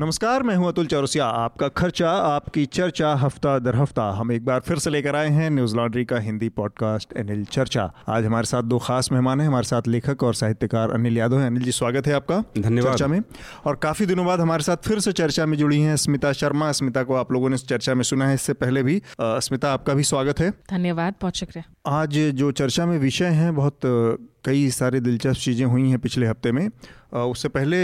नमस्कार 0.00 0.42
मैं 0.42 0.54
हूँ 0.56 0.66
अतुल 0.68 0.86
चौरसिया। 0.86 1.24
आपका 1.26 1.68
खर्चा 1.68 2.10
आपकी 2.10 2.64
चर्चा 2.66 3.12
हफ़्ता 3.14 3.58
दर 3.58 3.76
हफ़्ता। 3.76 4.02
हम 4.10 4.32
एक 4.32 4.44
बार 4.44 4.60
फिर 4.60 4.78
से 4.78 4.90
लेकर 4.90 5.16
आए 5.16 5.28
हैं 5.28 5.50
न्यूज़ 5.50 5.76
लॉन्ड्री 5.76 6.04
का 6.04 6.18
हिंदी 6.18 6.48
पॉडकास्ट 6.48 7.12
अनिल 7.12 7.44
चर्चा। 7.44 7.84
आज 8.08 8.24
हमारे 8.24 8.46
साथ 8.46 8.62
दो 8.62 8.78
खास 8.78 9.10
मेहमान 9.12 9.40
हैं 9.40 9.48
हमारे 9.48 9.66
साथ 9.66 9.88
लेखक 9.88 10.22
और 10.22 10.34
साहित्यकार 10.34 10.90
अनिल 10.90 11.18
यादव 11.18 11.38
हैं। 11.38 11.46
अनिल 11.46 11.62
जी 11.62 11.72
स्वागत 11.72 12.06
है 12.06 12.14
आपका 12.14 12.42
धन्यवाद। 12.58 12.92
चर्चा 12.92 13.06
में। 13.06 13.20
और 13.66 13.76
काफ़ी 13.76 14.06
दिनों 14.06 14.26
बाद 14.26 14.40
हमारे 14.40 14.62
साथ 14.62 14.76
फिर 14.76 15.00
से 15.00 15.12
चर्चा 15.12 15.46
में 15.46 15.56
जुड़ी 15.58 15.80
हैं 15.80 15.96
स्मिता 15.96 16.32
शर्मा। 16.32 16.72
स्मिता 16.72 17.02
को 17.02 17.14
आप 17.14 17.32
लोगों 17.32 17.50
ने 17.50 17.58
चर्चा 17.58 17.94
में 17.94 18.02
सुना 18.02 18.28
है 18.28 18.34
इससे 18.34 18.52
पहले 18.54 18.82
भी 18.82 19.00
स्मिता 19.20 19.72
आपका 19.72 19.94
भी 19.94 20.04
स्वागत 20.04 20.40
है। 20.40 20.50
धन्यवाद 20.50 21.14
बहुत 21.22 21.36
शुक्रिया। 21.36 22.00
आज 22.00 22.18
जो 22.34 22.50
चर्चा 22.52 22.86
में 22.86 22.98
विषय 22.98 23.28
है 23.34 23.50
बहुत 23.52 23.80
कई 24.44 24.68
सारी 24.70 25.00
दिलचस्प 25.00 25.40
चीज़ें 25.40 25.64
हुई 25.66 25.88
हैं 25.90 25.98
पिछले 25.98 26.26
हफ़्ते 26.26 26.52
में। 26.52 26.68
उससे 27.12 27.48
पहले 27.48 27.76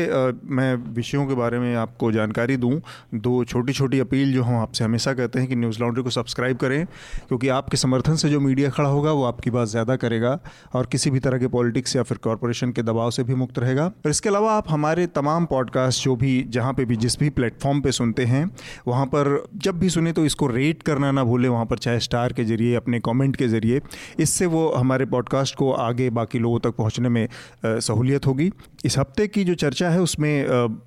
मैं 0.57 0.75
विषयों 0.95 1.27
के 1.27 1.34
बारे 1.34 1.59
में 1.59 1.75
आपको 1.77 2.11
जानकारी 2.12 2.57
दूँ, 2.57 2.81
दो 3.15 3.43
छोटी 3.45 3.73
छोटी 3.73 3.98
अपील 4.01 4.33
जो 4.33 4.43
हम 4.43 4.57
आपसे 4.57 4.84
हमेशा 4.84 5.12
कहते 5.15 5.39
हैं 5.39 5.48
कि 5.48 5.57
न्यूज़ 5.57 5.81
लॉन्ड्री 5.81 6.03
को 6.03 6.11
सब्सक्राइब 6.11 6.57
करें, 6.57 6.87
क्योंकि 7.29 7.48
आपके 7.48 7.77
समर्थन 7.77 8.17
से 8.17 8.29
जो 8.29 8.41
मीडिया 8.41 8.71
खड़ा 8.71 8.89
होगा, 8.89 9.12
वो 9.12 9.25
आपकी 9.25 9.51
बात 9.51 9.69
ज़्यादा 9.69 9.97
करेगा 9.97 10.39
और 10.75 10.87
किसी 10.93 11.11
भी 11.11 11.21
तरह 11.21 11.39
के 11.39 11.48
पॉलिटिक्स 11.48 11.97
या 11.97 12.03
फिर 12.03 12.19
कॉरपोरेशन 12.19 12.73
के 12.73 12.83
दबाव 12.83 13.11
से 13.11 13.25
भी 13.25 13.34
मुक्त 13.34 13.59
रहेगा। 13.59 13.84
और 13.84 14.11
इसके 14.11 14.29
अलावा 14.29 14.53
आप 14.53 14.70
हमारे 14.70 15.06
तमाम 15.09 15.47
पॉडकास्ट 15.47 16.05
जो 16.05 16.17
भी, 16.17 16.43
जहाँ 16.48 16.73
पर 16.73 16.84
भी, 16.84 16.97
जिस 16.97 17.19
भी 17.19 17.31
प्लेटफॉर्म 17.31 17.81
पर 17.81 17.91
सुनते 17.91 18.25
हैं, 18.25 18.45
वहाँ 18.89 19.06
पर 19.06 19.47
जब 19.56 19.79
भी 19.79 19.91
सुने 19.91 20.12
तो 20.12 20.25
इसको 20.25 20.47
रेट 20.47 20.83
करना 20.83 21.11
ना 21.12 21.25
भूलें, 21.25 21.48
वहाँ 21.48 21.67
पर 21.67 21.79
चाहे 21.79 22.01
स्टार 22.01 22.33
के 22.33 22.45
ज़रिए, 22.45 22.75
अपने 22.75 23.01
कॉमेंट 23.01 23.37
के 23.37 23.48
ज़रिए, 23.48 23.81
इससे 24.20 24.47
वो 24.47 24.69
हमारे 24.73 25.05
पॉडकास्ट 25.06 25.56
को 25.56 25.73
आगे 25.73 26.11
बाकी 26.12 26.39
लोगों 26.39 26.48
तक 26.59 26.70
पहुँचने 26.70 27.09
में 27.09 27.29
सहूलियत 27.67 28.27
होगी। 28.27 28.50
इस 28.84 28.98
हफ़्ते 28.98 29.27
की 29.27 29.45
जो 29.45 29.55
चर्चा 29.55 29.89
है, 29.91 30.00
उसमें 30.00 30.47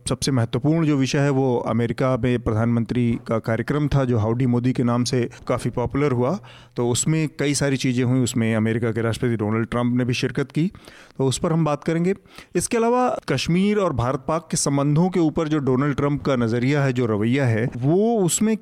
सबसे 0.09 0.31
महत्वपूर्ण 0.31 0.85
जो 0.85 0.95
विषय 0.97 1.19
है, 1.19 1.29
वो 1.29 1.57
अमेरिका 1.67 2.15
में 2.17 2.39
प्रधानमंत्री 2.39 3.19
का 3.27 3.39
कार्यक्रम 3.39 3.87
था, 3.87 4.05
जो 4.05 4.17
हाउडी 4.17 4.45
मोदी 4.45 4.73
के 4.73 4.83
नाम 4.83 5.03
से 5.03 5.21
काफ़ी 5.47 5.69
पॉपुलर 5.69 6.11
हुआ। 6.11 6.37
तो 6.75 6.89
उसमें 6.89 7.27
कई 7.39 7.53
सारी 7.53 7.77
चीज़ें 7.77 8.03
हुई। 8.03 8.19
उसमें 8.19 8.55
अमेरिका 8.55 8.91
के 8.91 9.01
राष्ट्रपति 9.01 9.35
डोनाल्ड 9.35 9.67
ट्रंप 9.67 9.95
ने 9.97 10.05
भी 10.05 10.13
शिरकत 10.13 10.51
की। 10.51 10.67
तो 11.17 11.25
उस 11.25 11.37
पर 11.37 11.53
हम 11.53 11.65
बात 11.65 11.83
करेंगे। 11.83 12.13
इसके 12.55 12.77
अलावा, 12.77 13.07
कश्मीर 13.29 13.77
और 13.77 13.93
भारत 13.93 14.25
पाक 14.27 14.47
के 14.51 14.57
संबंधों 14.57 15.09
के 15.09 15.19
ऊपर 15.19 15.47
जो 15.47 15.59
डोनाल्ड 15.59 15.95
ट्रंप 15.95 16.21
का 16.21 16.35
नज़रिया 16.35 16.83
है, 16.83 16.93
जो 16.93 17.05
रवैया 17.05 17.45
है, 17.45 17.69
वो 17.77 18.17
उसमें 18.19 18.57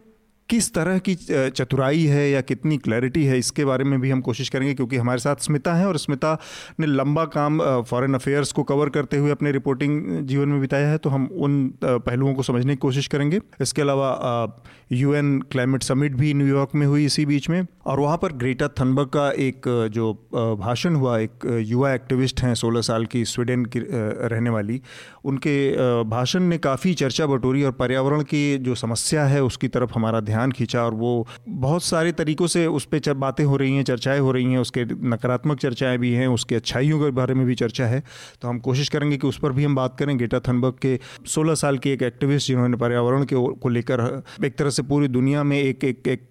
किस 0.49 0.73
तरह 0.73 0.97
की 0.99 1.15
चतुराई 1.15 2.03
है 2.05 2.29
या 2.29 2.41
कितनी 2.41 2.77
क्लैरिटी 2.77 3.23
है, 3.25 3.37
इसके 3.39 3.65
बारे 3.65 3.83
में 3.83 3.99
भी 4.01 4.09
हम 4.09 4.21
कोशिश 4.21 4.49
करेंगे 4.49 4.73
क्योंकि 4.73 4.97
हमारे 4.97 5.19
साथ 5.19 5.35
स्मिता 5.41 5.73
है 5.73 5.87
और 5.87 5.97
स्मिता 5.97 6.37
ने 6.79 6.87
लंबा 6.87 7.25
काम 7.25 7.59
फॉरेन 7.81 8.13
अफेयर्स 8.13 8.51
को 8.51 8.63
कवर 8.63 8.89
करते 8.89 9.17
हुए 9.17 9.31
अपने 9.31 9.51
रिपोर्टिंग 9.51 10.27
जीवन 10.27 10.49
में 10.49 10.59
बिताया 10.61 10.87
है 10.89 10.97
तो 10.97 11.09
हम 11.09 11.29
उन 11.33 11.59
पहलुओं 11.83 12.33
को 12.33 12.43
समझने 12.43 12.73
की 12.73 12.77
कोशिश 12.77 13.07
करेंगे। 13.07 13.39
इसके 13.61 13.81
अलावा 13.81 14.63
यूएन 14.91 15.39
क्लाइमेट 15.51 15.83
समिट 15.83 16.15
भी 16.15 16.33
न्यूयॉर्क 16.33 16.69
में 16.75 16.85
हुई 16.87 17.05
इसी 17.05 17.25
बीच 17.25 17.49
में। 17.49 17.65
और 17.85 17.99
वहाँ 17.99 18.17
पर 18.17 18.31
ग्रेटा 18.33 18.67
थनबर्ग 18.79 19.07
का 19.07 19.29
एक 19.39 19.61
जो 19.91 20.11
भाषण 20.59 20.95
हुआ, 20.95 21.17
एक 21.19 21.45
युवा 21.65 21.93
एक्टिविस्ट 21.93 22.41
हैं 22.41 22.53
सोलह 22.55 22.81
साल 22.81 23.05
की 23.05 23.23
स्वीडन 23.25 23.65
की 23.65 23.79
रहने 23.79 24.49
वाली, 24.49 24.81
उनके 25.25 26.03
भाषण 26.09 26.43
ने 26.43 26.57
काफ़ी 26.57 26.93
चर्चा 26.93 27.25
बटोरी 27.25 27.63
और 27.63 27.71
पर्यावरण 27.71 28.21
की 28.23 28.57
जो 28.57 28.75
समस्या 28.75 29.25
है, 29.25 29.43
उसकी 29.43 29.67
तरफ़ 29.67 29.93
हमारा 29.95 30.19
ध्यान 30.21 30.37
खींचा 30.47 30.83
और 30.83 30.93
वो 30.93 31.27
बहुत 31.49 31.83
सारे 31.83 32.11
तरीकों 32.11 32.47
से 32.47 32.67
उस 32.67 32.85
पर 32.85 33.13
बातें 33.13 33.43
हो 33.45 33.57
रही 33.57 33.75
हैं, 33.75 33.83
चर्चाएँ 33.83 34.19
हो 34.19 34.31
रही 34.31 34.45
हैं, 34.45 34.57
उसके 34.57 34.85
नकारात्मक 34.85 35.59
चर्चाएँ 35.59 35.97
भी 35.97 36.13
हैं, 36.13 36.27
उसके 36.27 36.55
अच्छाइयों 36.55 36.99
के 36.99 37.11
बारे 37.11 37.33
में 37.33 37.45
भी 37.45 37.55
चर्चा 37.55 37.85
है। 37.85 38.03
तो 38.41 38.47
हम 38.47 38.59
कोशिश 38.59 38.89
करेंगे 38.89 39.17
कि 39.17 39.27
उस 39.27 39.39
पर 39.39 39.51
भी 39.51 39.63
हम 39.63 39.75
बात 39.75 39.97
करें। 39.99 40.17
गेटा 40.17 40.39
थनबर्ग 40.39 40.73
के 40.73 40.99
16 41.27 41.55
साल 41.55 41.77
के 41.77 41.93
एक 41.93 42.03
एक्टिविस्ट 42.03 42.47
जिन्होंने 42.47 42.77
पर्यावरण 42.77 43.23
के 43.23 43.35
को 43.35 43.69
लेकर, 43.69 44.23
एक 44.45 44.57
तरह 44.57 44.69
से 44.69 44.83
पूरी 44.83 45.07
दुनिया 45.07 45.43
में 45.43 45.59
एक 45.59 45.83
एक 45.83 46.07
एक 46.07 46.29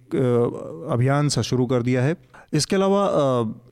अभियान 0.91 1.29
सा 1.29 1.43
शुरू 1.43 1.67
कर 1.67 1.83
दिया 1.83 2.03
है। 2.03 2.17
इसके 2.53 2.77
अलावा 2.77 3.03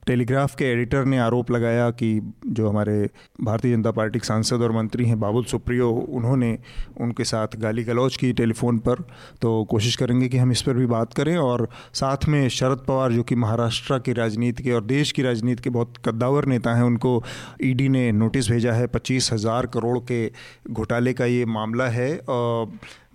टेलीग्राफ 0.07 0.55
के 0.55 0.65
एडिटर 0.65 1.05
ने 1.05 1.17
आरोप 1.19 1.49
लगाया 1.51 1.89
कि 1.91 2.09
जो 2.47 2.69
हमारे 2.69 3.09
भारतीय 3.41 3.75
जनता 3.75 3.91
पार्टी 3.91 4.19
के 4.19 4.27
सांसद 4.27 4.61
और 4.61 4.71
मंत्री 4.71 5.05
हैं 5.05 5.19
बाबुल 5.19 5.43
सुप्रियो, 5.45 5.89
उन्होंने 5.89 6.57
उनके 7.01 7.23
साथ 7.23 7.55
गाली 7.57 7.83
गलौज 7.83 8.17
की 8.17 8.31
टेलीफोन 8.33 8.77
पर। 8.79 9.01
तो 9.41 9.63
कोशिश 9.69 9.95
करेंगे 9.95 10.29
कि 10.29 10.37
हम 10.37 10.51
इस 10.51 10.61
पर 10.61 10.73
भी 10.73 10.85
बात 10.85 11.13
करें 11.13 11.35
और 11.37 11.67
साथ 11.93 12.27
में 12.27 12.47
शरद 12.49 12.83
पवार, 12.87 13.11
जो 13.11 13.23
कि 13.23 13.35
महाराष्ट्र 13.35 13.99
की 13.99 14.13
राजनीति 14.13 14.63
के 14.63 14.71
और 14.71 14.83
देश 14.85 15.11
की 15.11 15.21
राजनीति 15.21 15.63
के 15.63 15.69
बहुत 15.69 15.97
कद्दावर 16.05 16.45
नेता 16.45 16.75
हैं, 16.75 16.83
उनको 16.83 17.23
ईडी 17.63 17.89
ने 17.89 18.11
नोटिस 18.13 18.49
भेजा 18.51 18.73
है, 18.73 18.87
पच्चीस 18.87 19.31
हज़ार 19.33 19.65
करोड़ 19.67 19.97
के 20.01 20.25
घोटाले 20.71 21.13
का 21.13 21.25
ये 21.25 21.45
मामला 21.47 21.87
है 21.89 22.09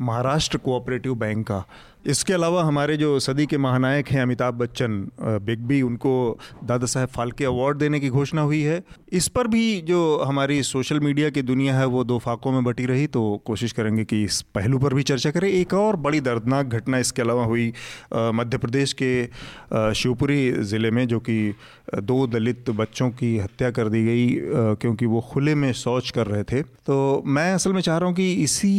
महाराष्ट्र 0.00 0.58
कोऑपरेटिव 0.58 1.14
बैंक 1.14 1.46
का। 1.46 1.64
इसके 2.04 2.32
अलावा 2.32 2.62
हमारे 2.64 2.96
जो 2.96 3.18
सदी 3.20 3.46
के 3.46 3.58
महानायक 3.58 4.08
हैं 4.08 4.22
अमिताभ 4.22 4.54
बच्चन 4.54 5.06
बिग 5.20 5.58
बी, 5.60 5.80
उनको 5.82 6.38
दादा 6.64 6.86
साहब 6.86 7.08
फाल्के 7.08 7.44
अवार्ड 7.44 7.78
देने 7.78 8.00
की 8.00 8.08
घोषणा 8.10 8.42
हुई 8.42 8.60
है। 8.62 8.82
इस 9.12 9.28
पर 9.28 9.46
भी 9.46 9.80
जो 9.82 10.00
हमारी 10.26 10.62
सोशल 10.62 11.00
मीडिया 11.00 11.30
की 11.30 11.42
दुनिया 11.42 11.74
है, 11.74 11.86
वो 11.86 12.04
दो 12.04 12.18
फाकों 12.18 12.52
में 12.52 12.64
बटी 12.64 12.86
रही 12.86 13.06
तो 13.08 13.22
कोशिश 13.46 13.72
करेंगे 13.72 14.04
कि 14.04 14.22
इस 14.24 14.40
पहलू 14.54 14.78
पर 14.78 14.94
भी 14.94 15.02
चर्चा 15.02 15.30
करें। 15.30 15.48
एक 15.50 15.74
और 15.74 15.96
बड़ी 15.98 16.20
दर्दनाक 16.22 16.66
घटना 16.68 16.98
इसके 16.98 17.22
अलावा 17.22 17.44
हुई 17.44 17.72
मध्य 18.14 18.58
प्रदेश 18.58 18.92
के 19.02 19.92
शिवपुरी 19.94 20.50
ज़िले 20.52 20.90
में, 20.90 21.06
जो 21.08 21.18
कि 21.20 21.54
दो 21.94 22.26
दलित 22.26 22.70
बच्चों 22.72 23.10
की 23.12 23.36
हत्या 23.38 23.70
कर 23.70 23.88
दी 23.88 24.04
गई 24.04 24.28
क्योंकि 24.76 25.06
वो 25.06 25.20
खुले 25.32 25.54
में 25.54 25.72
शौच 25.74 26.10
कर 26.10 26.26
रहे 26.26 26.42
थे। 26.44 26.62
तो 26.62 27.22
मैं 27.26 27.52
असल 27.54 27.72
में 27.72 27.80
चाह 27.80 27.98
रहा 27.98 28.08
हूँ 28.08 28.16
कि 28.16 28.32
इसी 28.34 28.72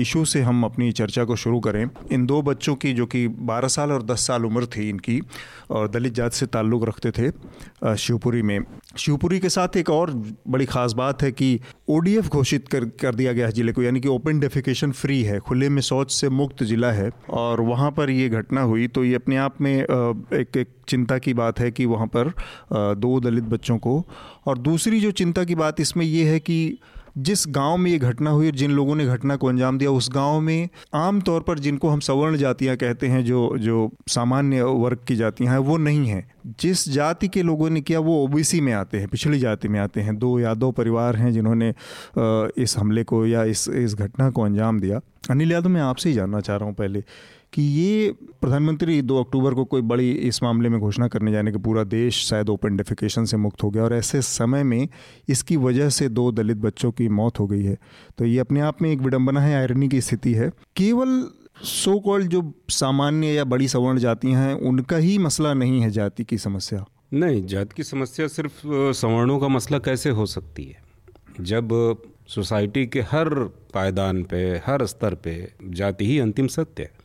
इशू 0.00 0.24
से 0.24 0.40
हम 0.42 0.64
अपनी 0.64 0.90
चर्चा 0.92 1.24
को 1.24 1.36
शुरू 1.36 1.60
करें। 1.60 1.84
इन 2.12 2.26
दो 2.26 2.35
बच्चों 2.42 2.74
की, 2.74 2.92
जो 2.92 3.06
कि 3.06 3.26
12 3.28 3.68
साल 3.68 3.92
और 3.92 4.02
10 4.04 4.26
साल 4.26 4.44
उम्र 4.44 4.66
थी 4.66 4.88
इनकी, 4.88 5.20
और 5.70 5.88
दलित 5.88 6.14
जात 6.14 6.32
से 6.32 6.46
ताल्लुक़ 6.46 6.84
रखते 6.84 7.10
थे 7.12 7.96
शिवपुरी 7.96 8.42
में। 8.42 8.58
शिवपुरी 8.98 9.38
के 9.38 9.48
साथ 9.48 9.76
एक 9.76 9.90
और 9.90 10.10
बड़ी 10.48 10.64
ख़ास 10.66 10.92
बात 10.92 11.22
है 11.22 11.30
कि 11.32 11.58
ओडीएफ 11.88 12.28
घोषित 12.28 12.68
कर 12.68 12.84
कर 13.00 13.14
दिया 13.14 13.32
गया 13.32 13.46
है 13.46 13.52
ज़िले 13.52 13.72
को, 13.72 13.82
यानी 13.82 14.00
कि 14.00 14.08
ओपन 14.08 14.40
डेफिकेशन 14.40 14.92
फ्री 14.92 15.22
है, 15.22 15.38
खुले 15.40 15.68
में 15.68 15.82
शौच 15.82 16.12
से 16.12 16.28
मुक्त 16.30 16.62
ज़िला 16.64 16.92
है, 16.92 17.10
और 17.30 17.60
वहाँ 17.62 17.90
पर 17.90 18.10
ये 18.10 18.28
घटना 18.30 18.62
हुई 18.62 18.88
तो 18.88 19.04
ये 19.04 19.14
अपने 19.14 19.36
आप 19.38 19.60
में 19.60 19.74
एक 19.74 20.56
एक 20.56 20.68
चिंता 20.88 21.18
की 21.18 21.34
बात 21.34 21.60
है 21.60 21.70
कि 21.70 21.84
वहाँ 21.86 22.06
पर 22.06 22.32
दो 22.96 23.18
दलित 23.20 23.44
बच्चों 23.46 23.78
को, 23.78 24.04
और 24.46 24.58
दूसरी 24.58 25.00
जो 25.00 25.10
चिंता 25.12 25.44
की 25.44 25.54
बात 25.54 25.80
इसमें 25.80 26.04
यह 26.06 26.30
है 26.30 26.38
कि 26.40 26.78
जिस 27.18 27.44
गाँव 27.48 27.76
में 27.76 27.90
ये 27.90 27.98
घटना 27.98 28.30
हुई 28.30 28.46
और 28.46 28.54
जिन 28.54 28.70
लोगों 28.70 28.94
ने 28.94 29.06
घटना 29.06 29.36
को 29.36 29.46
अंजाम 29.46 29.78
दिया, 29.78 29.90
उस 29.90 30.08
गाँव 30.12 30.40
में 30.40 30.68
आम 30.94 31.20
तौर 31.20 31.40
पर 31.40 31.58
जिनको 31.58 31.88
हम 31.88 32.00
सवर्ण 32.00 32.36
जातियाँ 32.36 32.76
कहते 32.76 33.06
हैं, 33.06 33.24
जो 33.24 33.56
जो 33.58 33.90
सामान्य 34.08 34.62
वर्ग 34.62 34.98
की 35.08 35.16
जातियाँ 35.16 35.52
हैं, 35.52 35.58
वो 35.58 35.76
नहीं 35.76 36.06
हैं। 36.06 36.26
जिस 36.60 36.88
जाति 36.88 37.28
के 37.28 37.42
लोगों 37.42 37.70
ने 37.70 37.80
किया, 37.80 38.00
वो 38.00 38.22
ओबीसी 38.24 38.60
में 38.60 38.72
आते 38.72 38.98
हैं 38.98 39.08
पिछड़ी 39.08 39.38
जाति 39.38 39.68
में 39.68 39.80
आते 39.80 40.00
हैं। 40.00 40.16
दो 40.18 40.38
या 40.40 40.54
दो 40.54 40.70
परिवार 40.72 41.16
हैं 41.16 41.32
जिन्होंने 41.32 41.72
इस 42.62 42.74
हमले 42.78 43.04
को 43.04 43.26
या 43.26 43.44
इस 43.44 43.68
इस 43.68 43.94
घटना 43.94 44.30
को 44.30 44.42
अंजाम 44.42 44.80
दिया। 44.80 45.00
अनिल 45.30 45.52
यादव, 45.52 45.68
मैं 45.68 45.80
आपसे 45.80 46.08
ही 46.08 46.14
जानना 46.14 46.40
चाह 46.40 46.56
रहा 46.56 46.66
हूँ 46.66 46.74
पहले 46.74 47.02
कि 47.56 47.62
ये 47.62 48.12
प्रधानमंत्री 48.12 49.02
दो 49.02 49.22
अक्टूबर 49.22 49.54
को 49.54 49.64
कोई 49.64 49.82
बड़ी 49.82 50.12
इस 50.12 50.42
मामले 50.42 50.68
में 50.68 50.80
घोषणा 50.80 51.08
करने 51.08 51.32
जाने 51.32 51.52
के 51.52 51.58
पूरा 51.58 51.84
देश 51.84 52.26
शायद 52.26 52.48
ओपन 52.48 52.76
डेफिकेशन 52.76 53.24
से 53.24 53.36
मुक्त 53.36 53.62
हो 53.62 53.70
गया 53.70 53.84
और 53.84 53.94
ऐसे 53.94 54.22
समय 54.22 54.62
में 54.62 54.88
इसकी 55.28 55.56
वजह 55.56 55.88
से 55.88 56.08
दो 56.08 56.32
दलित 56.32 56.56
बच्चों 56.56 56.92
की 56.92 57.08
मौत 57.08 57.40
हो 57.40 57.46
गई 57.46 57.64
है। 57.64 57.76
तो 58.18 58.24
ये 58.24 58.38
अपने 58.38 58.60
आप 58.60 58.82
में 58.82 58.92
एक 58.92 58.98
विडंबना 58.98 59.40
है 59.40 59.56
आयरनी 59.56 59.88
की 59.88 60.00
स्थिति 60.00 60.32
है। 60.32 60.50
केवल 60.76 61.28
सो 61.62 62.00
कॉल्ड 62.00 62.26
जो 62.26 62.52
सामान्य 62.68 63.26
या 63.26 63.44
बड़ी 63.44 63.68
सवर्ण 63.68 63.98
जातियाँ 63.98 64.46
हैं, 64.46 64.54
उनका 64.54 64.96
ही 64.96 65.18
मसला 65.18 65.54
नहीं 65.54 65.80
है 65.80 65.90
जाति 65.90 66.24
की 66.24 66.38
समस्या। 66.38 66.84
नहीं, 67.12 67.46
जात 67.46 67.72
की 67.72 67.82
समस्या 67.82 68.26
सिर्फ़ 68.26 68.62
सवर्णों 68.92 69.38
का 69.38 69.48
मसला 69.48 69.78
कैसे 69.78 70.10
हो 70.10 70.26
सकती 70.26 70.64
है? 70.64 70.76
जब 71.40 71.96
सोसाइटी 72.28 72.86
के 72.86 73.00
हर 73.00 73.28
पायदान 73.74 74.22
पे, 74.22 74.60
हर 74.66 74.86
स्तर 74.86 75.14
पे 75.14 75.52
जाति 75.68 76.06
ही 76.06 76.18
अंतिम 76.18 76.46
सत्य 76.46 76.82
है। 76.82 76.95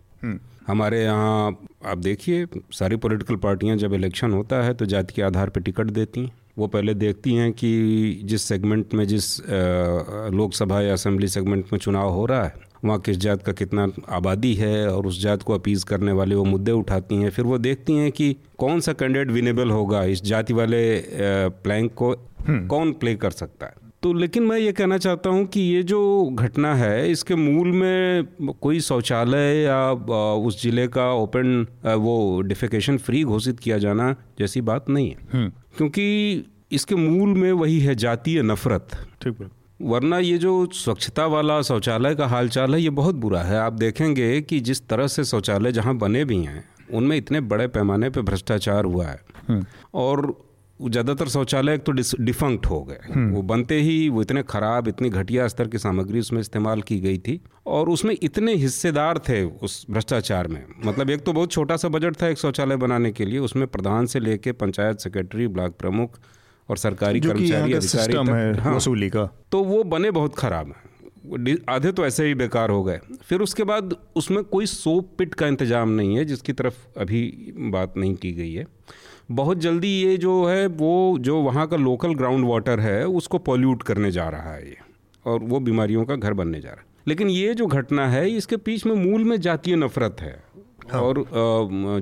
हमारे 0.68 1.02
यहाँ 1.04 1.58
आप 1.86 1.98
देखिए 1.98 2.46
सारी 2.74 2.96
पॉलिटिकल 2.96 3.36
पार्टियाँ 3.36 3.78
जब 3.78 3.94
इलेक्शन 3.94 4.32
होता 4.32 4.62
है 4.64 4.74
तो 4.74 4.86
जाति 4.86 5.14
के 5.14 5.22
आधार 5.22 5.50
पर 5.50 5.62
टिकट 5.62 5.92
देती 5.92 6.22
हैं। 6.22 6.32
वो 6.58 6.68
पहले 6.68 6.94
देखती 6.94 7.34
हैं 7.36 7.52
कि 7.54 8.22
जिस 8.24 8.44
सेगमेंट 8.44 8.94
में 8.94 9.06
जिस 9.08 9.40
लोकसभा 9.42 10.82
या 10.82 10.94
असेंबली 10.94 11.28
सेगमेंट 11.28 11.66
में 11.74 11.80
चुनाव 11.80 12.10
हो 12.10 12.26
रहा 12.26 12.44
है 12.44 12.70
वहाँ 12.86 13.00
किस 13.00 13.18
जात 13.18 13.44
का 13.44 13.52
कितना 13.52 13.88
आबादी 14.10 14.54
है 14.56 14.88
और 14.90 15.08
उस 15.08 15.22
जात 15.22 15.44
को 15.44 15.54
अपीज़ 15.54 15.86
करने 15.86 16.12
वाले 16.12 16.36
वो 16.36 16.44
मुद्दे 16.46 16.72
उठाती 16.72 17.16
हैं। 17.16 17.30
फिर 17.30 17.46
वो 17.46 17.58
देखती 17.58 17.94
हैं 17.94 18.12
कि 18.12 18.36
कौन 18.60 18.80
सा 18.80 18.94
कैंडिडेट 18.94 19.32
विनेबल 19.32 19.72
होगा 19.72 20.04
इस 20.06 20.24
जाति 20.24 20.54
वाले 20.54 20.82
प्लैंक 21.64 21.94
को 21.94 22.16
कौन 22.68 22.92
प्ले 22.94 23.16
कर 23.16 23.32
सकता 23.32 23.66
है। 23.66 23.81
तो 24.04 24.12
लेकिन 24.14 24.44
मैं 24.44 24.58
ये 24.58 24.72
कहना 24.72 24.98
चाहता 24.98 25.30
हूँ 25.30 25.46
कि 25.46 25.62
ये 25.62 25.82
जो 25.84 26.00
घटना 26.34 26.74
है 26.76 27.12
इसके 27.12 27.36
मूल 27.36 27.68
में 27.72 28.54
कोई 28.62 28.80
शौचालय 28.80 29.62
या 29.64 29.92
उस 29.92 30.62
ज़िले 30.62 30.88
का 30.88 31.12
ओपन 31.14 31.68
वो 31.86 32.42
डिफिकेशन 32.42 32.98
फ्री 32.98 33.24
घोषित 33.24 33.60
किया 33.60 33.78
जाना 33.78 34.12
जैसी 34.40 34.62
बात 34.62 34.90
नहीं 34.90 35.10
है। 35.10 35.28
हम्म। 35.34 35.52
क्योंकि 35.78 36.06
इसके 36.72 36.96
मूल 36.96 37.38
में 37.38 37.52
वही 37.52 37.80
है 37.80 37.96
जातीय 37.96 38.42
नफरत। 38.42 38.98
ठीक 39.22 39.42
है 39.42 39.50
वरना 39.82 40.18
ये 40.20 40.38
जो 40.38 40.68
स्वच्छता 40.74 41.26
वाला 41.28 41.62
शौचालय 41.62 42.16
का 42.16 42.28
हालचाल 42.28 42.74
है 42.74 42.82
ये 42.82 42.90
बहुत 42.98 43.16
बुरा 43.16 43.42
है। 43.44 43.58
आप 43.60 43.74
देखेंगे 43.76 44.42
कि 44.42 44.60
जिस 44.60 44.88
तरह 44.88 45.08
से 45.08 45.24
शौचालय 45.26 45.72
जहाँ 45.72 45.98
बने 45.98 46.26
भी 46.26 46.44
हैं 46.44 46.64
उनमें 46.94 47.18
इतने 47.18 47.42
बड़े 47.42 47.68
पैमाने 47.68 48.10
पर 48.10 48.22
भ्रष्टाचार 48.22 48.86
हुआ 48.86 49.06
है। 49.08 49.20
हम्म। 49.48 49.66
और 49.94 50.34
ज़्यादातर 50.90 51.28
शौचालय 51.28 51.78
तो 51.80 51.92
डिफंक्ट 51.92 52.66
हो 52.66 52.82
गए 52.84 52.98
हम्म। 53.06 53.32
वो 53.32 53.42
बनते 53.44 53.80
ही 53.80 54.10
वो 54.10 54.22
इतने 54.22 54.44
ख़राब 54.44 54.88
इतनी 54.88 55.10
घटिया 55.12 55.48
स्तर 55.48 55.68
की 55.68 55.78
सामग्री 55.78 56.20
उसमें 56.20 56.40
इस्तेमाल 56.40 56.82
की 56.82 57.00
गई 57.00 57.18
थी 57.18 57.40
और 57.68 57.90
उसमें 57.90 58.16
इतने 58.24 58.54
हिस्सेदार 58.56 59.20
थे 59.20 59.44
उस 59.44 59.86
भ्रष्टाचार 59.90 60.48
में। 60.48 60.64
मतलब 60.86 61.10
एक 61.10 61.26
तो 61.26 61.34
बहुत 61.34 61.52
छोटा 61.52 61.78
सा 61.78 61.88
बजट 61.90 62.22
था 62.22 62.28
एक 62.28 62.38
शौचालय 62.38 62.76
बनाने 62.78 63.12
के 63.12 63.26
लिए 63.26 63.40
उसमें 63.42 63.68
प्रधान 63.70 64.06
से 64.06 64.20
लेके 64.20 64.52
पंचायत 64.54 65.00
सेक्रेटरी 65.00 65.48
ब्लॉक 65.50 65.78
प्रमुख 65.80 66.20
और 66.70 66.78
सरकारी 66.78 67.20
कर्मचारी 67.20 67.74
अधिकारी 67.74 68.14
हाँ, 68.60 68.76
वसूली 68.76 69.10
का। 69.10 69.26
तो 69.52 69.64
वो 69.64 69.84
बने 69.86 70.12
बहुत 70.12 70.36
खराब 70.36 70.68
हैं। 70.68 71.56
आधे 71.70 71.92
तो 71.92 72.06
ऐसे 72.06 72.26
ही 72.28 72.36
बेकार 72.36 72.70
हो 72.70 72.84
गए। 72.84 73.00
फिर 73.22 73.42
उसके 73.42 73.64
बाद 73.64 73.96
उसमें 74.16 74.44
कोई 74.46 74.66
सोप 74.66 75.14
पिट 75.18 75.34
का 75.34 75.48
इंतज़ाम 75.48 75.90
नहीं 75.92 76.16
है 76.18 76.24
जिसकी 76.26 76.54
तरफ़ 76.54 76.76
अभी 77.00 77.22
बात 77.72 77.98
नहीं 77.98 78.16
की 78.16 78.32
गई 78.32 78.54
है। 78.54 78.66
बहुत 79.32 79.58
जल्दी 79.58 79.88
ये 79.88 80.18
जो 80.18 80.44
है 80.46 80.66
वो 80.68 81.18
जो 81.20 81.40
वहाँ 81.42 81.68
का 81.68 81.78
लोकल 81.78 82.14
ग्राउंड 82.14 82.46
वाटर 82.46 82.80
है 82.80 83.06
उसको 83.08 83.38
पॉल्यूट 83.40 83.84
करने 83.84 84.12
जा 84.12 84.28
रहा 84.30 84.54
है 84.54 84.68
ये। 84.68 84.78
और 85.26 85.44
वो 85.44 85.60
बीमारियों 85.60 86.06
का 86.06 86.16
घर 86.16 86.34
बनने 86.34 86.62
जा 86.62 86.70
रहा 86.70 86.80
है। 86.80 86.86
लेकिन 87.08 87.30
ये 87.30 87.54
जो 87.54 87.66
घटना 87.68 88.08
है 88.08 88.30
इसके 88.30 88.58
पीछे 88.58 88.90
में 88.90 88.96
मूल 88.96 89.24
में 89.24 89.40
जातीय 89.42 89.76
नफरत 89.76 90.18
है। 90.22 90.40
हाँ। 90.92 91.02
और 91.02 91.24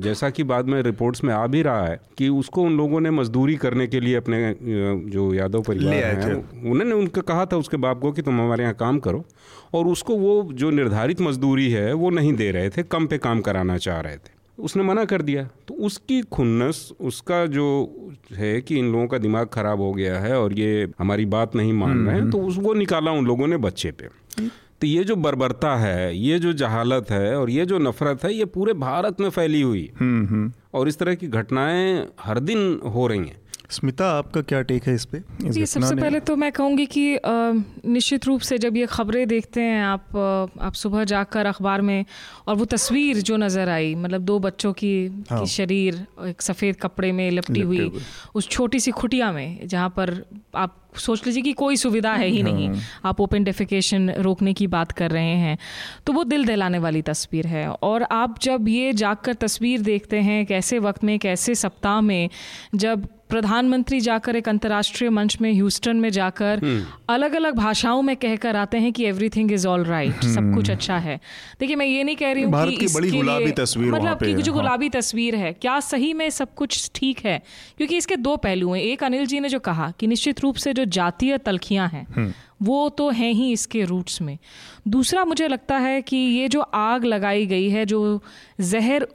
जैसा 0.04 0.30
कि 0.30 0.44
बाद 0.44 0.68
में 0.68 0.81
रिपोर्ट्स 0.81 1.24
में 1.24 1.34
आ 1.34 1.46
भी 1.48 1.62
रहा 1.62 1.86
है 1.86 2.00
कि 2.18 2.30
उसको 2.30 2.62
उन 2.62 2.78
लोगों 2.78 3.00
ने 3.02 3.12
मजदूरी 3.12 3.56
करने 3.56 3.88
के 3.88 4.00
लिए 4.00 4.16
अपने 4.16 4.56
जो 4.62 5.34
यादव 5.34 5.62
परिवार 5.62 5.94
हैं 5.94 6.34
उन्होंने 6.72 6.96
उनका 6.96 7.22
कहा 7.24 7.46
था 7.46 7.58
उसके 7.58 7.78
बाप 7.78 8.00
को 8.02 8.12
कि 8.12 8.22
तुम 8.22 8.42
हमारे 8.42 8.64
यहाँ 8.64 8.76
काम 8.76 9.00
करो। 9.00 9.24
और 9.74 9.88
उसको 9.88 10.16
वो 10.16 10.42
जो 10.54 10.70
निर्धारित 10.72 11.22
मजदूरी 11.22 11.70
है 11.72 11.94
वो 11.94 12.10
नहीं 12.10 12.34
दे 12.34 12.52
रहे 12.52 12.70
थे 12.70 12.84
कम 12.86 13.08
पे 13.08 13.18
काम 13.18 13.42
कराना 13.42 13.78
चाह 13.78 14.00
रहे 14.00 14.18
थे। 14.18 14.38
उसने 14.60 14.84
मना 14.84 15.06
कर 15.06 15.22
दिया। 15.22 15.44
तो 15.68 15.74
उसकी 15.74 16.22
खुन्नस 16.22 16.94
उसका 17.02 17.46
जो 17.46 17.66
है 18.34 18.62
कि 18.62 18.78
इन 18.78 18.92
लोगों 18.92 19.08
का 19.08 19.18
दिमाग 19.18 19.48
खराब 19.48 19.80
हो 19.82 19.94
गया 19.94 20.20
है 20.20 20.40
और 20.40 20.54
ये 20.54 20.88
हमारी 21.00 21.26
बात 21.26 21.56
नहीं 21.56 21.74
मान 21.74 22.06
रहे 22.06 22.16
हैं 22.16 22.22
हम्म, 22.22 22.32
तो 22.32 22.38
उस 22.38 22.58
वो 22.58 22.74
निकाला 22.74 23.12
उन 23.12 23.26
लोगों 23.26 23.48
ने 23.48 23.58
बच्चे 23.58 23.92
पे। 23.92 24.08
तो 24.82 24.88
ये 24.88 25.04
जो 25.04 25.16
बर्बरता 25.16 25.76
है 25.76 26.18
ये 26.18 26.40
जो 26.40 26.54
जहालत 26.54 27.12
है 27.12 27.36
और 27.36 27.50
ये 27.50 27.66
जो 27.66 27.80
नफरत 27.80 28.24
है 28.24 28.34
ये 28.34 28.46
पूरे 28.46 28.74
भारत 28.74 29.22
में 29.22 29.30
फैली 29.30 29.62
हुई। 29.62 29.92
हम्म, 30.00 30.26
हम्म। 30.26 30.52
और 30.74 30.88
इस 30.88 31.00
तरह 31.00 31.16
की 31.16 31.28
घटनाएँ 31.28 32.08
हर 32.20 32.40
दिन 32.40 32.80
हो 32.96 33.08
रही 33.08 33.20
हैं। 33.20 33.42
स्मिता 33.71 34.10
आपका 34.12 34.42
क्या 34.42 34.62
टेक 34.62 34.83
है 34.83 34.94
इस 34.95 35.06
पे 35.06 35.21
जी 35.44 35.66
सबसे 35.66 35.95
पहले 35.95 36.19
तो 36.19 36.36
मैं 36.36 36.51
कहूँगी 36.51 36.86
कि 36.86 37.19
निश्चित 37.86 38.25
रूप 38.25 38.42
से 38.42 38.57
जब 38.57 38.77
ये 38.77 38.86
खबरें 38.86 39.27
देखते 39.27 39.62
हैं 39.62 39.83
आप 39.83 40.18
आप 40.62 40.74
सुबह 40.74 41.04
जाकर 41.04 41.45
अखबार 41.45 41.81
में 41.81 42.06
और 42.48 42.56
वो 42.56 42.66
तस्वीर 42.66 43.21
जो 43.21 43.38
नज़र 43.38 43.69
आई 43.69 43.94
मतलब 43.95 44.21
दो 44.21 44.39
बच्चों 44.39 44.74
की, 44.74 45.24
हाँ। 45.30 45.39
की 45.39 45.48
शरीर 45.48 46.06
एक 46.27 46.42
सफ़ेद 46.42 46.75
कपड़े 46.75 47.12
में 47.12 47.30
लपटी 47.31 47.62
हुई 47.62 47.92
उस 48.36 48.50
छोटी 48.50 48.80
सी 48.80 48.92
खुटिया 48.92 49.31
में 49.31 49.68
जहाँ 49.68 49.89
पर 49.89 50.24
आप 50.56 50.75
सोच 50.94 51.26
लीजिए 51.26 51.44
कि 51.44 51.54
कोई 51.54 51.76
सुविधा 51.78 52.14
है 52.14 52.28
ही 52.28 52.42
नहीं 52.44 52.68
हाँ। 52.70 52.80
आप 53.06 53.22
ओपन 53.22 53.44
डेफिकेशन 53.44 54.10
रोकने 54.20 54.54
की 54.54 54.68
बात 54.68 54.92
कर 54.92 55.12
रहे 55.12 55.36
हैं 55.36 55.58
तो 56.06 56.14
वो 56.14 56.24
दिल 56.24 56.46
दहलाने 56.46 56.80
वाली 56.80 57.02
तस्वीर 57.04 57.48
है 57.48 57.68
और 57.84 58.04
आप 58.12 58.40
जब 58.42 58.68
ये 58.68 58.92
जाकर 58.96 59.34
तस्वीर 59.38 59.82
देखते 59.82 60.20
हैं 60.22 60.46
कैसे 60.46 60.80
वक्त 60.80 61.04
में 61.04 61.18
कैसे 61.20 61.56
सप्ताह 61.58 62.02
में 62.02 62.30
जब 62.76 63.08
प्रधानमंत्री 63.30 64.00
जाकर 64.00 64.36
एक 64.36 64.48
अंतर्राष्ट्रीय 64.50 65.10
मंच 65.10 65.38
में 65.42 65.52
ह्यूस्टन 65.52 65.98
में 65.98 66.10
जाकर 66.10 66.60
हम्म। 66.60 66.86
अलग 67.10 67.34
अलग 67.36 67.56
भाषाओं 67.56 68.02
में 68.02 68.16
कहकर 68.16 68.56
आते 68.56 68.78
हैं 68.78 68.92
कि 68.92 69.06
एवरीथिंग 69.06 69.52
इज़ 69.52 69.68
ऑल 69.68 69.84
राइट 69.86 70.24
सब 70.26 70.54
कुछ 70.56 70.70
अच्छा 70.72 70.98
है 70.98 71.20
देखिए 71.60 71.76
मैं 71.76 71.86
ये 71.86 72.04
नहीं 72.04 72.16
कह 72.16 72.32
रही 72.32 72.44
हूँ 72.44 72.78
कि 72.78 72.88
बड़ी 72.94 73.12
गुलाबी 73.12 73.52
तस्वीर 73.52 73.92
मतलब 73.92 74.24
कि 74.24 74.34
जो 74.34 74.52
हाँ। 74.52 74.62
गुलाबी 74.62 74.90
तस्वीर 74.90 75.36
है 75.36 75.52
क्या 75.56 75.80
सही 75.82 76.14
में 76.14 76.30
सब 76.32 76.54
कुछ 76.54 76.90
ठीक 76.96 77.20
है 77.26 77.38
क्योंकि 77.78 77.98
इसके 77.98 78.16
दो 78.18 78.36
पहलू 78.40 78.74
हैं 78.74 78.82
एक 78.84 79.04
अनिल 79.04 79.26
जी 79.26 79.40
ने 79.40 79.50
जो 79.50 79.60
कहा 79.62 79.92
कि 80.00 80.08
निश्चित 80.08 80.42
रूप 80.42 80.56
से 80.56 80.74
जो 80.80 80.86
जातीय 80.92 81.38
तलखियाँ 81.40 81.88
हैं 81.90 82.06
हम्म। 82.08 82.34
वो 82.62 82.90
तो 82.90 83.10
हैं 83.12 83.31
ही 83.34 83.52
इसके 83.52 83.84
रूट्स 83.84 84.22
में 84.22 84.38
दूसरा 84.88 85.24
मुझे 85.26 85.48
लगता 85.48 85.78
है 85.78 86.02
कि 86.02 86.18
ये 86.18 86.48
जो 86.48 86.62
आग 86.62 87.06
लगाई 87.06 87.46
गई 87.46 87.70
है 87.70 87.86
जो 87.86 88.02
जहर 88.62 89.08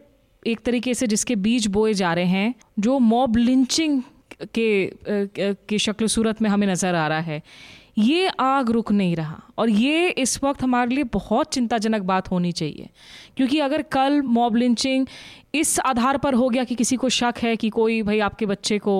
एक 0.42 0.60
तरीके 0.60 0.94
से 0.94 1.06
जिसके 1.06 1.36
बीज 1.38 1.66
बोए 1.68 1.94
जा 1.94 2.12
रहे 2.14 2.24
हैं 2.26 2.54
जो 2.78 2.98
मॉब 3.04 3.36
लिंचिंग 3.36 4.02
के 4.54 4.90
की 5.68 5.78
शक्ल 5.78 6.06
सूरत 6.06 6.42
में 6.42 6.50
हमें 6.50 6.66
नज़र 6.66 6.94
आ 6.94 7.06
रहा 7.08 7.20
है 7.22 7.42
ये 7.96 8.28
आग 8.40 8.70
रुक 8.70 8.92
नहीं 8.92 9.16
रहा। 9.16 9.40
और 9.58 9.70
ये 9.70 10.08
इस 10.08 10.38
वक्त 10.44 10.62
हमारे 10.62 10.94
लिए 10.94 11.04
बहुत 11.04 11.52
चिंताजनक 11.54 12.02
बात 12.02 12.30
होनी 12.30 12.52
चाहिए। 12.52 12.88
क्योंकि 13.36 13.58
अगर 13.58 13.82
कल 13.92 14.20
मॉब 14.22 14.56
लिंचिंग 14.56 15.06
इस 15.54 15.78
आधार 15.80 16.16
पर 16.18 16.34
हो 16.34 16.48
गया 16.48 16.64
कि 16.64 16.74
किसी 16.74 16.96
को 16.96 17.08
शक 17.08 17.34
है 17.42 17.56
कि 17.56 17.68
कोई 17.70 18.02
भाई 18.02 18.18
आपके 18.20 18.46
बच्चे 18.46 18.78
को 18.78 18.94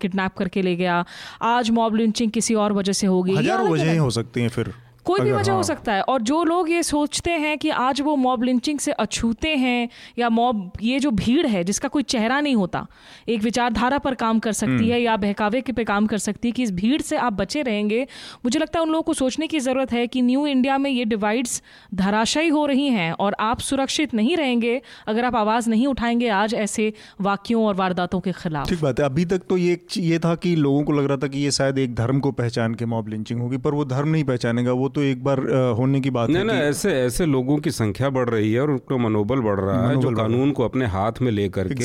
किडनैप 0.00 0.34
करके 0.34 0.62
ले 0.62 0.74
गया 0.76 1.04
आज 1.42 1.70
मॉब 1.70 1.94
लिंचिंग 1.94 2.30
किसी 2.30 2.54
और 2.54 2.72
वजह 2.72 2.92
से 2.92 3.06
होगी 3.06 3.36
हज़ारों 3.36 3.68
वजह 3.68 4.00
हो 4.00 4.10
सकती 4.10 4.40
हैं 4.40 4.48
फिर। 4.48 4.72
कोई 5.06 5.20
भी 5.20 5.32
वजह 5.32 5.50
हाँ। 5.50 5.56
हो 5.56 5.62
सकता 5.62 5.92
है 5.92 6.02
और 6.02 6.22
जो 6.22 6.42
लोग 6.44 6.70
ये 6.70 6.82
सोचते 6.82 7.30
हैं 7.32 7.56
कि 7.58 7.68
आज 7.80 8.00
वो 8.00 8.14
मॉब 8.18 8.42
लिंचिंग 8.42 8.78
से 8.78 8.92
अछूते 8.94 9.54
हैं 9.56 9.88
या 10.18 10.28
मॉब 10.30 10.72
ये 10.82 10.98
जो 11.00 11.10
भीड़ 11.12 11.46
है 11.46 11.62
जिसका 11.64 11.88
कोई 11.88 12.02
चेहरा 12.04 12.40
नहीं 12.40 12.54
होता 12.56 12.86
एक 13.28 13.42
विचारधारा 13.42 13.98
पर 13.98 14.14
काम 14.16 14.38
कर 14.38 14.52
सकती 14.54 14.72
हम्म। 14.72 14.84
है 14.84 15.00
या 15.00 15.16
बहकावे 15.16 15.60
के 15.60 15.72
पे 15.72 15.84
काम 15.84 16.06
कर 16.06 16.18
सकती 16.18 16.48
है 16.48 16.52
कि 16.52 16.62
इस 16.62 16.70
भीड़ 16.72 17.00
से 17.02 17.16
आप 17.18 17.32
बचे 17.32 17.62
रहेंगे 17.62 18.02
मुझे 18.44 18.58
लगता 18.58 18.78
है 18.78 18.82
उन 18.82 18.90
लोगों 18.90 19.02
को 19.02 19.14
सोचने 19.14 19.46
की 19.46 19.60
ज़रूरत 19.60 19.92
है 19.92 20.06
कि 20.06 20.22
न्यू 20.22 20.46
इंडिया 20.46 20.78
में 20.78 20.90
ये 20.90 21.04
डिवाइड्स 21.06 21.62
धराशायी 21.94 22.48
हो 22.48 22.64
रही 22.66 22.88
हैं 22.90 23.10
और 23.18 23.36
आप 23.40 23.60
सुरक्षित 23.60 24.14
नहीं 24.14 24.36
रहेंगे 24.36 24.80
अगर 25.06 25.24
आप 25.24 25.36
आवाज़ 25.36 25.70
नहीं 25.70 25.86
उठाएँगे 25.86 26.28
आज 26.36 26.54
ऐसे 26.56 26.92
वाक्यों 27.20 27.64
और 27.64 27.74
वारदातों 27.74 28.20
के 28.20 28.32
खिलाफ 28.34 28.68
ठीक 28.68 28.82
बात 28.82 29.00
है 29.00 29.06
अभी 29.06 29.24
तक 29.26 29.46
तो 29.48 29.56
ये 29.58 29.78
ये 29.98 30.18
था 30.18 30.34
कि 30.36 30.54
लोगों 30.58 30.82
को 30.82 30.92
लग 30.92 31.06
रहा 31.06 31.16
था 31.16 31.28
कि 31.28 31.38
ये 31.38 31.50
शायद 31.52 31.78
एक 31.78 31.94
धर्म 31.94 32.20
को 32.20 32.32
पहचान 32.34 32.74
के 32.74 32.86
मॉब 32.86 33.08
लिंचिंग 33.08 33.40
होगी 33.40 33.56
पर 33.60 33.74
वो 33.74 33.84
धर्म 33.86 34.08
नहीं 34.08 34.24
पहचानेगा 34.26 34.72
वो 34.74 34.88
तो 34.96 35.02
एक 35.02 35.24
बार 35.24 35.40
होने 35.78 36.00
की 36.00 36.10
बात 36.10 36.28
नहीं 36.28 36.38
है 36.38 36.44
ना 36.44 36.52
ऐसे 36.60 36.92
ऐसे 37.00 37.26
लोगों 37.26 37.56
की 37.58 37.70
संख्या 37.70 38.08
बढ़ 38.10 38.28
रही 38.28 38.52
है 38.52 38.60
और 38.60 38.70
उनका 38.70 38.96
मनोबल 38.96 39.40
बढ़ 39.40 39.60
रहा 39.60 39.88
है 39.88 39.96
जो 39.96 40.10
कानून 40.10 40.50
को 40.50 40.64
अपने 40.64 40.86
हाथ 40.86 41.20
में 41.22 41.30
लेकर 41.32 41.68
के 41.72 41.84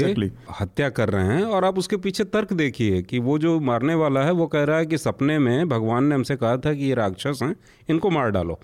हत्या 0.60 0.90
कर 0.90 1.10
रहे 1.10 1.26
हैं। 1.28 1.44
और 1.44 1.66
आप 1.66 1.78
उसके 1.78 1.98
पीछे 1.98 2.24
तर्क 2.24 2.54
देखिए 2.54 3.02
कि 3.02 3.20
वो 3.20 3.38
जो 3.38 3.60
मारने 3.62 3.96
वाला 3.96 4.24
है 4.24 4.32
वो 4.32 4.48
कह 4.48 4.64
रहा 4.64 4.78
है 4.78 4.86
कि 4.86 4.98
सपने 4.98 5.40
में 5.40 5.70
भगवान 5.70 6.04
ने 6.04 6.16
हमसे 6.16 6.36
कहा 6.36 6.58
था 6.58 6.74
कि 6.74 6.86
ये 6.86 6.94
राक्षस 6.94 7.40
हैं 7.44 7.56
इनको 7.90 8.10
मार 8.10 8.32
डालो। 8.32 8.60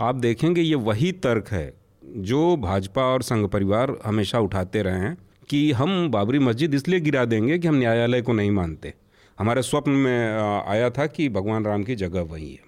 आप 0.00 0.14
देखेंगे 0.14 0.60
ये 0.60 0.74
वही 0.74 1.12
तर्क 1.12 1.48
है 1.48 1.72
जो 2.04 2.56
भाजपा 2.56 3.02
और 3.02 3.22
संघ 3.22 3.46
परिवार 3.48 3.96
हमेशा 4.06 4.38
उठाते 4.38 4.82
रहे 4.82 5.00
हैं 5.00 5.16
कि 5.48 5.70
हम 5.72 6.08
बाबरी 6.10 6.38
मस्जिद 6.38 6.74
इसलिए 6.74 7.00
गिरा 7.00 7.24
देंगे 7.24 7.58
कि 7.58 7.68
हम 7.68 7.74
न्यायालय 7.74 8.22
को 8.22 8.32
नहीं 8.32 8.50
मानते। 8.50 8.94
हमारे 9.38 9.62
स्वप्न 9.62 9.90
में 9.90 10.38
आया 10.68 10.90
था 10.90 11.06
कि 11.06 11.28
भगवान 11.28 11.64
राम 11.64 11.82
की 11.82 11.94
जगह 11.94 12.20
वही 12.20 12.52
है। 12.52 12.64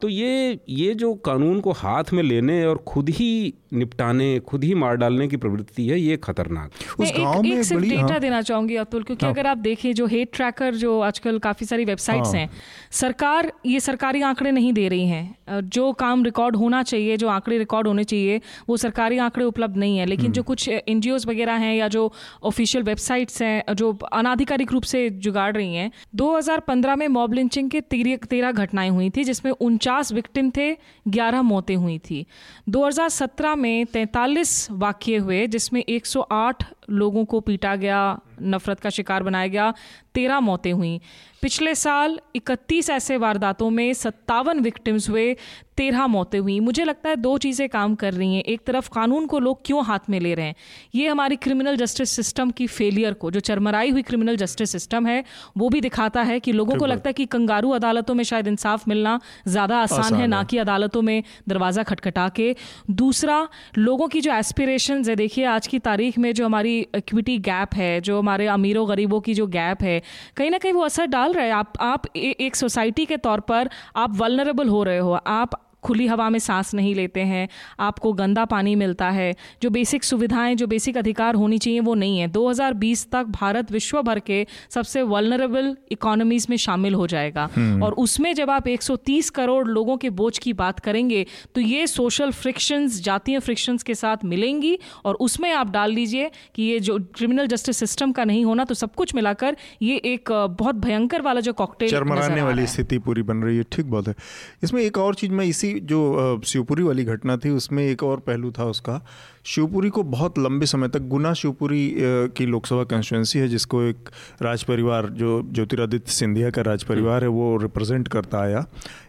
तो 0.00 0.08
ये 0.08 0.58
ये 0.70 0.94
जो 0.94 1.14
कानून 1.24 1.60
को 1.60 1.72
हाथ 1.72 2.12
में 2.12 2.22
लेने 2.22 2.64
और 2.66 2.82
खुद 2.88 3.08
ही 3.08 3.54
निपटाने 3.72 4.38
खुद 4.38 4.64
ही 4.64 4.74
मार 4.74 4.96
डालने 4.96 5.26
की 5.28 5.36
प्रवृत्ति 5.36 5.86
है 5.88 5.98
ये 6.00 6.16
खतरनाक 6.16 7.00
उस 7.00 7.12
गाँव 7.18 7.42
में 7.42 7.50
एक 7.50 7.64
सिर्फ़ 7.64 7.84
डेटा 7.84 8.06
हाँ। 8.06 8.20
देना 8.20 8.40
चाहूँगी 8.42 8.76
अतुल 8.76 9.02
क्योंकि 9.02 9.26
हाँ। 9.26 9.32
अगर 9.34 9.46
आप 9.46 9.58
देखें 9.58 9.92
जो 9.94 10.06
हेट 10.06 10.30
ट्रैकर 10.34 10.74
जो 10.74 10.98
आजकल 11.00 11.38
काफ़ी 11.38 11.66
सारी 11.66 11.84
वेबसाइट्स 11.84 12.28
हाँ। 12.28 12.34
हैं 12.34 12.50
सरकार 12.90 13.52
ये 13.66 13.80
सरकारी 13.80 14.22
आंकड़े 14.22 14.50
नहीं 14.50 14.72
दे 14.72 14.88
रही 14.88 15.06
हैं 15.06 15.60
जो 15.70 15.92
काम 15.92 16.24
रिकॉर्ड 16.24 16.56
होना 16.56 16.82
चाहिए 16.82 17.16
जो 17.16 17.28
आंकड़े 17.28 17.58
रिकॉर्ड 17.58 17.86
होने 17.86 18.04
चाहिए 18.04 18.40
वो 18.68 18.76
सरकारी 18.76 19.18
आंकड़े 19.18 19.44
उपलब्ध 19.44 19.76
नहीं 19.76 19.98
है 19.98 20.06
लेकिन 20.06 20.32
जो 20.32 20.42
हम्म। 20.42 20.46
कुछ 20.46 20.68
एन 20.68 21.02
वगैरह 21.28 21.52
हैं 21.52 21.74
या 21.76 21.88
जो 21.88 22.10
ऑफिशियल 22.42 22.84
वेबसाइट्स 22.84 23.42
हैं 23.42 23.74
जो 23.74 23.92
अनाधिकारिक 24.12 24.72
रूप 24.72 24.82
से 24.82 25.08
जुगाड़ 25.10 25.52
रही 25.56 25.74
हैं 25.74 25.90
दो 26.14 26.36
हज़ार 26.36 26.60
पंद्रह 26.60 26.96
में 26.96 27.06
मॉब 27.08 27.32
लिंचिंग 27.32 27.70
के 27.70 27.80
तेरह 27.80 28.52
घटनाएँ 28.52 28.90
हुई 28.90 29.10
थी 29.10 29.24
जिसमें 29.24 29.52
उनचास 29.52 29.87
विक्टिम 30.12 30.50
थे 30.50 30.76
ग्यारह 31.08 31.42
मौतें 31.42 31.76
हुई 31.76 31.98
थी। 31.98 32.26
2017 32.68 33.54
में 33.54 33.86
तैंतालीस 33.86 34.70
वाक्य 34.70 35.16
हुए 35.16 35.46
जिसमें 35.46 35.84
108 35.88 36.64
लोगों 36.90 37.24
को 37.24 37.40
पीटा 37.40 37.76
गया 37.76 38.18
नफरत 38.42 38.80
का 38.80 38.90
शिकार 38.90 39.22
बनाया 39.22 39.46
गया 39.46 39.72
तेरह 40.14 40.40
मौतें 40.40 40.72
हुई। 40.72 41.00
पिछले 41.42 41.74
साल 41.74 42.18
31 42.36 42.90
ऐसे 42.90 43.16
वारदातों 43.16 43.70
में 43.70 43.92
सत्तावन 43.94 44.60
विक्टिम्स 44.60 45.08
हुए 45.10 45.36
तेरह 45.76 46.06
मौतें 46.06 46.38
हुई। 46.38 46.58
मुझे 46.60 46.84
लगता 46.84 47.08
है 47.08 47.16
दो 47.16 47.36
चीज़ें 47.38 47.68
काम 47.68 47.94
कर 47.94 48.12
रही 48.14 48.34
हैं। 48.34 48.42
एक 48.42 48.60
तरफ़ 48.66 48.88
कानून 48.94 49.26
को 49.26 49.38
लोग 49.38 49.60
क्यों 49.64 49.84
हाथ 49.84 50.08
में 50.10 50.18
ले 50.20 50.34
रहे 50.34 50.46
हैं? 50.46 50.54
ये 50.94 51.08
हमारी 51.08 51.36
क्रिमिनल 51.36 51.76
जस्टिस 51.76 52.10
सिस्टम 52.10 52.50
की 52.50 52.66
फेलियर 52.66 53.14
को 53.14 53.30
जो 53.30 53.40
चरमराई 53.40 53.90
हुई 53.90 54.02
क्रिमिनल 54.02 54.36
जस्टिस 54.36 54.70
सिस्टम 54.70 55.06
है 55.06 55.22
वो 55.58 55.68
भी 55.68 55.80
दिखाता 55.80 56.22
है 56.22 56.40
कि 56.40 56.52
लोगों 56.52 56.76
को 56.76 56.86
लगता 56.86 57.08
है 57.08 57.12
कि 57.12 57.26
कंगारू 57.26 57.70
अदालतों 57.70 58.14
में 58.14 58.24
शायद 58.24 58.46
इंसाफ 58.46 58.88
मिलना 58.88 59.18
ज़्यादा 59.48 59.78
आसान, 59.78 59.98
आसान 59.98 60.20
है। 60.20 60.26
ना 60.26 60.42
कि 60.44 60.58
अदालतों 60.58 61.02
में 61.02 61.22
दरवाज़ा 61.48 61.82
खटखटा 61.82 62.28
के। 62.28 62.54
दूसरा 62.92 63.48
लोगों 63.78 64.08
की 64.08 64.20
जो 64.20 64.32
एस्पिरेशन 64.32 65.04
है 65.08 65.16
देखिए 65.16 65.44
आज 65.46 65.66
की 65.66 65.78
तारीख 65.80 66.18
में 66.18 66.32
जो 66.34 66.46
हमारी 66.46 66.77
इक्विटी 66.80 67.38
गैप 67.38 67.74
है 67.74 68.00
जो 68.00 68.18
हमारे 68.18 68.46
अमीरों 68.46 68.88
गरीबों 68.88 69.20
की 69.20 69.34
जो 69.34 69.46
गैप 69.46 69.82
है 69.82 70.02
कहीं 70.36 70.50
ना 70.50 70.58
कहीं 70.58 70.72
वो 70.72 70.82
असर 70.82 71.06
डाल 71.06 71.32
रहा 71.32 71.44
है। 71.44 71.50
आप 71.50 71.72
आप 71.80 72.02
ए, 72.16 72.36
एक 72.40 72.56
सोसाइटी 72.56 73.06
के 73.06 73.16
तौर 73.16 73.40
पर 73.40 73.70
आप 73.96 74.16
वलनरेबल 74.16 74.68
हो 74.68 74.82
रहे 74.82 74.98
हो। 74.98 75.12
आप 75.12 75.67
खुली 75.88 76.06
हवा 76.06 76.28
में 76.30 76.38
सांस 76.38 76.74
नहीं 76.74 76.94
लेते 76.94 77.20
हैं 77.20 77.48
आपको 77.80 78.12
गंदा 78.12 78.44
पानी 78.44 78.74
मिलता 78.74 79.10
है। 79.10 79.34
जो 79.62 79.70
बेसिक 79.70 80.04
सुविधाएँ 80.04 80.54
जो 80.54 80.66
बेसिक 80.66 80.96
अधिकार 80.96 81.34
होनी 81.34 81.58
चाहिए 81.58 81.80
वो 81.80 81.94
नहीं 81.94 82.18
है। 82.18 82.28
2020 82.28 83.06
तक 83.12 83.24
भारत 83.30 83.72
विश्व 83.72 84.02
भर 84.02 84.18
के 84.20 84.46
सबसे 84.70 85.02
वलनरेबल 85.02 85.76
इकोनॉमीज 85.92 86.46
में 86.50 86.56
शामिल 86.56 86.94
हो 86.94 87.06
जाएगा। 87.06 87.48
हम्म। 87.56 87.82
और 87.82 87.92
उसमें 87.92 88.34
जब 88.34 88.50
आप 88.50 88.68
130 88.68 89.30
करोड़ 89.30 89.66
लोगों 89.68 89.96
के 89.96 90.10
बोझ 90.10 90.38
की 90.38 90.52
बात 90.52 90.80
करेंगे 90.80 91.26
तो 91.54 91.60
ये 91.60 91.86
सोशल 91.86 92.30
फ्रिक्शंस 92.32 93.00
जातीय 93.02 93.38
फ्रिक्शंस 93.38 93.82
के 93.82 93.94
साथ 93.94 94.24
मिलेंगी 94.24 94.78
और 95.04 95.14
उसमें 95.14 95.52
आप 95.52 95.70
डाल 95.70 95.92
लीजिए 95.92 96.30
कि 96.54 96.62
ये 96.62 96.80
जो 96.80 96.98
क्रिमिनल 97.14 97.46
जस्टिस 97.46 97.76
सिस्टम 97.76 98.12
का 98.12 98.24
नहीं 98.24 98.44
होना 98.44 98.64
तो 98.64 98.74
सब 98.74 98.94
कुछ 98.94 99.14
मिलाकर 99.14 99.56
ये 99.82 99.96
एक 100.04 100.32
बहुत 100.60 100.74
भयंकर 100.74 101.22
वाला 101.22 101.40
जो 101.40 101.52
कॉकटेल 101.52 101.94
वाली 102.42 102.66
स्थिति 102.66 102.98
पूरी 102.98 103.22
बन 103.22 103.36
रही 103.36 103.56
है। 103.56 103.62
ठीक 103.72 103.86
बात 103.86 104.08
है। 104.08 104.14
इसमें 104.62 104.82
एक 104.82 104.98
और 104.98 105.14
चीज़ 105.14 105.32
मैं 105.32 105.44
इसी 105.44 105.77
जो 105.80 106.40
शिवपुरी 106.44 106.82
वाली 106.82 107.04
घटना 107.04 107.36
थी 107.36 107.50
उसमें 107.50 107.84
एक 107.86 108.02
और 108.02 108.20
पहलू 108.20 108.50
था 108.50 108.64
उसका। 108.64 109.00
शिवपुरी 109.44 109.90
को 109.90 110.02
बहुत 110.02 110.38
लंबे 110.38 110.66
समय 110.66 110.88
तक 110.88 111.02
गुना 111.08 111.32
शिवपुरी 111.32 111.94
की 112.36 112.46
लोकसभा 112.46 112.84
कंस्टिट्यूंसी 112.84 113.38
है 113.38 113.48
जिसको 113.48 113.82
एक 113.82 114.08
राज 114.42 114.62
परिवार 114.62 115.06
जो 115.10 115.40
ज्योतिरादित्य 115.52 116.12
सिंधिया 116.12 116.50
का 116.50 116.62
राज 116.62 116.84
परिवार 116.84 117.22
है 117.22 117.28
वो 117.28 117.56
रिप्रेजेंट 117.56 118.08
करता 118.08 118.40
आया। 118.40 118.64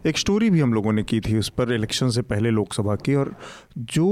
एक 0.06 0.18
स्टोरी 0.18 0.50
भी 0.50 0.60
हम 0.60 0.74
लोगों 0.74 0.94
ने 0.94 1.04
की 1.04 1.20
थी 1.20 1.38
उस 1.38 1.50
पर 1.50 1.74
इलेक्शन 1.74 2.10
से 2.10 2.22
पहले 2.22 2.50
लोकसभा 2.50 2.96
की 2.96 3.16
और 3.16 3.36
जो 3.78 4.08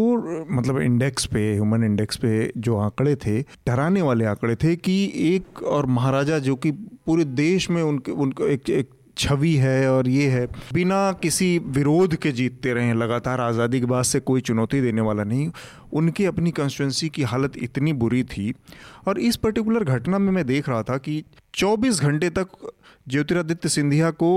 मतलब 0.52 0.82
इंडेक्स 0.82 1.26
पे 1.26 1.52
ह्यूमन 1.54 1.84
इंडेक्स 1.84 2.18
पे 2.18 2.52
जो 2.58 2.78
आंकड़े 2.78 3.16
थे 3.16 3.40
डराने 3.42 4.02
वाले 4.02 4.26
आंकड़े 4.26 4.56
थे 4.56 4.76
कि 4.76 5.04
एक 5.16 5.64
और 5.64 5.86
महाराजा 5.86 6.40
जो 6.40 6.56
कि 6.56 6.72
पूरे 7.06 7.26
देश 7.26 7.70
में 7.70 7.82
उनके 7.84 8.12
उनको 8.12 8.48
एक, 8.48 8.70
एक 8.70 8.90
छवि 9.18 9.54
है 9.56 9.90
और 9.92 10.08
ये 10.08 10.28
है, 10.30 10.46
बिना 10.74 11.12
किसी 11.12 11.58
विरोध 11.60 12.16
के 12.16 12.32
जीतते 12.32 12.74
रहे 12.74 12.94
लगातार 12.94 13.42
आज़ादी 13.42 13.80
के 13.80 13.86
बाद 13.86 14.04
से 14.04 14.20
कोई 14.20 14.42
चुनौती 14.42 14.82
देने 14.82 15.02
वाला 15.02 15.24
नहीं। 15.24 15.50
उनकी 15.94 16.26
अपनी 16.26 16.52
कंस्टिट्यूंसी 16.52 17.10
की 17.10 17.24
हालत 17.24 17.58
इतनी 17.58 17.94
बुरी 17.94 18.24
थी। 18.24 18.54
और 19.08 19.20
इस 19.20 19.36
पर्टिकुलर 19.36 19.84
घटना 19.84 20.20
में 20.20 20.32
मैं 20.32 20.46
देख 20.46 20.70
रहा 20.70 20.84
था 20.84 20.98
कि 20.98 21.24
24 21.54 22.02
घंटे 22.02 22.30
तक 22.30 22.48
ज्योतिरादित्य 23.08 23.70
सिंधिया 23.70 24.12
को 24.12 24.32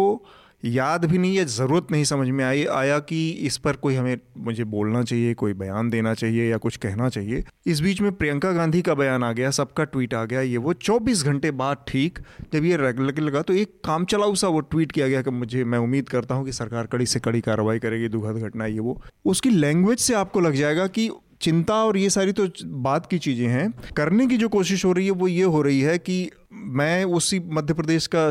याद 0.64 1.04
भी 1.04 1.18
नहीं 1.18 1.36
है, 1.36 1.44
ज़रूरत 1.44 1.86
नहीं 1.90 2.04
समझ 2.04 2.28
में 2.28 2.44
आई, 2.44 2.64
आया 2.64 2.98
कि 2.98 3.30
इस 3.30 3.56
पर 3.56 3.76
कोई 3.76 3.94
हमें, 3.94 4.18
मुझे 4.38 4.64
बोलना 4.64 5.02
चाहिए, 5.02 5.34
कोई 5.34 5.52
बयान 5.52 5.90
देना 5.90 6.14
चाहिए 6.14 6.50
या 6.50 6.56
कुछ 6.56 6.76
कहना 6.76 7.08
चाहिए। 7.08 7.44
इस 7.66 7.80
बीच 7.80 8.00
में 8.00 8.12
प्रियंका 8.12 8.52
गांधी 8.52 8.82
का 8.82 8.94
बयान 8.94 9.24
आ 9.24 9.32
गया, 9.32 9.50
सबका 9.50 9.84
ट्वीट 9.84 10.14
आ 10.14 10.24
गया, 10.24 10.40
ये 10.40 10.56
वो 10.56 10.72
24 10.72 11.24
घंटे 11.24 11.50
बाद 11.50 11.84
ठीक, 11.88 12.18
जब 12.52 12.64
ये 12.64 12.76
रेगुलर 12.76 13.20
लगा 13.20 13.42
तो 13.42 13.52
एक 13.52 13.80
काम 13.84 14.04
चलाऊ 14.04 14.34
सा 14.34 14.48
वो 14.48 14.60
ट्वीट 14.60 14.92
किया 14.92 15.08
गया 15.08 15.22
कि 15.22 15.30
मुझे, 15.30 15.64
मैं 15.64 15.78
उम्मीद 15.78 16.08
करता 16.08 16.34
हूँ 16.34 16.44
कि 16.44 16.52
सरकार 16.52 16.86
कड़ी 16.86 17.06
से 17.06 17.20
कड़ी 17.20 17.40
कार्रवाई 17.40 17.78
करेगी, 17.78 18.08
दुखद 18.08 18.42
घटना 18.42 18.66
ये 18.66 18.78
वो। 18.78 19.00
उसकी 19.24 19.50
लैंग्वेज 19.50 19.98
से 19.98 20.14
आपको 20.14 20.40
लग 20.40 20.52
जाएगा 20.52 20.86
कि 20.86 21.10
चिंता 21.40 21.74
और 21.84 21.96
ये 21.96 22.10
सारी 22.10 22.32
तो 22.32 22.46
बात 22.82 23.06
की 23.06 23.18
चीज़ें 23.18 23.46
हैं। 23.48 23.72
करने 23.96 24.26
की 24.26 24.36
जो 24.36 24.48
कोशिश 24.48 24.84
हो 24.84 24.92
रही 24.92 25.04
है 25.04 25.10
वो 25.12 25.28
ये 25.28 25.42
हो 25.44 25.62
रही 25.62 25.80
है 25.80 25.98
कि 25.98 26.30
मैं 26.52 27.04
उसी 27.16 27.38
मध्य 27.48 27.74
प्रदेश 27.74 28.08
का 28.14 28.26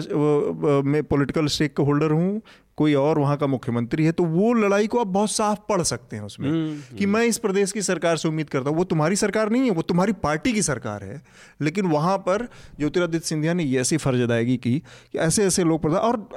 मैं 0.85 1.03
पॉलिटिकल 1.03 1.47
स्टेक 1.47 1.75
का 1.77 1.83
होल्डर 1.83 2.11
हूँ 2.11 2.41
कोई 2.77 2.93
और 2.93 3.19
वहाँ 3.19 3.35
का 3.37 3.47
मुख्यमंत्री 3.47 4.05
है 4.05 4.11
तो 4.11 4.23
वो 4.25 4.51
लड़ाई 4.53 4.87
को 4.87 4.99
आप 4.99 5.07
बहुत 5.07 5.31
साफ़ 5.31 5.59
पढ़ 5.69 5.81
सकते 5.81 6.15
हैं 6.15 6.23
उसमें 6.23 6.49
हम्म, 6.49 6.97
कि 6.97 7.03
हम्म। 7.03 7.13
मैं 7.13 7.23
इस 7.25 7.37
प्रदेश 7.37 7.71
की 7.71 7.81
सरकार 7.81 8.17
से 8.17 8.27
उम्मीद 8.27 8.49
करता 8.49 8.69
हूँ। 8.69 8.77
वो 8.77 8.83
तुम्हारी 8.83 9.15
सरकार 9.15 9.49
नहीं 9.49 9.63
है 9.63 9.71
वो 9.71 9.81
तुम्हारी 9.81 10.13
पार्टी 10.23 10.51
की 10.53 10.61
सरकार 10.61 11.03
है। 11.03 11.21
लेकिन 11.61 11.85
वहाँ 11.85 12.17
पर 12.17 12.47
ज्योतिरादित्य 12.79 13.27
सिंधिया 13.27 13.53
ने 13.53 13.63
ये 13.63 13.79
ऐसी 13.81 13.97
फ़र्ज़ 13.97 14.21
अदायगी 14.21 14.57
की 14.57 14.77
कि 14.79 15.17
ऐसे 15.19 15.45
ऐसे 15.45 15.63
लोग 15.63 15.81
प्रधान 15.81 15.99
और 15.99 16.27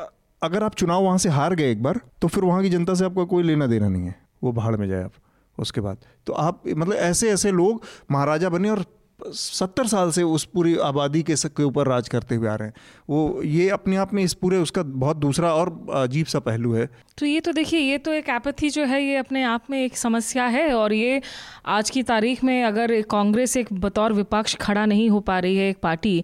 अगर 0.43 0.63
आप 0.63 0.75
चुनाव 0.75 1.03
वहाँ 1.05 1.19
से 1.19 1.29
हार 1.29 1.55
गए 1.55 1.71
एक 1.73 1.83
बार 1.83 2.01
तो 2.23 2.29
फिर 2.29 2.45
वहाँ 2.45 2.63
की 2.63 2.71
जनता 2.71 2.95
से 2.95 3.05
आपका 3.05 3.25
कोई 3.25 3.43
लेना 3.43 3.67
देना 3.67 3.89
नहीं 3.89 4.07
है। 4.07 4.15
वो 4.45 4.53
भाड़ 4.53 4.77
में 4.77 4.89
जाए 4.89 5.03
आप। 5.05 5.13
उसके 5.59 5.81
बाद। 5.81 5.99
तो 6.27 6.33
आप 6.33 6.63
मतलब 6.69 6.95
ऐसे 6.95 7.31
ऐसे 7.31 7.51
लोग 7.51 7.83
महाराजा 8.11 8.49
बने 8.49 8.71
और 8.71 8.85
सत्तर 9.27 9.87
साल 9.87 10.11
से 10.11 10.23
उस 10.23 10.45
पूरी 10.45 10.77
आबादी 10.85 11.23
के 11.23 11.35
के 11.37 11.63
ऊपर 11.63 11.89
राज 11.89 12.09
करते 12.09 12.35
हुए 12.35 12.49
आ 12.49 12.55
रहे 12.55 12.69
हैं। 12.69 12.75
वो 13.09 13.43
ये 13.45 13.69
अपने 13.71 13.97
आप 13.97 14.13
में 14.15 14.23
इस 14.23 14.35
पूरे 14.35 14.57
उसका 14.59 14.83
बहुत 14.83 15.17
दूसरा 15.17 15.53
और 15.55 15.71
अजीब 15.95 16.27
सा 16.27 16.39
पहलू 16.41 16.73
है। 16.75 16.89
तो 17.19 17.27
ये 17.27 17.41
तो 17.41 17.53
देखिए 17.53 17.81
ये 17.81 17.99
तो 17.99 18.13
एक 18.13 18.29
एपथी 18.29 18.71
जो 18.71 18.85
है 18.85 19.03
ये 19.05 19.17
अपने 19.17 19.43
आप 19.45 19.65
में 19.71 19.79
एक 19.85 19.97
समस्या 19.97 20.45
है 20.47 20.73
और 20.75 20.93
ये 20.93 21.21
आज 21.69 21.91
की 21.91 22.03
तारीख 22.03 22.43
में 22.45 22.63
अगर 22.65 23.01
कांग्रेस 23.11 23.57
एक 23.57 23.73
बतौर 23.73 24.13
विपक्ष 24.13 24.57
खड़ा 24.57 24.85
नहीं 24.87 25.09
हो 25.11 25.21
पा 25.21 25.39
रही 25.39 25.57
है 25.57 25.69
एक 25.71 25.79
पार्टी 25.83 26.17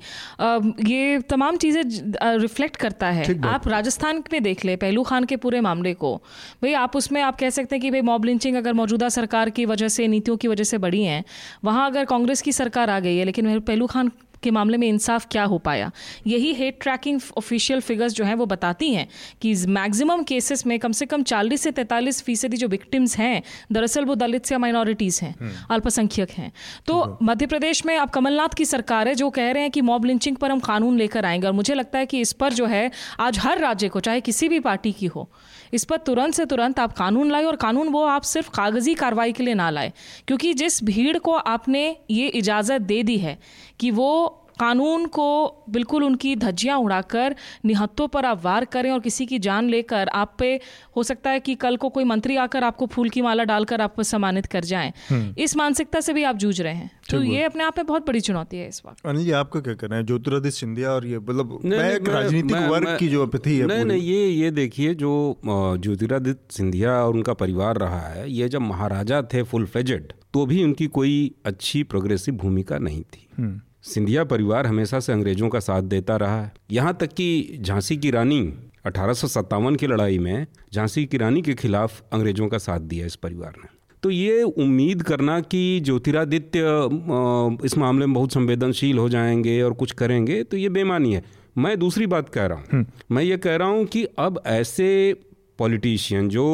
ये 0.86 1.18
तमाम 1.30 1.56
चीज़ें 1.56 1.82
रिफ्लेक्ट 2.40 2.76
करता 2.76 3.06
है। 3.08 3.38
आप 3.46 3.68
राजस्थान 3.68 4.22
में 4.32 4.42
देख 4.42 4.64
ले 4.64 4.76
पहलू 4.76 5.02
खान 5.02 5.24
के 5.24 5.36
पूरे 5.36 5.60
मामले 5.60 5.94
को। 5.94 6.14
भाई 6.62 6.72
आप 6.74 6.96
उसमें 6.96 7.20
आप 7.22 7.38
कह 7.38 7.50
सकते 7.50 7.76
हैं 7.76 7.82
कि 7.82 7.90
भाई 7.90 8.00
मॉब 8.02 8.24
लिंचिंग 8.24 8.56
अगर 8.56 8.72
मौजूदा 8.74 9.08
सरकार 9.10 9.50
की 9.50 9.64
वजह 9.66 9.88
से 9.90 10.06
नीतियों 10.08 10.36
की 10.36 10.48
वजह 10.48 10.64
से 10.64 10.78
बढ़ी 10.78 11.02
हैं 11.04 11.24
वहाँ 11.64 11.86
अगर 11.86 12.04
कांग्रेस 12.06 12.42
की 12.42 12.52
सरकार 12.52 12.87
आ 12.88 13.00
गई 13.00 13.16
है 13.16 13.24
लेकिन 13.24 13.60
पहलू 13.60 13.86
खान 13.86 14.10
के 14.42 14.50
मामले 14.50 14.76
में 14.76 14.86
इंसाफ 14.88 15.26
क्या 15.30 15.44
हो 15.44 15.58
पाया? 15.58 15.90
यही 16.26 16.52
हेट 16.54 16.78
ट्रैकिंग 16.82 17.20
ऑफिशियल 17.36 17.80
फिगर्स 17.80 18.12
जो 18.12 18.24
हैं 18.24 18.34
वो 18.34 18.46
बताती 18.46 18.94
हैं 18.94 19.08
कि 19.42 19.54
मैक्सिमम 19.68 20.22
केसेस 20.22 20.66
में 20.66 20.78
कम 20.78 20.92
से 20.92 21.06
कम 21.06 21.22
40 21.22 21.56
से 21.60 21.72
43 21.72 22.22
फ़ीसदी 22.22 22.56
जो 22.56 22.68
विक्टिम्स 22.68 23.16
हैं 23.18 23.42
दरअसल 23.72 24.04
वो 24.04 24.14
दलित 24.14 24.52
या 24.52 24.58
माइनॉरिटीज़ 24.58 25.24
हैं 25.24 25.34
हम्म। 25.40 25.52
अल्पसंख्यक 25.70 26.30
हैं। 26.30 26.52
तो 26.86 27.18
मध्य 27.22 27.46
प्रदेश 27.46 27.86
में 27.86 27.96
अब 27.96 28.10
कमलनाथ 28.10 28.48
की 28.48 28.64
सरकार 28.64 29.08
है 29.08 29.14
जो 29.14 29.30
कह 29.30 29.50
रहे 29.50 29.62
हैं 29.62 29.70
कि 29.70 29.80
मॉब 29.80 30.04
लिंचिंग 30.04 30.36
पर 30.36 30.50
हम 30.50 30.60
कानून 30.60 30.98
लेकर 30.98 31.24
आएँगे 31.24 31.46
और 31.46 31.52
मुझे 31.52 31.74
लगता 31.74 31.98
है 31.98 32.06
कि 32.06 32.20
इस 32.20 32.32
पर 32.32 32.52
जो 32.52 32.66
है 32.66 32.90
आज 33.20 33.38
हर 33.38 33.58
राज्य 33.58 33.88
को 33.88 34.00
चाहे 34.00 34.20
किसी 34.20 34.48
भी 34.48 34.60
पार्टी 34.60 34.92
की 34.92 35.06
हो 35.06 35.30
इस 35.72 35.84
पर 35.84 35.96
तुरंत 35.96 36.34
से 36.34 36.44
तुरंत 36.44 36.80
आप 36.80 36.92
कानून 36.92 37.30
लाए 37.30 37.44
और 37.44 37.56
कानून 37.56 37.88
वो 37.88 38.04
आप 38.04 38.22
सिर्फ़ 38.22 38.50
कागज़ी 38.50 38.94
कार्रवाई 38.94 39.32
के 39.32 39.42
लिए 39.42 39.54
ना 39.54 39.70
लाए। 39.70 39.92
क्योंकि 40.26 40.54
जिस 40.54 40.84
भीड़ 40.84 41.18
को 41.18 41.32
आपने 41.32 41.96
ये 42.10 42.28
इजाज़त 42.28 42.80
दे 42.80 43.02
दी 43.02 43.18
है 43.18 43.38
कि 43.80 43.90
वो 43.90 44.44
कानून 44.60 45.06
को 45.06 45.28
बिल्कुल 45.70 46.04
उनकी 46.04 46.34
धज्जियाँ 46.36 46.78
उड़ाकर 46.78 47.34
निहत्तों 47.64 48.08
पर 48.08 48.24
आप 48.24 48.44
वार 48.44 48.64
करें 48.64 48.90
और 48.90 49.00
किसी 49.00 49.26
की 49.26 49.38
जान 49.38 49.68
लेकर 49.68 50.08
आप 50.08 50.34
पे 50.38 50.54
हो 50.96 51.02
सकता 51.02 51.30
है 51.30 51.40
कि 51.40 51.54
कल 51.54 51.76
को 51.76 51.88
कोई 51.88 52.04
मंत्री 52.04 52.36
आकर 52.36 52.64
आपको 52.64 52.86
फूल 52.86 53.08
की 53.08 53.22
माला 53.22 53.44
डालकर 53.44 53.80
आपको 53.80 54.02
सम्मानित 54.02 54.46
कर 54.46 54.64
जाएँ। 54.64 54.92
हम्म। 55.10 55.34
इस 55.38 55.56
मानसिकता 55.56 56.00
से 56.00 56.12
भी 56.12 56.22
आप 56.22 56.36
जूझ 56.36 56.60
रहे 56.60 56.74
हैं। 56.74 56.90
तो 57.10 57.22
ये 57.22 57.42
अपने 57.42 57.64
आप 57.64 57.78
में 57.78 57.86
बहुत 57.86 58.06
बड़ी 58.06 58.20
चुनौती 58.20 58.56
है 58.56 58.68
इस 58.68 58.82
वक्त। 58.86 59.06
अनिल 59.06 59.24
जी 59.24 59.30
आपका 59.32 59.60
क्या 59.60 59.74
कहना 59.74 59.96
है? 59.96 60.04
ज्योतिरादित्य 60.04 60.50
सिंधिया 60.50 60.90
और 60.90 61.06
ये 61.06 61.18
मतलब 61.18 61.58
राजनीतिक 62.08 62.56
वर्ग 62.56 62.96
की 62.98 63.08
जो 63.08 63.22
अपथी 63.26 63.58
है 63.58 63.66
नहीं 63.66 63.84
नहीं 63.84 64.02
ये 64.02 64.26
ये 64.28 64.50
देखिए 64.50 64.94
जो 64.94 65.40
ज्योतिरादित्य 65.46 66.56
सिंधिया 66.56 66.92
और 66.92 67.14
उनका 67.14 67.32
परिवार 67.34 67.76
रहा 67.76 68.00
है 68.00 68.30
ये 68.30 68.48
जब 68.48 68.60
महाराजा 68.60 69.22
थे 69.22 69.42
फुल 69.42 69.66
फेजेड 69.66 70.12
तो 70.34 70.44
भी 70.46 70.62
उनकी 70.64 70.86
कोई 70.86 71.14
अच्छी 71.46 71.82
प्रोग्रेसिव 71.82 72.34
भूमिका 72.34 72.78
नहीं 72.78 73.02
थी। 73.02 73.28
हम्म। 73.38 73.60
सिंधिया 73.88 74.24
परिवार 74.24 74.66
हमेशा 74.66 75.00
से 75.00 75.12
अंग्रेज़ों 75.12 75.48
का 75.48 75.60
साथ 75.60 75.82
देता 75.82 76.16
रहा 76.16 76.42
है। 76.42 76.52
यहाँ 76.70 76.96
तक 77.00 77.12
कि 77.12 77.58
झांसी 77.60 77.96
की 77.96 78.10
रानी 78.10 78.54
अठारह 78.86 79.12
सौ 79.12 79.26
सत्तावन 79.26 79.76
की 79.76 79.86
लड़ाई 79.86 80.18
में 80.18 80.46
झांसी 80.74 81.06
की 81.06 81.16
रानी 81.16 81.42
के 81.42 81.54
खिलाफ 81.54 82.02
अंग्रेज़ों 82.12 82.48
का 82.48 82.58
साथ 82.58 82.80
दिया 82.80 83.06
इस 83.06 83.16
परिवार 83.16 83.54
ने। 83.58 83.68
तो 84.02 84.10
ये 84.10 84.42
उम्मीद 84.42 85.02
करना 85.02 85.40
कि 85.40 85.80
ज्योतिरादित्य 85.80 86.60
इस 87.64 87.78
मामले 87.78 88.06
में 88.06 88.14
बहुत 88.14 88.32
संवेदनशील 88.32 88.98
हो 88.98 89.08
जाएँगे 89.08 89.62
और 89.62 89.72
कुछ 89.72 89.92
करेंगे 89.92 90.42
तो 90.42 90.56
ये 90.56 90.68
बेमानी 90.68 91.14
है। 91.14 91.22
मैं 91.58 91.78
दूसरी 91.78 92.06
बात 92.06 92.28
कह 92.28 92.46
रहा 92.46 92.58
हूँ। 92.58 92.66
हम्म। 92.72 93.14
मैं 93.14 93.22
ये 93.22 93.36
कह 93.36 93.56
रहा 93.56 93.68
हूँ 93.68 93.84
कि 93.84 94.04
अब 94.18 94.42
ऐसे 94.46 95.16
पॉलिटिशियन 95.58 96.28
जो 96.28 96.46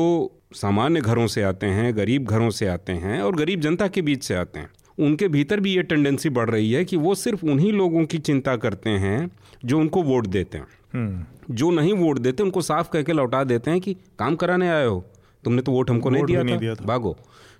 सामान्य 0.55 1.01
घरों 1.01 1.27
से 1.27 1.43
आते 1.43 1.67
हैं 1.67 1.97
गरीब 1.97 2.25
घरों 2.25 2.51
से 2.51 2.67
आते 2.67 2.93
हैं 2.93 3.21
और 3.23 3.37
गरीब 3.37 3.61
जनता 3.61 3.89
के 3.89 4.03
बीच 4.03 4.23
से 4.23 4.35
आते 4.35 4.59
हैं 4.59 4.71
उनके 4.99 5.29
भीतर 5.29 5.61
भी 5.61 5.75
ये 5.75 5.83
टेंडेंसी 5.83 6.29
बढ़ 6.29 6.51
रही 6.51 6.73
है 6.73 6.85
कि 6.85 6.97
वो 6.97 7.15
सिर्फ़ 7.15 7.47
उन्हीं 7.47 7.73
लोगों 7.73 8.05
की 8.05 8.19
चिंता 8.19 8.57
करते 8.57 8.91
हैं 8.91 9.31
जो 9.65 9.79
उनको 9.79 10.03
वोट 10.03 10.27
देते 10.27 10.59
हैं। 10.59 10.67
हम्म। 10.95 11.25
जो 11.55 11.71
नहीं 11.71 11.93
वोट 11.93 12.19
देते 12.19 12.43
उनको 12.43 12.61
साफ़ 12.63 12.91
कह 12.91 13.03
के 13.03 13.13
लौटा 13.13 13.45
देते 13.45 13.71
हैं 13.71 13.81
कि 13.81 13.95
काम 13.95 14.37
कराने 14.37 14.69
आए 14.69 14.87
हो। 14.87 15.05
तुमने 15.45 15.63
तो 15.63 15.73
वोट 15.73 15.91
हमको 15.91 16.11
नहीं 16.11 16.25
दिया, 16.25 16.43
नहीं 16.43 16.59
दिया 16.59 16.75
था। 16.75 16.85
भागो। 16.85 17.17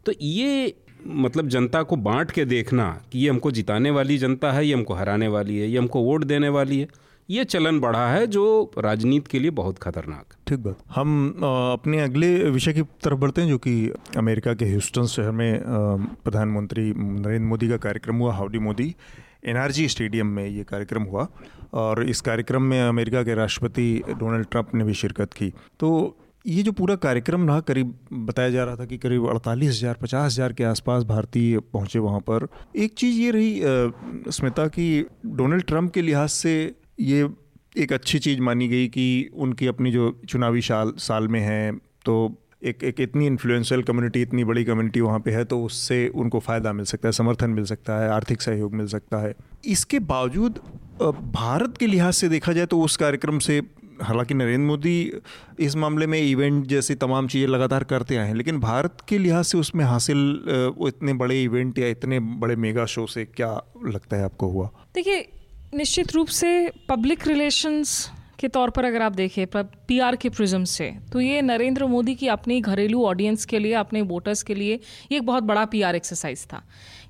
तो 0.07 0.13
ये 0.23 0.75
मतलब 1.07 1.49
जनता 1.49 1.83
को 1.83 1.97
बांट 1.97 2.31
के 2.31 2.45
देखना 2.45 3.03
कि 3.13 3.19
ये 3.19 3.31
हमको 3.31 3.51
जिताने 3.51 3.91
वाली 3.91 4.19
जनता 4.19 4.53
है 4.53 4.67
ये 4.67 4.75
हमको 4.75 4.95
हराने 4.95 5.29
वाली 5.29 5.59
है 5.59 5.69
ये 5.69 5.79
हमको 5.79 6.01
वोट 6.01 6.25
देने 6.25 6.49
वाली 6.49 6.81
है। 6.81 6.89
ये 7.29 7.45
चलन 7.45 7.79
बढ़ा 7.81 8.07
है 8.09 8.27
जो 8.27 8.71
राजनीति 8.79 9.29
के 9.31 9.39
लिए 9.39 9.51
बहुत 9.53 9.79
खतरनाक। 9.79 10.35
ठीक 10.49 10.59
बात। 10.59 10.79
हम 10.95 11.29
अपने 11.43 12.01
अगले 12.01 12.33
विषय 12.51 12.73
की 12.73 12.83
तरफ़ 13.05 13.19
बढ़ते 13.19 13.41
हैं 13.41 13.49
जो 13.49 13.59
कि 13.59 13.93
अमेरिका 14.17 14.55
के 14.55 14.65
ह्यूस्टन 14.65 15.07
शहर 15.07 15.31
में 15.31 15.61
प्रधानमंत्री 16.25 16.83
नरेंद्र 16.89 17.45
मोदी 17.45 17.69
का 17.69 17.77
कार्यक्रम 17.79 18.17
हुआ, 18.17 18.33
हाउडी 18.35 18.59
मोदी। 18.59 18.95
एनआरजी 19.47 19.89
स्टेडियम 19.89 20.27
में 20.27 20.47
ये 20.47 20.65
कार्यक्रम 20.65 21.03
हुआ 21.05 21.27
और 21.75 22.03
इस 22.05 22.21
कार्यक्रम 22.21 22.63
में 22.63 22.81
अमेरिका 22.83 23.23
के 23.23 23.35
राष्ट्रपति 23.35 24.03
डोनाल्ड 24.11 24.47
ट्रंप 24.51 24.75
ने 24.75 24.85
भी 24.85 24.95
शिरकत 24.95 25.33
की। 25.33 25.53
तो 25.81 26.17
ये 26.45 26.63
जो 26.63 26.73
पूरा 26.73 26.95
कार्यक्रम 26.97 27.47
रहा, 27.49 27.61
करीब 27.61 27.95
बताया 28.13 28.51
जा 28.51 28.65
रहा 28.65 28.77
था 28.77 28.85
कि 28.85 28.99
करीब 28.99 29.29
अड़तालीस 29.29 29.71
हज़ार, 29.71 29.95
पचास 29.95 30.33
हज़ार 30.33 30.53
के 30.53 30.65
आसपास 30.65 31.05
भारतीय 31.05 31.59
पहुँचे 31.73 31.99
वहाँ 31.99 32.21
पर। 32.21 32.47
एक 32.77 32.95
चीज़ 32.95 33.21
ये 33.21 33.31
रही 33.31 33.61
स्मिता, 34.31 34.67
कि 34.69 35.07
डोनाल्ड 35.27 35.65
ट्रंप 35.65 35.93
के 35.93 36.03
लिहाज 36.03 36.29
से 36.31 36.75
ये 36.99 37.29
एक 37.77 37.93
अच्छी 37.93 38.19
चीज़ 38.19 38.41
मानी 38.41 38.69
गई 38.69 38.89
कि 38.89 39.31
उनकी 39.35 39.67
अपनी 39.67 39.91
जो 39.91 40.11
चुनावी 40.29 40.61
साल 40.63 40.93
साल 40.99 41.29
में 41.29 41.41
है 41.41 41.73
तो 42.05 42.15
एक 42.65 42.85
एक 42.85 43.01
इतनी 43.01 43.27
इन्फ्लुएंशियल 43.27 43.83
कम्युनिटी 43.83 44.23
इतनी 44.23 44.45
बड़ी 44.45 44.65
कम्युनिटी 44.65 45.01
वहाँ 45.01 45.19
पे 45.21 45.31
है 45.31 45.45
तो 45.45 45.63
उससे 45.65 46.07
उनको 46.09 46.41
फ़ायदा 46.41 46.73
मिल 46.73 46.85
सकता 46.85 47.09
है, 47.09 47.13
समर्थन 47.13 47.51
मिल 47.51 47.65
सकता 47.65 47.99
है, 48.03 48.09
आर्थिक 48.11 48.43
सहयोग 48.43 48.75
मिल 48.75 48.87
सकता 48.87 49.19
है। 49.19 49.35
इसके 49.65 49.99
बावजूद 49.99 50.61
भारत 51.35 51.77
के 51.79 51.87
लिहाज 51.87 52.15
से 52.15 52.29
देखा 52.29 52.53
जाए 52.53 52.67
तो 52.67 52.81
उस 52.81 52.97
कार्यक्रम 52.97 53.39
से, 53.39 53.61
हालाँकि 54.03 54.35
नरेंद्र 54.35 54.67
मोदी 54.67 55.13
इस 55.61 55.77
मामले 55.77 56.07
में 56.07 56.19
इवेंट 56.21 56.67
जैसी 56.67 56.95
तमाम 56.97 57.29
चीज़ें 57.29 57.49
लगातार 57.49 57.85
करते 57.85 58.17
आए 58.17 58.27
हैं, 58.27 58.35
लेकिन 58.35 58.61
भारत 58.61 59.05
के 59.09 59.19
लिहाज 59.19 59.45
से 59.45 59.59
उसमें 59.59 59.85
हासिल 59.85 60.73
वो 60.79 60.89
इतने 60.89 61.13
बड़े 61.15 61.43
इवेंट 61.43 61.79
या 61.79 61.89
इतने 61.89 62.21
बड़े 62.21 62.57
मेगा 62.57 62.87
शो 62.87 63.07
से 63.07 63.25
क्या 63.27 63.53
लगता 63.87 64.17
है 64.17 64.25
आपको 64.25 64.49
हुआ? 64.49 64.71
देखिए 64.95 65.27
निश्चित 65.75 66.13
रूप 66.15 66.29
से 66.29 66.71
पब्लिक 66.89 67.27
रिलेशंस 67.27 68.11
के 68.41 68.49
तौर 68.49 68.71
पर 68.71 68.85
अगर 68.85 69.03
आप 69.03 69.13
देखें 69.13 69.47
पीआर 69.57 70.17
के 70.17 70.29
प्रिज्म 70.29 70.65
से 70.65 70.91
तो 71.13 71.21
ये 71.21 71.41
नरेंद्र 71.43 71.87
मोदी 71.87 72.15
की 72.15 72.29
अपनी 72.29 72.61
घरेलू 72.61 73.05
ऑडियंस 73.05 73.45
के 73.45 73.59
लिए, 73.59 73.73
अपने 73.73 74.03
वोटर्स 74.03 74.43
के 74.43 74.55
लिए, 74.55 74.75
ये 75.13 75.17
एक 75.17 75.23
बहुत 75.23 75.43
बड़ा 75.43 75.65
पीआर 75.65 75.97
एक्सरसाइज 75.97 76.47
था। 76.53 76.63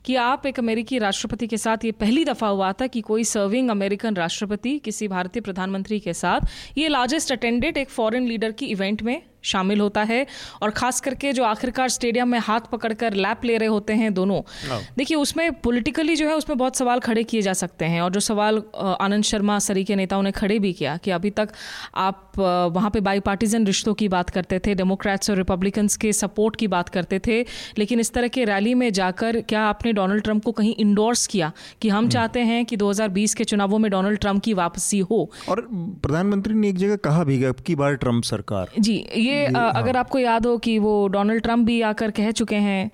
कि 0.05 0.17
आप 0.17 0.47
एक 0.47 0.59
अमेरिकी 0.59 0.99
राष्ट्रपति 0.99 1.47
के 1.47 1.57
साथ 1.57 1.85
ये 1.85 1.93
पहली 1.93 2.25
दफ़ा 2.25 2.49
हुआ 2.49 2.73
था 2.73 2.87
कि 2.87 3.01
कोई 3.01 3.25
सर्विंग 3.25 3.71
अमेरिकन 3.71 4.15
राष्ट्रपति 4.15 4.79
किसी 4.79 5.09
भारतीय 5.09 5.43
प्रधानमंत्री 5.43 6.01
के 6.01 6.15
साथ 6.15 6.79
ये 6.79 6.89
लार्जेस्ट 6.89 7.33
अटेंडेड 7.33 7.77
एक 7.77 7.89
फॉरेन 7.89 8.27
लीडर 8.27 8.53
की 8.53 8.67
इवेंट 8.67 9.03
में 9.03 9.23
शामिल 9.45 9.81
होता 9.81 10.03
है 10.05 10.27
और 10.63 10.71
खास 10.73 11.01
करके 11.01 11.33
जो 11.33 11.45
आखिरकार 11.45 11.89
स्टेडियम 11.91 12.29
में 12.29 12.39
हाथ 12.41 12.71
पकड़कर 12.73 13.15
लैप 13.17 13.45
ले 13.45 13.57
रहे 13.57 13.69
होते 13.69 13.93
हैं 13.95 14.13
दोनों 14.15 14.41
हाँ। 14.65 14.81
देखिए 14.99 15.17
उसमें 15.17 15.51
पॉलिटिकली 15.61 16.17
जो 16.17 16.29
है 16.29 16.35
उसमें 16.35 16.57
बहुत 16.59 16.77
सवाल 16.77 17.01
खड़े 17.01 17.25
किए 17.25 17.43
जा 17.43 17.53
सकते 17.55 17.85
हैं 17.87 18.01
और 18.03 18.13
जो 18.13 18.21
सवाल 18.23 18.63
आनंद 19.01 19.25
शर्मा 19.25 19.59
सरी 19.61 19.85
के 19.85 19.97
नेताओं 19.97 20.23
ने 20.23 20.33
खड़े 20.35 20.59
भी 20.59 20.73
किया 20.75 20.97
कि 20.99 21.11
अभी 21.13 21.31
तक 21.33 21.53
आप 21.99 22.39
वहाँ 22.39 22.91
पे 22.91 23.01
बाई 23.03 23.21
पार्टीजन 23.23 23.67
रिश्तों 23.67 23.95
की 23.95 24.09
बात 24.09 24.31
करते 24.31 24.59
थे 24.59 24.75
डेमोक्रेट्स 24.75 25.31
और 25.31 25.37
रिपब्लिकन्स 25.37 25.97
के 25.97 26.13
सपोर्ट 26.15 26.57
की 26.57 26.69
बात 26.69 26.89
करते 26.89 27.19
थे 27.27 27.41
लेकिन 27.79 28.01
इस 28.01 28.13
तरह 28.13 28.29
के 28.29 28.45
रैली 28.45 28.75
में 28.75 28.91
जाकर 28.93 29.41
क्या 29.45 29.63
आपने 29.65 29.93
डोनाल्ड 29.95 30.25
ट्रंप 30.25 30.45
को 30.45 30.53
कहीं 30.55 30.75
इंडोर्स 30.77 31.27
किया 31.27 31.53
कि 31.83 31.89
हम 31.89 31.97
हम्म। 31.97 32.09
चाहते 32.09 32.41
हैं 32.43 32.65
कि 32.65 32.77
2020 32.77 33.35
के 33.35 33.45
चुनावों 33.45 33.79
में 33.79 33.91
डोनाल्ड 33.91 34.19
ट्रंप 34.19 34.43
की 34.43 34.55
वापसी 34.55 34.99
हो 35.03 35.21
और 35.49 35.67
प्रधानमंत्री 36.03 36.55
ने 36.55 36.69
एक 36.69 36.79
जगह 36.79 36.97
कहा 37.05 37.25
भी 37.25 37.43
अब 37.45 37.61
की 37.67 37.75
बार 37.77 37.95
ट्रंप 37.97 38.25
सरकार 38.25 38.71
जी 38.81 38.95
ये 39.19 39.34
ये 39.35 39.47
हाँ। 39.49 39.73
अगर 39.75 39.97
आपको 39.97 40.19
याद 40.19 40.47
हो 40.47 40.57
कि 40.59 40.79
वो 40.79 40.97
डोनाल्ड 41.09 41.43
ट्रंप 41.43 41.67
भी 41.67 41.81
आकर 41.85 42.11
कह 42.13 42.31
चुके 42.33 42.57
हैं 42.59 42.91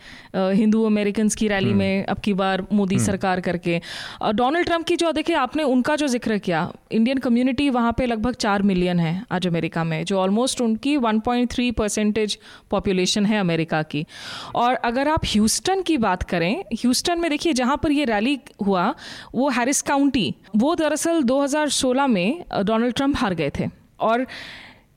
हिंदू 0.55 0.85
अमेरिकन 0.85 1.29
की 1.31 1.49
रैली 1.49 1.69
हम्म। 1.69 1.79
में 1.79 2.05
अब 2.07 2.19
की 2.21 2.33
बार 2.35 2.67
मोदी 2.73 2.95
हम्म। 2.95 3.05
सरकार 3.07 3.41
करके 3.41 3.81
डोनाल्ड 4.35 4.67
ट्रंप 4.67 4.87
की 4.87 4.97
जो 4.97 5.13
देखिए 5.13 5.37
आपने 5.39 5.63
उनका 5.71 5.97
जो 5.97 6.07
ज़िक्र 6.09 6.39
किया 6.41 6.71
इंडियन 6.93 7.19
कम्युनिटी 7.19 7.69
वहाँ 7.71 7.93
पे 7.93 8.07
लगभग 8.07 8.35
चार 8.37 8.63
मिलियन 8.63 9.01
है 9.01 9.15
आज 9.33 9.47
अमेरिका 9.47 9.85
में 9.85 10.05
जो 10.05 10.19
ऑलमोस्ट 10.19 10.61
उनकी 10.61 10.97
1.3 10.99 11.73
परसेंटेज 11.75 12.39
पॉपुलेशन 12.71 13.27
है 13.27 13.39
अमेरिका 13.41 13.83
की 13.85 14.05
और 14.57 14.75
अगर 14.85 15.09
आप 15.09 15.25
ह्यूस्टन 15.27 15.83
की 15.83 15.97
बात 16.01 16.23
करें 16.31 16.53
ह्यूस्टन 16.75 17.21
में 17.21 17.31
देखिए 17.31 17.53
जहाँ 17.55 17.77
पर 17.83 17.93
ये 17.93 18.05
रैली 18.05 18.39
हुआ 18.63 18.89
वो 19.35 19.49
हैरिस 19.51 19.83
काउंटी 19.83 20.35
वो 20.57 20.75
दरअसल 20.77 21.23
2016 21.25 22.09
में 22.09 22.45
डोनाल्ड 22.63 22.95
ट्रंप 22.95 23.17
हार 23.17 23.35
गए 23.35 23.51
थे 23.51 23.69
और 24.01 24.27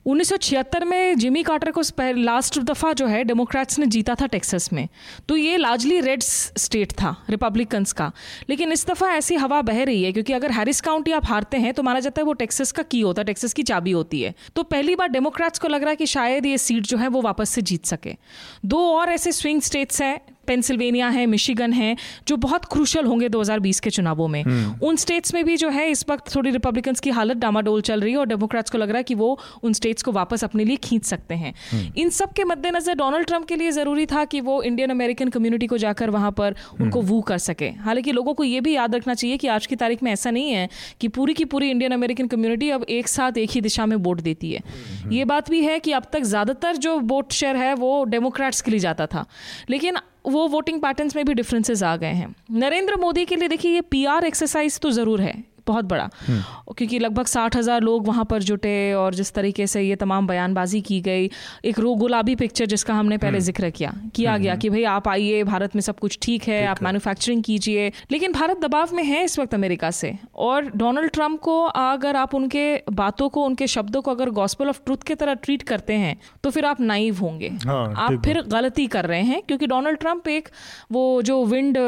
1976 0.06 0.84
में 0.84 1.18
जिमी 1.18 1.42
कार्टर 1.42 1.70
को 1.70 1.80
लास्ट 2.00 2.58
दफ़ा 2.58 2.92
जो 2.92 3.06
है, 3.06 3.24
डेमोक्रेट्स 3.24 3.78
ने 3.78 3.86
जीता 3.86 4.14
था 4.14 4.26
टेक्सास 4.26 4.72
में। 4.72 4.88
तो 5.28 5.36
ये 5.36 5.56
लार्जली 5.56 6.00
रेड 6.00 6.22
स्टेट 6.22 6.92
था, 6.92 7.24
रिपब्लिकन्स 7.30 7.92
का। 7.92 8.12
लेकिन 8.50 8.72
इस 8.72 8.86
दफ़ा 8.86 9.14
ऐसी 9.14 9.34
हवा 9.34 9.62
बह 9.62 9.82
रही 9.84 10.02
है, 10.02 10.12
क्योंकि 10.12 10.32
अगर 10.32 10.50
हैरिस 10.50 10.80
काउंटी 10.80 11.12
आप 11.12 11.26
हारते 11.26 11.56
हैं 11.56 11.74
तो 11.74 11.82
माना 11.82 12.00
जाता 12.00 12.20
है 12.20 12.24
वो 12.24 12.32
टेक्सास 12.32 12.72
का 12.72 12.82
की 12.82 13.00
होता 13.00 13.20
है, 13.20 13.24
टेक्सास 13.24 13.52
की 13.52 13.62
चाबी 13.62 13.90
होती 13.90 14.22
है। 14.22 14.34
तो 14.56 14.62
पहली 14.62 14.96
बार 14.96 15.08
डेमोक्रेट्स 15.08 15.58
को 15.58 15.68
लग 15.68 15.80
रहा 15.80 15.90
है 15.90 15.96
कि 15.96 16.06
शायद 16.06 16.46
ये 16.46 16.58
सीट 16.58 16.82
जो 16.82 16.96
है, 16.96 17.08
वो 17.08 17.22
वापस 17.22 17.50
से 17.50 17.62
जीत 17.62 17.86
सके। 17.86 18.16
दो 18.64 18.78
और 18.78 19.08
ऐसे 19.08 19.32
स्विंग 19.32 19.60
स्टेट्स 19.60 20.02
हैं 20.02 20.20
पेंसिल्वेनिया 20.44 21.08
है 21.10 21.26
मिशिगन 21.26 21.72
है 21.72 21.96
जो 22.28 22.36
बहुत 22.38 22.64
क्रूशल 22.66 23.04
होंगे 23.04 23.28
2020 23.28 23.80
के 23.80 23.90
चुनावों 23.90 24.28
में 24.28 24.42
हम्म। 24.42 24.86
उन 24.86 24.96
स्टेट्स 24.96 25.34
में 25.34 25.44
भी 25.44 25.56
जो 25.56 25.68
है 25.70 25.88
इस 25.90 26.04
वक्त 26.08 26.34
थोड़ी 26.34 26.50
रिपब्लिकन्स 26.50 27.00
की 27.00 27.10
हालत 27.10 27.36
डामाडोल 27.36 27.80
चल 27.82 28.00
रही 28.00 28.12
है 28.12 28.18
और 28.18 28.26
डेमोक्रेट्स 28.26 28.70
को 28.70 28.78
लग 28.78 28.88
रहा 28.88 28.98
है 28.98 29.04
कि 29.04 29.14
वो 29.14 29.38
उन 29.62 29.72
स्टेट्स 29.72 30.02
को 30.02 30.12
वापस 30.12 30.44
अपने 30.44 30.64
लिए 30.64 30.76
खींच 30.84 31.04
सकते 31.06 31.34
हैं 31.36 31.54
हम्म। 31.72 31.92
इन 31.96 32.10
सब 32.12 32.32
के 32.32 32.44
मद्देनजर 32.44 32.94
डोनाल्ड 32.94 33.26
ट्रंप 33.26 33.46
के 33.46 33.56
लिए 33.56 33.70
ज़रूरी 33.72 34.06
था 34.06 34.24
कि 34.26 34.40
वो 34.42 34.62
इंडियन 34.64 34.90
अमेरिकन 34.90 35.28
कम्युनिटी 35.30 35.66
को 35.66 35.78
जाकर 35.78 36.10
वहाँ 36.10 36.30
पर 36.32 36.54
उनको 36.80 37.00
वू 37.02 37.14
हम्म। 37.14 37.22
कर 37.22 37.38
सके 37.40 37.68
हालाँकि 37.84 38.12
लोगों 38.12 38.34
को 38.34 38.44
ये 38.44 38.60
भी 38.60 38.74
याद 38.74 38.94
रखना 38.94 39.14
चाहिए 39.14 39.36
कि 39.36 39.48
आज 39.48 39.66
की 39.66 39.76
तारीख 39.76 40.02
में 40.02 40.12
ऐसा 40.12 40.30
नहीं 40.30 40.50
है 40.50 40.68
कि 41.00 41.08
पूरी 41.10 41.34
की 41.34 41.44
पूरी 41.46 41.70
इंडियन 41.70 41.92
अमेरिकन 41.92 42.26
कम्युनिटी 42.28 42.70
अब 42.70 42.84
एक 42.90 43.08
साथ 43.08 43.38
एक 43.38 43.50
ही 43.50 43.60
दिशा 43.62 43.86
में 43.86 43.96
वोट 43.98 44.20
देती 44.22 44.52
है 44.52 44.62
ये 45.10 45.24
बात 45.26 45.50
भी 45.50 45.62
है 45.62 45.78
कि 45.80 45.92
अब 45.92 46.06
तक 46.12 46.22
ज़्यादातर 46.24 46.76
जो 46.78 46.98
वोट 47.06 47.32
शेयर 47.34 47.56
है 47.56 47.72
वो 47.76 47.92
डेमोक्रेट्स 48.06 48.60
के 48.60 48.70
लिए 48.70 48.80
जाता 48.80 49.06
था 49.06 49.26
लेकिन 49.70 49.96
वो 50.24 50.46
वोटिंग 50.48 50.80
पैटर्न्स 50.80 51.16
में 51.16 51.24
भी 51.24 51.34
डिफरेंसेस 51.34 51.82
आ 51.82 51.96
गए 51.96 52.12
हैं। 52.12 52.34
नरेंद्र 52.50 52.96
मोदी 52.96 53.24
के 53.24 53.36
लिए 53.36 53.48
देखिए, 53.48 53.72
ये 53.72 53.80
पीआर 53.80 54.24
एक्सरसाइज 54.24 54.78
तो 54.80 54.90
ज़रूर 54.90 55.20
है। 55.20 55.34
बहुत 55.66 55.84
बड़ा। 55.84 56.08
हम्म। 56.20 56.74
क्योंकि 56.74 56.98
लगभग 56.98 57.26
साठ 57.26 57.56
हज़ार 57.56 57.80
लोग 57.82 58.06
वहाँ 58.06 58.24
पर 58.24 58.42
जुटे 58.42 58.92
और 58.94 59.14
जिस 59.14 59.32
तरीके 59.34 59.66
से 59.66 59.82
ये 59.82 59.96
तमाम 59.96 60.26
बयानबाजी 60.26 60.80
की 60.82 61.00
गई 61.00 61.30
एक 61.64 61.78
रो 61.78 61.94
गुलाबी 61.96 62.34
पिक्चर 62.36 62.66
जिसका 62.66 62.94
हमने 62.94 63.18
पहले 63.18 63.38
हम्म। 63.38 63.44
ज़िक्र 63.44 63.70
किया 63.70 63.92
किया 64.14 64.32
हम्म, 64.32 64.42
गया 64.42 64.54
कि 64.56 64.70
भाई 64.70 64.84
आप 64.90 65.08
आइए 65.08 65.42
भारत 65.44 65.74
में 65.76 65.80
सब 65.82 65.98
कुछ 65.98 66.18
ठीक 66.22 66.48
है 66.48 66.64
आप 66.66 66.82
मैन्युफैक्चरिंग 66.82 67.42
कीजिए 67.42 67.90
लेकिन 68.10 68.32
भारत 68.32 68.60
दबाव 68.60 68.94
में 68.94 69.02
है 69.04 69.22
इस 69.24 69.38
वक्त 69.38 69.54
अमेरिका 69.54 69.90
से। 69.92 70.12
और 70.36 70.70
डोनाल्ड 70.76 71.10
ट्रंप 71.10 71.40
को 71.40 71.60
अगर 71.64 72.16
आप 72.16 72.34
उनके 72.34 72.64
बातों 72.92 73.28
को 73.28 73.44
उनके 73.44 73.66
शब्दों 73.66 74.02
को 74.02 74.10
अगर 74.10 74.30
गॉस्पल 74.32 74.68
ऑफ़ 74.68 74.80
ट्रूथ 74.84 75.02
की 75.06 75.14
तरह 75.14 75.34
ट्रीट 75.44 75.62
करते 75.62 75.92
हैं 75.94 76.16
तो 76.44 76.50
फिर 76.50 76.64
आप 76.64 76.80
नाइव 76.80 77.18
होंगे। 77.18 77.48
हाँ, 77.66 77.94
आप 77.96 78.20
फिर 78.24 78.40
गलती 78.48 78.86
कर 78.86 79.06
रहे 79.06 79.22
हैं 79.22 79.42
क्योंकि 79.42 79.66
डोनाल्ड 79.66 79.98
ट्रंप 79.98 80.28
एक 80.28 80.48
वो 80.92 81.22
जो 81.22 81.44
विंड 81.46 81.78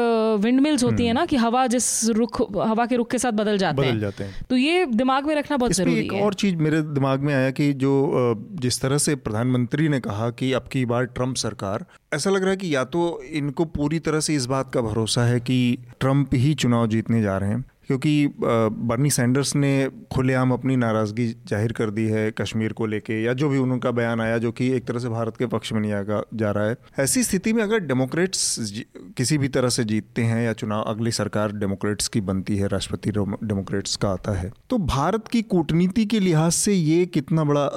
विंड 0.41 0.59
मिल्स 0.59 0.83
होती 0.83 1.05
है 1.05 1.13
ना 1.13 1.25
कि 1.25 1.35
हवा 1.37 1.65
जिस 1.67 1.87
रुख 2.11 2.41
हवा 2.57 2.85
के 2.85 2.95
रुख 2.95 3.09
के 3.11 3.17
साथ 3.17 3.31
बदल 3.33 3.57
जाती 3.57 3.66
जाते 3.67 3.81
बदल 3.81 3.89
हैं। 3.89 3.99
जाते 3.99 4.23
हैं। 4.23 4.45
तो 4.49 4.55
ये 4.55 4.85
दिमाग 4.85 5.25
में 5.25 5.35
रखना 5.35 5.57
बहुत 5.57 5.71
ज़रूरी 5.71 5.99
एक 5.99 6.13
है। 6.13 6.21
और 6.21 6.33
चीज़ 6.33 6.55
मेरे 6.55 6.81
दिमाग 6.81 7.19
में 7.19 7.33
आया 7.35 7.51
कि 7.51 7.73
जो 7.73 8.13
जिस 8.51 8.81
तरह 8.81 8.97
से 8.97 9.15
प्रधानमंत्री 9.15 9.89
ने 9.89 9.99
कहा 9.99 10.29
कि 10.29 10.51
अब 10.53 10.67
की 10.67 10.85
बार 10.85 11.05
ट्रंप 11.05 11.35
सरकार 11.35 11.85
ऐसा 12.13 12.29
लग 12.29 12.41
रहा 12.41 12.51
है 12.51 12.57
कि 12.57 12.75
या 12.75 12.83
तो 12.83 13.21
इनको 13.31 13.65
पूरी 13.65 13.99
तरह 13.99 14.19
से 14.19 14.35
इस 14.35 14.45
बात 14.45 14.71
का 14.73 14.81
भरोसा 14.81 15.23
है 15.23 15.39
कि 15.39 15.77
ट्रंप 15.99 16.35
ही 16.35 16.53
चुनाव 16.53 16.87
जीतने 16.87 17.21
जा 17.21 17.37
रहे 17.37 17.49
हैं। 17.49 17.65
क्योंकि 17.87 18.11
बर्नी 18.39 19.09
सैंडर्स 19.09 19.55
ने 19.55 19.71
खुलेआम 20.13 20.51
अपनी 20.51 20.75
नाराज़गी 20.75 21.27
ज़ाहिर 21.49 21.71
कर 21.71 21.89
दी 21.89 22.05
है 22.05 22.29
कश्मीर 22.31 22.73
को 22.73 22.85
लेके 22.85 23.21
या 23.23 23.33
जो 23.33 23.49
भी 23.49 23.57
उनका 23.57 23.91
बयान 23.91 24.21
आया 24.21 24.37
जो 24.37 24.51
कि 24.51 24.69
एक 24.71 24.85
तरह 24.85 24.99
से 24.99 25.09
भारत 25.09 25.37
के 25.37 25.45
पक्ष 25.47 25.73
में 25.73 25.79
नहीं 25.81 25.91
आगा 25.93 26.21
जा 26.33 26.51
रहा 26.51 26.65
है। 26.65 26.77
ऐसी 26.99 27.23
स्थिति 27.23 27.53
में 27.53 27.63
अगर 27.63 27.79
डेमोक्रेट्स 27.79 28.73
किसी 29.17 29.37
भी 29.37 29.47
तरह 29.47 29.69
से 29.69 29.83
जीतते 29.83 30.23
हैं 30.23 30.43
या 30.45 30.53
चुनाव 30.53 30.83
अगली 30.83 31.11
सरकार 31.11 31.51
डेमोक्रेट्स 31.53 32.07
की 32.07 32.21
बनती 32.21 32.57
है 32.57 32.67
राष्ट्रपति 32.67 33.11
डेमोक्रेट्स 33.11 33.95
का 33.95 34.09
आता 34.09 34.31
है 34.31 34.51
तो 34.69 34.77
भारत 34.87 35.27
की 35.27 35.41
कूटनीति 35.47 36.05
के 36.05 36.19
लिहाज 36.19 36.51
से 36.51 36.73
ये 36.73 37.05
कितना 37.05 37.43
बड़ा 37.43 37.61
आ, 37.61 37.69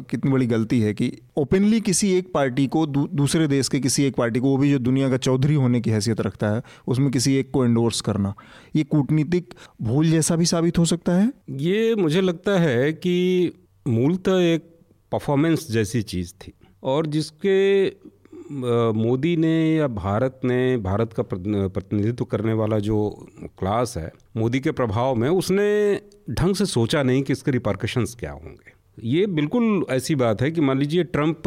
कितनी 0.00 0.30
बड़ी 0.32 0.46
गलती 0.46 0.80
है 0.80 0.94
कि 0.94 1.12
ओपनली 1.38 1.80
किसी 1.80 2.10
एक 2.12 2.30
पार्टी 2.34 2.66
को 2.66 2.86
दू, 2.86 3.06
दूसरे 3.08 3.46
देश 3.48 3.68
के 3.68 3.80
किसी 3.80 4.04
एक 4.04 4.16
पार्टी 4.16 4.40
को 4.40 4.48
वो 4.48 4.56
भी 4.56 4.70
जो 4.70 4.78
दुनिया 4.78 5.10
का 5.10 5.16
चौधरी 5.16 5.54
होने 5.54 5.80
की 5.80 5.90
हैसियत 5.90 6.20
रखता 6.20 6.48
है 6.50 6.62
उसमें 6.86 7.10
किसी 7.10 7.34
एक 7.36 7.50
को 7.50 7.64
एंडोर्स 7.64 8.00
करना। 8.00 8.34
ये 8.76 8.82
कूटनीतिक 8.84 9.54
भूल 9.82 10.10
जैसा 10.10 10.36
भी 10.36 10.46
साबित 10.46 10.78
हो 10.78 10.84
सकता 10.84 11.12
है? 11.12 11.32
ये 11.50 11.94
मुझे 11.94 12.20
लगता 12.20 12.58
है 12.60 12.92
कि 12.92 13.52
मूलतः 13.86 14.40
एक 14.44 14.68
परफॉर्मेंस 15.12 15.70
जैसी 15.70 16.02
चीज़ 16.02 16.32
थी 16.36 16.52
और 16.82 17.06
जिसके 17.06 17.86
मोदी 18.94 19.36
ने 19.36 19.76
या 19.76 19.86
भारत 19.88 20.40
ने, 20.44 20.76
भारत 20.76 21.12
का 21.12 21.22
प्रतिनिधित्व 21.22 22.24
करने 22.24 22.52
वाला 22.52 22.78
जो 22.78 23.28
क्लास 23.58 23.96
है, 23.96 24.10
मोदी 24.36 24.60
के 24.60 24.70
प्रभाव 24.70 25.14
में 25.14 25.28
उसने 25.28 26.00
ढंग 26.30 26.54
से 26.54 26.66
सोचा 26.66 27.02
नहीं 27.02 27.22
कि 27.22 27.32
इसके 27.32 27.50
रिपार्कशंस 27.50 28.16
क्या 28.20 28.32
होंगे। 28.32 28.72
ये 29.08 29.26
बिल्कुल 29.26 29.84
ऐसी 29.90 30.14
बात 30.14 30.42
है 30.42 30.50
कि 30.50 30.60
मान 30.60 30.78
लीजिए 30.78 31.04
ट्रंप 31.04 31.42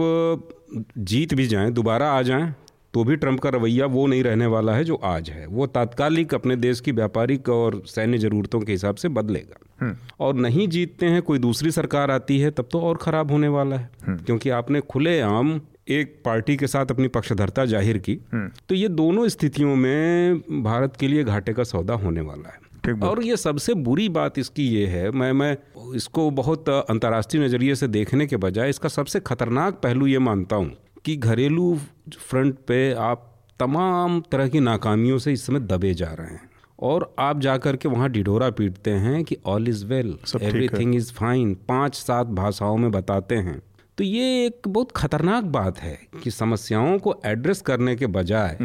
जीत 0.97 1.33
भी 1.33 1.47
जाएँ, 1.47 1.71
दोबारा 1.71 2.11
आ 2.11 2.21
जाएँ 2.21 2.53
तो 2.93 3.03
भी 3.03 3.15
ट्रंप 3.15 3.39
का 3.39 3.49
रवैया 3.49 3.85
वो 3.87 4.05
नहीं 4.07 4.23
रहने 4.23 4.45
वाला 4.45 4.73
है 4.73 4.83
जो 4.83 4.95
आज 5.05 5.29
है 5.29 5.45
वो 5.47 5.67
तात्कालिक 5.69 6.33
अपने 6.33 6.55
देश 6.57 6.79
की 6.79 6.91
व्यापारिक 6.91 7.49
और 7.49 7.81
सैन्य 7.87 8.17
जरूरतों 8.17 8.59
के 8.59 8.71
हिसाब 8.71 8.95
से 8.95 9.09
बदलेगा 9.09 9.59
हम्म। 9.81 9.95
और 10.19 10.33
नहीं 10.35 10.67
जीतते 10.67 11.05
हैं 11.05 11.21
कोई 11.21 11.39
दूसरी 11.39 11.71
सरकार 11.71 12.11
आती 12.11 12.39
है 12.39 12.51
तब 12.51 12.67
तो 12.71 12.81
और 12.81 12.97
खराब 12.97 13.31
होने 13.31 13.47
वाला 13.47 13.75
है 13.75 13.89
हम्म। 14.07 14.17
क्योंकि 14.17 14.49
आपने 14.51 14.81
खुलेआम 14.87 15.59
एक 15.89 16.21
पार्टी 16.25 16.55
के 16.57 16.67
साथ 16.67 16.91
अपनी 16.91 17.07
पक्षधरता 17.09 17.65
ज़ाहिर 17.65 17.97
की 17.97 18.19
हम्म। 18.33 18.49
तो 18.69 18.75
ये 18.75 18.87
दोनों 18.89 19.27
स्थितियों 19.27 19.75
में 19.75 20.41
भारत 20.63 20.95
के 20.95 21.07
लिए 21.07 21.23
घाटे 21.25 21.53
का 21.53 21.63
सौदा 21.63 21.93
होने 21.95 22.21
वाला 22.23 22.49
है 22.49 22.69
और 23.03 23.23
ये 23.23 23.37
सबसे 23.37 23.73
बुरी 23.79 24.07
बात 24.11 24.37
इसकी 24.39 24.67
ये 24.67 24.85
है 24.87 25.09
मैं 25.13 25.31
मैं 25.33 25.55
इसको 25.95 26.29
बहुत 26.35 26.69
अंतर्राष्ट्रीय 26.69 27.43
नज़रिए 27.43 27.75
से 27.75 27.87
देखने 27.89 28.27
के 28.27 28.37
बजाय 28.37 28.69
इसका 28.69 28.89
सबसे 28.89 29.19
खतरनाक 29.21 29.79
पहलू 29.83 30.07
ये 30.07 30.19
मानता 30.19 30.55
हूँ 30.55 30.71
कि 31.05 31.15
घरेलू 31.15 31.79
फ्रंट 32.19 32.55
पे 32.67 32.93
आप 32.93 33.27
तमाम 33.59 34.21
तरह 34.31 34.47
की 34.47 34.59
नाकामियों 34.59 35.17
से 35.17 35.33
इस 35.33 35.45
समय 35.45 35.59
दबे 35.59 35.93
जा 35.93 36.13
रहे 36.13 36.27
हैं। 36.27 36.49
और 36.79 37.13
आप 37.19 37.39
जाकर 37.39 37.75
के 37.75 37.89
वहाँ 37.89 38.09
डिडोरा 38.09 38.49
पीटते 38.49 38.91
हैं 38.91 39.23
कि 39.23 39.37
all 39.45 39.67
is 39.67 39.85
well 39.85 40.17
everything 40.41 40.95
is 40.95 41.11
fine 41.13 41.53
पाँच 41.67 41.95
सात 41.95 42.27
भाषाओं 42.27 42.77
में 42.77 42.91
बताते 42.91 43.35
हैं। 43.35 43.61
तो 43.97 44.03
ये 44.03 44.45
एक 44.45 44.67
बहुत 44.67 44.91
खतरनाक 44.91 45.43
बात 45.43 45.79
है 45.79 45.99
कि 46.23 46.31
समस्याओं 46.31 46.97
को 46.99 47.15
एड्रेस 47.25 47.61
करने 47.61 47.95
के 47.95 48.07
बजाय 48.07 48.57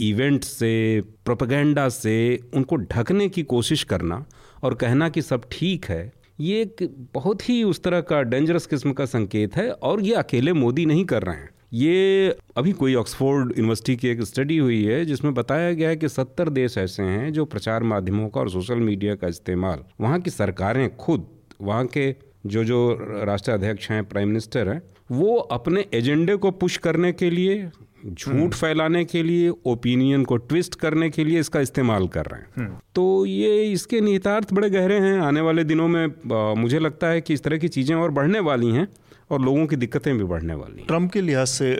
इवेंट 0.00 0.32
हम्म। 0.32 0.38
से 0.38 1.02
प्रोपेगेंडा 1.24 1.88
से 1.88 2.40
उनको 2.54 2.76
ढकने 2.76 3.28
की 3.28 3.42
कोशिश 3.42 3.82
करना 3.84 4.24
और 4.62 4.74
कहना 4.74 5.08
कि 5.08 5.22
सब 5.22 5.42
ठीक 5.52 5.84
है 5.84 6.12
ये 6.40 6.60
एक 6.62 7.08
बहुत 7.14 7.48
ही 7.48 7.62
उस 7.62 7.82
तरह 7.82 8.00
का 8.00 8.22
डेंजरस 8.22 8.66
किस्म 8.66 8.92
का 8.92 9.04
संकेत 9.04 9.56
है 9.56 9.70
और 9.70 10.00
ये 10.00 10.14
अकेले 10.14 10.52
मोदी 10.52 10.86
नहीं 10.86 11.04
कर 11.04 11.22
रहे 11.22 11.36
हैं। 11.36 11.50
ये 11.72 12.28
अभी 12.56 12.72
कोई 12.74 12.94
ऑक्सफोर्ड 12.94 13.52
यूनिवर्सिटी 13.58 13.96
की 13.96 14.08
एक 14.08 14.20
स्टडी 14.22 14.56
हुई 14.58 14.82
है 14.84 15.04
जिसमें 15.04 15.32
बताया 15.34 15.72
गया 15.72 15.88
है 15.88 15.96
कि 15.96 16.08
सत्तर 16.08 16.48
देश 16.50 16.76
ऐसे 16.78 17.02
हैं 17.02 17.32
जो 17.32 17.44
प्रचार 17.44 17.82
माध्यमों 17.84 18.28
का 18.28 18.40
और 18.40 18.50
सोशल 18.50 18.80
मीडिया 18.80 19.14
का 19.14 19.28
इस्तेमाल 19.28 19.84
वहाँ 20.00 20.20
की 20.20 20.30
सरकारें 20.30 20.96
खुद 20.96 21.26
वहाँ 21.60 21.86
के 21.86 22.14
जो 22.46 22.64
जो 22.64 22.82
राष्ट्राध्यक्ष 23.24 23.90
हैं 23.90 24.04
प्राइम 24.04 24.28
मिनिस्टर 24.28 24.68
हैं 24.68 24.80
वो 25.12 25.36
अपने 25.52 25.84
एजेंडे 25.94 26.36
को 26.36 26.50
पुश 26.52 26.76
करने 26.78 27.12
के 27.12 27.30
लिए 27.30 27.56
झूठ 28.04 28.28
हम्म। 28.28 28.48
फैलाने 28.50 29.04
के 29.04 29.22
लिए 29.22 29.50
ओपिनियन 29.66 30.24
को 30.24 30.36
ट्विस्ट 30.38 30.74
करने 30.74 31.08
के 31.10 31.24
लिए 31.24 31.40
इसका 31.40 31.60
इस्तेमाल 31.60 32.06
कर 32.08 32.26
रहे 32.26 32.40
हैं 32.40 32.48
हम्म। 32.58 32.76
तो 32.94 33.04
ये 33.26 33.62
इसके 33.64 34.00
निहितार्थ 34.00 34.52
बड़े 34.52 34.70
गहरे 34.70 34.98
हैं 35.00 35.18
आने 35.20 35.40
वाले 35.40 35.64
दिनों 35.64 35.88
में 35.88 36.04
आ, 36.04 36.54
मुझे 36.54 36.78
लगता 36.78 37.08
है 37.08 37.20
कि 37.20 37.34
इस 37.34 37.42
तरह 37.42 37.58
की 37.58 37.68
चीज़ें 37.68 37.94
और 37.96 38.10
बढ़ने 38.10 38.40
वाली 38.42 38.70
हैं 38.70 38.88
और 39.30 39.40
लोगों 39.40 39.66
की 39.66 39.76
दिक्कतें 39.76 40.16
भी 40.18 40.24
बढ़ने 40.24 40.54
वाली 40.54 40.84
ट्रंप 40.84 41.12
के 41.12 41.20
लिहाज 41.20 41.46
से 41.48 41.76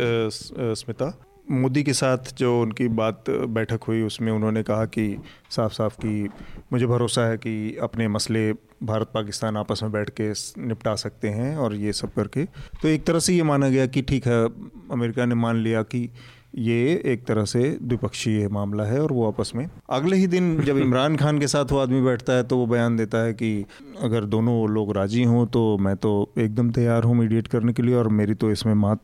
स्मिता, 0.75 1.15
मोदी 1.51 1.83
के 1.83 1.93
साथ 1.93 2.33
जो 2.39 2.61
उनकी 2.63 2.87
बात 2.89 3.25
बैठक 3.31 3.85
हुई, 3.85 4.03
उसमें 4.03 4.31
उन्होंने 4.33 4.63
कहा 4.63 4.85
कि 4.87 5.17
साफ़ 5.51 5.73
साफ़ 5.73 5.97
कि 5.97 6.29
मुझे 6.73 6.87
भरोसा 6.87 7.27
है 7.27 7.37
कि 7.37 7.77
अपने 7.83 8.09
मसले 8.09 8.53
भारत 8.83 9.11
पाकिस्तान 9.15 9.57
आपस 9.57 9.81
में 9.83 9.91
बैठ 9.93 10.11
के 10.21 10.31
निपटा 10.59 10.95
सकते 10.97 11.29
हैं 11.29 11.57
और 11.57 11.75
ये 11.75 11.93
सब 11.93 12.13
करके। 12.15 12.45
तो 12.83 12.89
एक 12.89 13.05
तरह 13.05 13.19
से 13.19 13.35
ये 13.35 13.43
माना 13.43 13.69
गया 13.69 13.87
कि 13.87 14.03
ठीक 14.03 14.27
है, 14.27 14.45
अमेरिका 14.93 15.27
ने 15.27 15.35
मान 15.35 15.57
लिया 15.57 15.83
कि 15.85 16.09
ये 16.55 17.03
एक 17.07 17.25
तरह 17.25 17.45
से 17.45 17.79
द्विपक्षीय 17.83 18.49
मामला 18.49 18.85
है 18.85 19.03
और 19.03 19.13
वो 19.13 19.29
आपस 19.29 19.53
में 19.55 19.71
अगले 19.91 20.17
ही 20.17 20.27
दिन 20.27 20.61
जब 20.61 20.79
इमरान 20.87 21.17
खान 21.17 21.39
के 21.39 21.47
साथ 21.47 21.73
वो 21.73 21.79
आदमी 21.79 22.01
बैठता 22.01 22.33
है 22.33 22.43
तो 22.43 22.57
वो 22.57 22.67
बयान 22.67 22.97
देता 22.97 23.19
है 23.19 23.33
कि 23.33 23.65
अगर 24.03 24.25
दोनों 24.25 24.69
लोग 24.71 24.97
राज़ी 24.97 25.25
हों 25.25 25.47
तो 25.47 25.79
मैं 25.79 25.97
तो 25.97 26.33
एकदम 26.39 26.71
तैयार 26.71 27.05
हूँ 27.05 27.17
मीडिएट 27.17 27.49
करने 27.49 27.73
के 27.73 27.83
लिए 27.83 27.95
और 27.95 28.09
मेरी 28.09 28.35
तो 28.35 28.51
इसमें 28.51 28.75
मात 28.75 29.01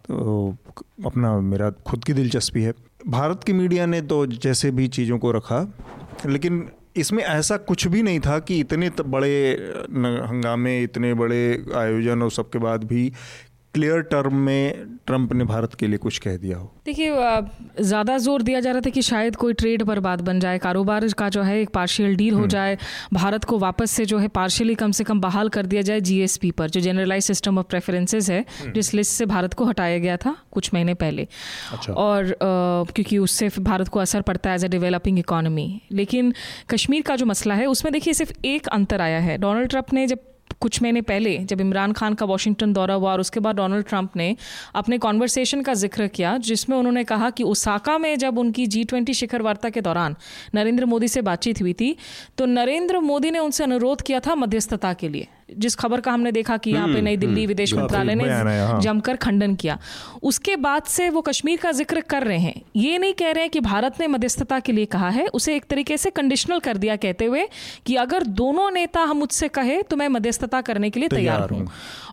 अपना 1.06 1.40
मेरा 1.40 1.70
खुद 1.70 2.04
की 2.04 2.12
दिलचस्पी 2.12 2.62
है। 2.62 2.72
भारत 3.06 3.44
की 3.44 3.52
मीडिया 3.52 3.86
ने 3.86 4.00
तो 4.02 4.26
जैसे 4.26 4.70
भी 4.70 4.88
चीज़ों 4.88 5.18
को 5.18 5.32
रखा 5.32 5.74
लेकिन 6.26 6.68
इसमें 6.96 7.24
ऐसा 7.24 7.56
कुछ 7.56 7.86
भी 7.86 8.02
नहीं 8.02 8.20
था 8.20 8.38
कि 8.38 8.60
इतने 8.60 8.90
बड़े 9.06 9.52
हंगामे 10.26 10.82
इतने 10.82 11.14
बड़े 11.14 11.64
आयोजन 11.76 12.22
और 12.22 12.30
सबके 12.30 12.58
बाद 12.58 12.84
भी 12.84 13.12
क्लियर 13.78 14.00
टर्म 14.04 14.34
में 14.36 14.98
ट्रंप 15.06 15.32
ने 15.32 15.44
भारत 15.46 15.74
के 15.74 15.86
लिए 15.86 15.98
कुछ 15.98 16.18
कह 16.18 16.36
दिया 16.36 16.56
हो 16.58 16.70
देखिए 16.84 17.82
ज़्यादा 17.82 18.16
ज़ोर 18.18 18.42
दिया 18.42 18.60
जा 18.60 18.70
रहा 18.72 18.80
था 18.80 18.90
कि 18.90 19.02
शायद 19.02 19.36
कोई 19.36 19.52
ट्रेड 19.54 19.82
पर 19.82 20.00
बात 20.00 20.20
बन 20.20 20.40
जाए 20.40 20.58
कारोबार 20.58 21.06
का 21.18 21.28
जो 21.28 21.42
है 21.42 21.60
एक 21.60 21.68
पार्शियल 21.70 22.16
डील 22.16 22.32
हो 22.32 22.38
हम्म। 22.38 22.48
जाए 22.48 22.76
भारत 23.12 23.44
को 23.44 23.58
वापस 23.58 23.90
से 23.90 24.04
जो 24.04 24.18
है 24.18 24.28
पार्शियली 24.30 24.74
कम 24.74 24.90
से 24.90 25.04
कम 25.04 25.20
बहाल 25.20 25.48
कर 25.48 25.66
दिया 25.66 25.82
जाए 25.82 26.00
जीएसपी 26.00 26.50
पर 26.52 26.70
जो 26.70 26.80
जनरलाइज 26.80 27.24
सिस्टम 27.24 27.58
ऑफ़ 27.58 27.66
प्रेफरेंसेज 27.66 28.30
है 28.30 28.40
हम्म। 28.52 28.72
जिस 28.72 28.92
लिस्ट 28.94 29.12
से 29.12 29.26
भारत 29.26 29.54
को 29.54 29.64
हटाया 29.64 29.98
गया 29.98 30.16
था 30.16 30.36
कुछ 30.52 30.72
महीने 30.74 30.94
पहले 30.96 31.26
अच्छा। 31.72 31.92
और 31.94 32.24
आ, 32.24 32.34
क्योंकि 32.90 33.18
उससे 33.20 33.50
भारत 33.62 33.88
को 33.88 34.00
असर 34.00 34.22
पड़ता 34.22 34.50
है 34.50 34.56
एज 34.56 34.64
ए 34.64 34.68
डेवलपिंग 34.70 35.18
इकोनॉमी 35.18 35.68
लेकिन 35.92 36.32
कश्मीर 36.70 37.02
का 37.02 37.16
जो 37.16 37.26
मसला 37.26 37.54
है 37.54 37.66
उसमें 37.68 37.92
देखिए 37.92 38.14
सिर्फ़ 38.14 38.32
एक 38.46 38.68
अंतर 38.72 39.00
आया 39.00 39.20
है 39.20 39.38
डोनाल्ड 39.38 39.70
ट्रंप 39.70 39.92
ने 39.92 40.06
जब 40.06 40.27
कुछ 40.60 40.80
महीने 40.82 41.00
पहले 41.02 41.36
जब 41.40 41.60
इमरान 41.60 41.92
खान 41.92 42.14
का 42.14 42.26
वॉशिंगटन 42.26 42.72
दौरा 42.72 42.94
हुआ 42.94 43.12
और 43.12 43.20
उसके 43.20 43.40
बाद 43.40 43.56
डोनाल्ड 43.56 43.86
ट्रंप 43.86 44.16
ने 44.16 44.34
अपने 44.74 44.98
कॉन्वर्सेशन 44.98 45.62
का 45.62 45.74
ज़िक्र 45.74 46.06
किया, 46.08 46.36
जिसमें 46.38 46.76
उन्होंने 46.76 47.04
कहा 47.04 47.30
कि 47.30 47.42
ओसाका 47.44 47.98
में 47.98 48.16
जब 48.18 48.38
उनकी 48.38 48.66
जी 48.66 48.84
ट्वेंटी 48.84 49.14
शिखर 49.14 49.42
वार्ता 49.42 49.70
के 49.70 49.80
दौरान 49.80 50.16
नरेंद्र 50.54 50.84
मोदी 50.86 51.08
से 51.08 51.22
बातचीत 51.22 51.60
हुई 51.62 51.72
थी 51.72 51.96
तो 52.38 52.46
नरेंद्र 52.46 53.00
मोदी 53.00 53.30
ने 53.30 53.38
उनसे 53.38 53.64
अनुरोध 53.64 54.02
किया 54.02 54.20
था 54.20 54.34
मध्यस्थता 54.34 54.92
के 54.92 55.08
लिए। 55.08 55.28
जिस 55.50 55.74
खबर 55.74 56.00
का 56.00 56.12
हमने 56.12 56.32
देखा 56.32 56.56
कि 56.56 56.70
यहाँ 56.70 56.86
पे 56.86 56.92
हम्म, 56.92 57.04
नई 57.04 57.16
दिल्ली 57.16 57.40
हम्म। 57.40 57.48
विदेश 57.48 57.74
मंत्रालय 57.74 58.14
ने 58.14 58.28
हाँ। 58.28 58.80
जमकर 58.80 59.16
खंडन 59.16 59.54
किया। 59.54 59.78
उसके 60.22 60.56
बाद 60.56 60.82
से 60.82 61.08
वो 61.10 61.20
कश्मीर 61.20 61.58
का 61.58 61.72
ज़िक्र 61.72 62.00
कर 62.00 62.22
रहे 62.22 62.38
हैं। 62.38 62.60
ये 62.76 62.98
नहीं 62.98 63.14
कह 63.14 63.30
रहे 63.30 63.42
हैं 63.42 63.50
कि 63.50 63.60
भारत 63.60 64.00
ने 64.00 64.06
मध्यस्थता 64.06 64.58
के 64.60 64.72
लिए 64.72 64.86
कहा 64.86 65.08
है 65.08 65.26
उसे 65.28 65.56
एक 65.56 65.64
तरीके 65.64 65.96
से 65.96 66.10
कंडीशनल 66.10 66.58
कर 66.58 66.76
दिया 66.76 66.96
कहते 66.96 67.24
हुए 67.24 67.46
कि 67.86 67.96
अगर 67.96 68.22
दोनों 68.22 68.70
नेता 68.70 69.00
हम 69.00 69.16
मुझसे 69.16 69.48
कहे 69.48 69.82
तो 69.82 69.96
मैं 69.96 70.08
मध्यस्थता 70.08 70.60
करने 70.60 70.90
के 70.90 71.00
लिए 71.00 71.08
तैयार 71.08 71.50
हूँ। 71.50 71.66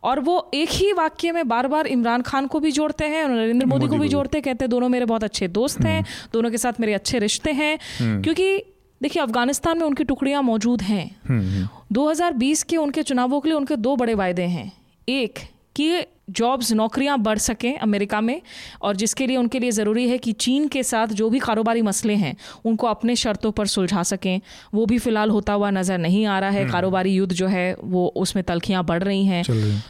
और 0.04 0.20
वो 0.20 0.52
एक 0.54 0.70
ही 0.70 0.92
वाक्य 0.94 1.32
में 1.32 1.48
बार 1.48 1.68
बार 1.68 1.88
इमरान 1.88 2.22
खान 2.22 2.48
को 2.48 2.60
भी 2.60 2.72
जोड़ते 2.72 3.06
हैं 3.06 3.24
और 3.24 3.30
नरेंद्र 3.30 3.66
मोदी 3.66 3.88
को 3.88 3.98
भी 3.98 4.08
जोड़ते 4.10 4.42
कहते 4.42 4.66
हैं 4.66 4.70
दोनों 4.70 4.90
मेरे 4.90 5.06
बहुत 5.06 5.24
अच्छे 5.24 5.48
दोस्त 5.48 5.82
हैं 5.82 6.00
हम्म। 6.00 6.30
दोनों 6.34 6.52
के 6.52 6.58
साथ 6.58 6.80
मेरे 6.80 6.94
अच्छे 6.94 7.20
रिश्ते 7.20 7.52
हैं। 7.52 7.78
क्योंकि 8.22 8.64
देखिए 9.02 9.24
अफ़गानिस्तान 9.24 9.78
में 9.78 9.86
उनकी 9.86 10.04
टुकड़ियाँ 10.04 10.42
मौजूद 10.44 10.82
हैं। 10.82 11.70
2020 11.92 12.64
के 12.64 12.78
उनके 12.78 13.04
चुनावों 13.04 13.42
के 13.42 13.50
लिए 13.50 13.58
उनके 13.58 13.76
दो 13.76 13.96
बड़े 13.96 14.14
वायदे 14.14 14.44
हैं। 14.44 14.72
एक 15.10 15.40
कि 15.76 16.06
जॉब्स 16.30 16.72
नौकरियाँ 16.74 17.18
बढ़ 17.20 17.38
सकें 17.38 17.78
अमेरिका 17.78 18.22
में 18.22 18.42
और 18.82 18.96
जिसके 18.96 19.28
लिए 19.28 19.38
उनके 19.38 19.60
लिए 19.60 19.72
ज़रूरी 19.72 20.08
है 20.10 20.18
कि 20.18 20.32
चीन 20.36 20.68
के 20.68 20.84
साथ 20.84 21.08
जो 21.14 21.30
भी 21.30 21.40
कारोबारी 21.40 21.82
मसले 21.82 22.14
हैं 22.16 22.36
उनको 22.66 22.88
अपने 22.88 23.16
शर्तों 23.16 23.52
पर 23.52 23.68
सुलझा 23.68 24.04
सकें। 24.04 24.40
वो 24.74 24.86
भी 24.86 24.98
फ़िलहाल 25.00 25.30
होता 25.30 25.54
हुआ 25.54 25.70
नज़र 25.72 25.98
नहीं 25.98 26.26
आ 26.26 26.40
रहा 26.40 26.50
है। 26.50 26.62
हम्म। 26.62 26.72
कारोबारी 26.72 27.14
युद्ध 27.14 27.34
जो 27.34 27.48
है 27.48 27.76
वो 27.84 28.08
उसमें 28.16 28.44
तलखियाँ 28.44 28.84
बढ़ 28.86 29.04
रही 29.04 29.26
हैं। 29.26 29.44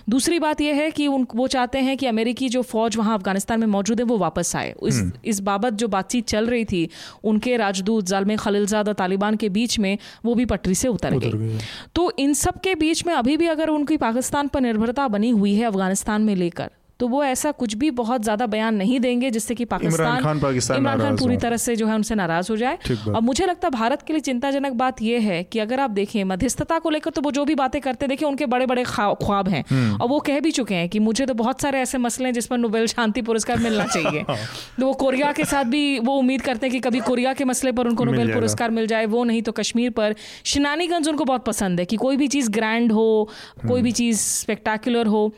दूसरी 0.10 0.40
बात 0.40 0.62
यह 0.62 0.76
है 0.76 0.90
कि 0.92 1.08
उन 1.08 1.26
वो 1.36 1.48
चाहते 1.48 1.80
हैं 1.80 1.96
कि 1.98 2.06
अमेरिकी 2.06 2.50
जो 2.50 2.62
फ़ौज 2.64 2.98
वहाँ 2.98 3.18
अफ़गानिस्तान 3.18 3.60
में 3.60 3.68
मौजूद 3.68 4.00
है 4.00 4.06
वो 4.06 4.18
वापस 4.18 4.56
आए। 4.56 4.74
इस 4.84 5.00
हम्म। 5.00 5.12
इस 5.26 5.40
बाबत 5.42 5.74
जो 5.74 5.88
बातचीत 5.88 6.28
चल 6.28 6.48
रही 6.48 6.66
थी 6.66 6.88
उनके 7.24 7.56
राजदूत 7.58 8.06
जालम 8.06 8.36
खलीलजाद 8.38 8.88
और 8.88 8.94
तालिबान 8.96 9.36
के 9.36 9.50
बीच 9.52 9.80
में 9.80 9.98
वो 10.26 10.36
भी 10.36 10.46
पटरी 10.46 10.76
से 10.76 10.88
उतर 10.90 11.18
गई 11.18 11.58
तो 11.96 12.12
इन 12.20 12.34
सब 12.36 12.60
के 12.60 12.76
बीच 12.76 13.06
में 13.08 13.14
अभी 13.14 13.38
भी 13.38 13.48
अगर 13.48 13.70
उनकी 13.70 13.98
पाकिस्तान 13.98 14.48
पर 14.48 14.62
निर्भरता 14.62 15.08
बनी 15.08 15.30
हुई 15.32 15.56
है 15.56 15.66
अफ़गानिस्तान 15.66 16.22
में 16.26 16.36
लेकर। 16.36 16.72
तो 17.00 17.08
वो 17.08 17.24
ऐसा 17.24 17.52
कुछ 17.52 17.74
भी 17.76 17.90
बहुत 17.92 18.24
ज़्यादा 18.24 18.46
बयान 18.48 18.76
नहीं 18.76 19.00
देंगे 19.00 19.30
जिससे 19.32 19.56
कि 19.56 19.66
पाकिस्तान 19.66 20.06
इमरान 20.08 20.24
खान 20.24 20.40
पाकिस्तान 20.40 20.78
इमरान 20.78 21.00
खान 21.00 21.18
पूरी 21.18 21.38
तरह 21.38 21.58
से 21.58 21.76
जो 21.76 21.88
है 21.88 21.96
उनसे 21.96 22.16
नाराज़ 22.16 22.52
हो 22.52 22.56
जाए। 22.58 22.78
और 23.08 23.22
मुझे 23.22 23.46
लगता 23.46 23.68
है 23.68 23.72
भारत 23.72 24.02
के 24.02 24.14
लिए 24.14 24.20
चिंताजनक 24.20 24.74
बात 24.74 25.02
यह 25.02 25.22
है 25.22 25.42
कि 25.44 25.60
अगर 25.60 25.80
आप 25.80 25.90
देखें 25.90 26.24
मध्यस्थता 26.24 26.78
को 26.80 26.90
लेकर 26.90 27.12
तो 27.12 27.22
वो 27.22 27.32
जो 27.32 27.44
भी 27.46 27.56
बातें 27.56 27.80
करते 27.82 28.08
देखिए 28.08 28.28
उनके 28.28 28.46
बड़े 28.46 28.66
बड़े 28.66 28.84
ख्वाब 28.84 29.50
हैं। 29.50 29.64
हम्म। 29.72 29.98
और 30.02 30.08
वो 30.08 30.20
कह 30.20 30.40
भी 30.40 30.52
चुके 30.52 30.76
हैं 30.76 30.88
कि 30.90 31.00
मुझे 31.00 31.26
तो 31.26 31.34
बहुत 31.34 31.62
सारे 31.62 31.80
ऐसे 31.80 31.98
मसले 31.98 32.26
हैं 32.26 32.34
जिस 32.34 32.48
पर 32.48 32.58
नोबेल 32.58 32.88
शांति 32.88 33.22
पुरस्कार 33.22 33.60
मिलना 33.60 33.86
चाहिए। 33.86 34.24
तो 34.80 34.86
वो 34.86 34.94
कोरिया 34.94 35.32
के 35.32 35.46
साथ 35.46 35.66
भी 35.66 36.00
वो 36.00 36.16
उम्मीद 36.16 36.42
करते 36.42 36.68
हैं 36.68 36.72
कि 36.72 36.80
कभी 36.80 37.00
कोरिया 37.00 37.34
के 37.34 37.46
मसले 37.46 37.72
पर 37.72 37.88
उनको 37.88 38.04
नोबेल 38.04 38.34
पुरस्कार 38.34 38.72
मिल 38.72 38.88
जाए 38.88 39.06
वो 39.06 39.24
नहीं 39.24 39.42
तो 39.42 39.52
कश्मीर 39.52 39.90
पर। 39.90 40.16
शिनानीगंज 40.46 41.08
उनको 41.08 41.26
बहुत 41.26 41.46
पसंद 41.46 41.80
है 41.80 41.86
कि 41.86 41.96
कोई 41.98 42.18
भी 42.18 42.28
चीज़ 42.28 42.50
ग्रैंड 42.52 42.92
हो 42.92 43.30
कोई 43.68 43.82
भी 43.82 43.92
चीज़ 43.92 44.20
स्पेक्टाकुलर 44.20 45.08
हो। 45.08 45.32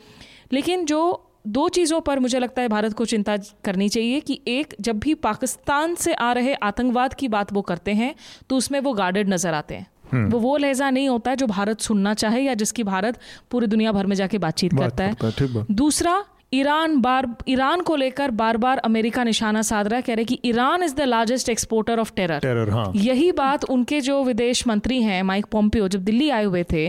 लेकिन 0.52 0.84
जो 0.84 1.00
दो 1.46 1.68
चीज़ों 1.68 2.00
पर 2.00 2.18
मुझे 2.18 2.38
लगता 2.38 2.62
है 2.62 2.68
भारत 2.68 2.92
को 2.92 3.04
चिंता 3.04 3.36
करनी 3.64 3.88
चाहिए 3.88 4.20
कि 4.20 4.40
एक 4.48 4.74
जब 4.80 4.98
भी 4.98 5.14
पाकिस्तान 5.14 5.94
से 5.94 6.14
आ 6.14 6.32
रहे 6.32 6.54
आतंकवाद 6.54 7.14
की 7.14 7.28
बात 7.28 7.52
वो 7.52 7.62
करते 7.62 7.92
हैं 7.92 8.14
तो 8.50 8.56
उसमें 8.56 8.80
वो 8.80 8.92
गार्डेड 8.92 9.28
नज़र 9.28 9.54
आते 9.54 9.74
हैं। 9.74 9.86
हम्म। 10.12 10.30
वो 10.30 10.38
वो 10.38 10.56
लहजा 10.56 10.90
नहीं 10.90 11.08
होता 11.08 11.30
है 11.30 11.36
जो 11.36 11.46
भारत 11.46 11.80
सुनना 11.80 12.14
चाहे 12.14 12.40
या 12.40 12.54
जिसकी 12.54 12.82
भारत 12.84 13.18
पूरी 13.50 13.66
दुनिया 13.66 13.92
भर 13.92 14.06
में 14.06 14.16
जाके 14.16 14.38
बातचीत 14.38 14.78
करता 14.78 15.04
है। 15.04 15.64
दूसरा 15.72 16.24
ईरान 16.54 16.96
बार 17.00 17.26
ईरान 17.48 17.80
को 17.80 17.96
लेकर 17.96 18.30
बार 18.30 18.56
बार 18.56 18.78
अमेरिका 18.78 19.24
निशाना 19.24 19.62
साध 19.62 19.88
रहा 19.88 19.96
है 19.96 20.02
कह 20.02 20.14
रहे 20.14 20.24
कि 20.24 20.38
Iran 20.44 20.82
is 20.82 20.94
the 20.94 21.00
largest 21.00 21.48
exporter 21.48 21.98
of 21.98 22.12
terror 22.16 22.38
terror 22.38 22.70
हाँ। 22.70 22.92
यही 22.96 23.30
बात 23.32 23.64
उनके 23.64 24.00
जो 24.00 24.22
विदेश 24.24 24.66
मंत्री 24.66 25.02
हैं 25.02 25.22
माइक 25.22 25.46
पोम्पियो 25.46 25.88
जब 25.88 26.04
दिल्ली 26.04 26.30
आए 26.30 26.44
हुए 26.44 26.64
थे 26.72 26.86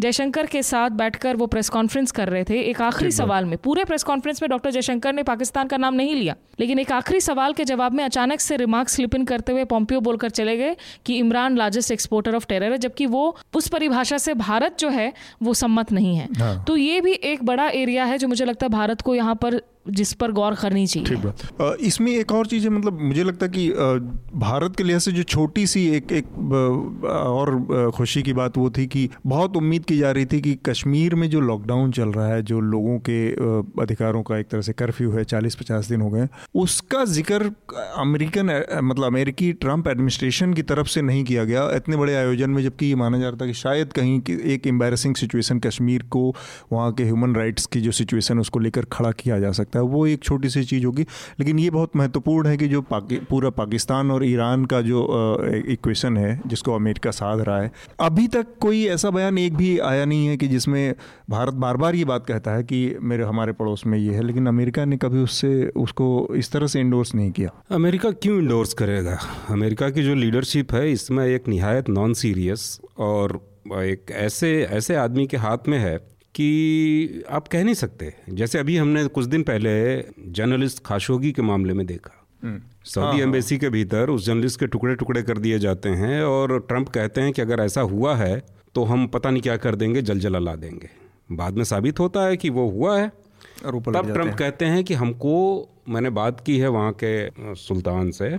जयशंकर 0.00 0.46
के 0.46 0.62
साथ 0.62 0.90
बैठकर 0.90 1.36
वो 1.36 1.46
प्रेस 1.46 1.68
कॉन्फ्रेंस 1.68 2.10
कर 2.10 2.28
रहे 2.28 2.44
थे 2.44 2.60
एक 2.60 2.80
आखिरी 2.82 3.10
सवाल 3.10 3.44
में। 3.44 3.56
पूरे 3.58 3.84
प्रेस 3.84 4.02
कॉन्फ्रेंस 4.02 4.42
में 4.42 4.48
डॉक्टर 4.50 4.70
जयशंकर 4.70 5.12
ने 5.12 5.22
पाकिस्तान 5.22 5.68
का 5.68 5.76
नाम 5.76 5.94
नहीं 5.94 6.14
लिया 6.14 6.34
लेकिन 6.60 6.78
एक 6.78 6.92
आखिरी 6.92 7.20
सवाल 7.20 7.52
के 7.52 7.64
जवाब 7.64 7.92
में 7.92 8.04
अचानक 8.04 8.40
से 8.40 8.56
रिमार्क 8.56 8.88
स्लिप 8.88 9.14
इन 9.14 9.24
करते 9.24 9.52
हुए 9.52 9.64
पॉम्पियो 9.64 10.00
बोलकर 10.00 10.30
चले 10.30 10.56
गए 10.56 10.76
कि 11.06 11.18
Imran 11.18 11.56
largest 11.56 11.92
exporter 11.92 12.34
of 12.34 12.46
terror 12.46 12.72
है 12.72 12.78
जबकि 12.78 13.06
वो 13.06 13.36
उस 13.54 13.68
परिभाषा 13.68 14.18
से 14.18 14.34
भारत 14.34 14.78
जो 14.78 14.88
है 14.88 15.12
वो 15.42 15.54
सम्मत 15.54 15.92
नहीं 15.92 16.16
है। 16.16 16.28
हाँ। 16.38 16.64
तो 16.64 16.76
ये 16.76 17.00
भी 17.00 17.12
एक 17.12 17.44
बड़ा 17.44 17.68
एरिया 17.68 18.04
है 18.04 18.18
जो 18.18 18.28
मुझे 18.28 18.44
लगता 18.44 18.66
है 18.66 18.70
भारत 18.70 19.00
को 19.00 19.14
यहाँ 19.14 19.34
पर 19.34 19.60
जिस 19.92 20.12
पर 20.14 20.32
गौर 20.32 20.54
करनी 20.54 20.86
चाहिए। 20.86 21.86
इसमें 21.86 22.12
एक 22.12 22.32
और 22.32 22.46
चीज़ 22.46 22.64
है 22.64 22.70
मतलब 22.70 23.00
मुझे 23.02 23.24
लगता 23.24 23.46
है 23.46 23.52
कि 23.52 23.68
भारत 24.38 24.76
के 24.76 24.84
लिहाज 24.84 25.00
से 25.00 25.12
जो 25.12 25.22
छोटी 25.24 25.66
सी 25.66 25.86
एक 25.88 26.12
एक 26.12 26.26
और 27.06 27.90
खुशी 27.96 28.22
की 28.22 28.32
बात 28.32 28.56
वो 28.58 28.70
थी 28.70 28.86
कि 28.86 29.08
बहुत 29.26 29.56
उम्मीद 29.56 29.84
की 29.84 29.98
जा 29.98 30.10
रही 30.10 30.26
थी 30.26 30.40
कि 30.40 30.54
कश्मीर 30.66 31.14
में 31.14 31.28
जो 31.30 31.40
लॉकडाउन 31.42 31.92
चल 31.92 32.08
रहा 32.10 32.26
है, 32.26 32.42
जो 32.42 32.60
लोगों 32.62 32.98
के 33.08 33.18
अधिकारों 33.82 34.22
का 34.22 34.38
एक 34.38 34.48
तरह 34.48 34.60
से 34.60 34.72
कर्फ्यू 34.74 35.10
है 35.12 35.24
चालीस 35.26 35.54
पचास 35.56 35.88
दिन 35.88 36.00
हो 36.00 36.10
गए 36.10 36.26
उसका 36.54 37.04
ज़िक्र 37.06 37.50
अमेरिकन 37.98 38.50
मतलब 38.82 39.04
अमेरिकी 39.04 39.52
ट्रंप 39.54 39.88
एडमिनिस्ट्रेशन 39.88 40.54
की 40.54 40.62
तरफ़ 40.64 40.88
से 40.88 41.02
नहीं 41.02 41.24
किया 41.24 41.44
गया 41.44 41.68
इतने 41.76 41.96
बड़े 41.96 42.14
आयोजन 42.14 42.50
में, 42.50 42.62
जबकि 42.62 42.86
ये 42.86 42.94
माना 42.96 43.18
जा 43.18 43.28
रहा 43.28 43.36
था 43.36 43.46
कि 43.46 43.54
शायद 43.54 43.92
कहीं 43.92 44.20
एक 44.46 44.66
एम्बेरसिंग 44.66 45.14
सिचुएशन 45.16 45.58
कश्मीर 45.60 46.02
को, 46.10 46.34
वहाँ 46.72 46.92
के 46.92 47.04
ह्यूमन 47.04 47.34
राइट्स 47.34 47.66
की 47.66 47.80
जो 47.80 47.92
सिचुएशन 47.92 48.38
उसको 48.38 48.58
लेकर 48.58 48.84
खड़ा 48.92 49.10
किया 49.12 49.38
जा 49.40 49.50
सकता 49.52 49.78
है। 49.78 49.79
वो 49.80 50.06
एक 50.06 50.22
छोटी 50.22 50.48
सी 50.48 50.64
चीज़ 50.64 50.86
होगी। 50.86 51.02
लेकिन 51.40 51.58
ये 51.58 51.70
बहुत 51.70 51.96
महत्वपूर्ण 51.96 52.46
है 52.46 52.56
कि 52.56 52.68
जो 52.68 52.82
पाकि, 52.82 53.16
पूरा 53.16 53.50
पाकिस्तान 53.50 54.10
और 54.10 54.24
ईरान 54.24 54.64
का 54.64 54.80
जो 54.80 55.00
इक्वेशन 55.68 56.16
है 56.16 56.40
जिसको 56.46 56.74
अमेरिका 56.74 57.10
साध 57.10 57.40
रहा 57.40 57.60
है 57.60 57.72
अभी 58.00 58.28
तक 58.28 58.46
कोई 58.60 58.84
ऐसा 58.86 59.10
बयान 59.10 59.38
एक 59.38 59.56
भी 59.56 59.78
आया 59.78 60.04
नहीं 60.04 60.26
है 60.26 60.36
कि 60.36 60.48
जिसमें 60.48 60.94
भारत 61.30 61.54
बार 61.54 61.76
बार 61.76 61.94
ये 61.94 62.04
बात 62.04 62.26
कहता 62.26 62.50
है 62.50 62.62
कि 62.62 62.96
मेरे 63.02 63.24
हमारे 63.24 63.52
पड़ोस 63.52 63.86
में 63.86 63.98
ये 63.98 64.14
है 64.14 64.22
लेकिन 64.22 64.46
अमेरिका 64.46 64.84
ने 64.84 64.96
कभी 64.96 65.18
उससे 65.18 65.72
उसको 65.76 66.28
इस 66.36 66.52
तरह 66.52 66.66
से 66.66 66.80
इंडोर्स 66.80 67.14
नहीं 67.14 67.30
किया। 67.30 67.50
अमेरिका 67.70 68.10
क्यों 68.10 68.38
इंडोर्स 68.38 68.74
करेगा? 68.74 69.18
अमेरिका 69.48 69.90
की 69.90 70.02
जो 70.02 70.14
लीडरशिप 70.14 70.72
है 70.72 70.92
इसमें 70.92 71.26
एक 71.26 71.48
निहायत 71.48 71.88
नॉन 71.88 72.14
सीरियस 72.14 72.80
और 72.98 73.50
एक 73.72 74.10
ऐसे 74.10 74.64
ऐसे 74.64 74.94
आदमी 74.94 75.26
के 75.26 75.36
हाथ 75.36 75.58
में 75.68 75.78
है 75.78 76.09
कि 76.34 77.24
आप 77.30 77.48
कह 77.48 77.64
नहीं 77.64 77.74
सकते। 77.74 78.12
जैसे 78.30 78.58
अभी 78.58 78.76
हमने 78.76 79.06
कुछ 79.06 79.24
दिन 79.24 79.42
पहले 79.42 79.72
जर्नलिस्ट 80.32 80.82
खाशोगी 80.84 81.32
के 81.32 81.42
मामले 81.42 81.72
में 81.72 81.86
देखा। 81.86 82.16
सऊदी 82.84 83.20
एम्बेसी 83.20 83.58
के 83.58 83.68
भीतर 83.68 84.10
उस 84.10 84.26
जर्नलिस्ट 84.26 84.60
के 84.60 84.66
टुकड़े 84.66 84.94
टुकड़े 84.94 85.22
कर 85.22 85.38
दिए 85.38 85.58
जाते 85.58 85.88
हैं 85.88 86.22
और 86.22 86.58
ट्रंप 86.60 86.88
कहते 86.88 87.20
हैं 87.20 87.32
कि 87.32 87.42
अगर 87.42 87.60
ऐसा 87.60 87.80
हुआ 87.80 88.14
है 88.16 88.42
तो 88.74 88.84
हम 88.84 89.06
पता 89.06 89.30
नहीं 89.30 89.42
क्या 89.42 89.56
कर 89.56 89.74
देंगे 89.74 90.02
जल 90.02 90.18
जला 90.18 90.38
ला 90.38 90.54
देंगे। 90.54 90.88
बाद 91.32 91.56
में 91.56 91.64
साबित 91.64 92.00
होता 92.00 92.24
है 92.26 92.36
कि 92.36 92.50
वो 92.50 92.68
हुआ 92.70 92.98
है। 92.98 93.10
और 93.66 93.76
ऊपर 93.76 93.94
तब 93.94 94.12
ट्रंप 94.12 94.26
हैं। 94.26 94.36
कहते 94.36 94.64
हैं 94.64 94.84
कि 94.84 94.94
हमको 94.94 95.34
मैंने 95.88 96.10
बात 96.10 96.40
की 96.40 96.58
है 96.58 96.68
वहाँ 96.68 96.92
के 97.02 97.54
सुल्तान 97.56 98.10
से 98.10 98.36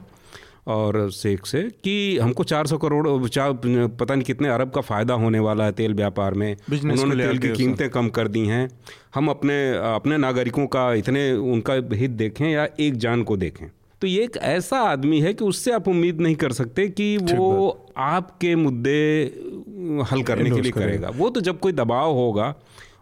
और 0.73 1.09
शेख 1.11 1.45
से 1.45 1.61
कि 1.83 2.17
हमको 2.17 2.43
400 2.43 2.77
करोड़ 2.77 3.27
चार 3.29 3.53
पता 3.99 4.15
नहीं 4.15 4.23
कितने 4.23 4.49
अरब 4.49 4.71
का 4.71 4.81
फ़ायदा 4.81 5.13
होने 5.13 5.39
वाला 5.39 5.65
है 5.65 5.71
तेल 5.71 5.93
व्यापार 5.93 6.33
में। 6.33 6.55
उन्होंने 6.73 7.15
तेल 7.15 7.37
की 7.37 7.49
कीमतें 7.53 7.89
कम 7.89 8.09
कर 8.09 8.27
दी 8.27 8.45
हैं। 8.45 8.67
हम 9.15 9.29
अपने 9.29 9.57
अपने 9.93 10.17
नागरिकों 10.17 10.65
का 10.67 10.93
इतने 10.93 11.31
उनका 11.33 11.73
हित 11.93 12.11
देखें 12.11 12.45
या 12.47 12.67
एक 12.79 12.97
जान 12.97 13.23
को 13.23 13.37
देखें। 13.37 13.67
तो 14.01 14.07
ये 14.07 14.23
एक 14.23 14.37
ऐसा 14.37 14.77
आदमी 14.81 15.19
है 15.21 15.33
कि 15.33 15.45
उससे 15.45 15.71
आप 15.71 15.87
उम्मीद 15.87 16.21
नहीं 16.21 16.35
कर 16.35 16.51
सकते 16.51 16.87
कि 16.89 17.17
वो 17.17 17.85
आपके 17.97 18.55
मुद्दे 18.55 19.01
हल 20.11 20.23
करने 20.23 20.49
के 20.49 20.61
लिए 20.61 20.71
करेगा। 20.71 20.87
करेगा। 20.87 21.09
वो 21.15 21.29
तो 21.29 21.41
जब 21.41 21.59
कोई 21.59 21.71
दबाव 21.71 22.13
होगा 22.13 22.53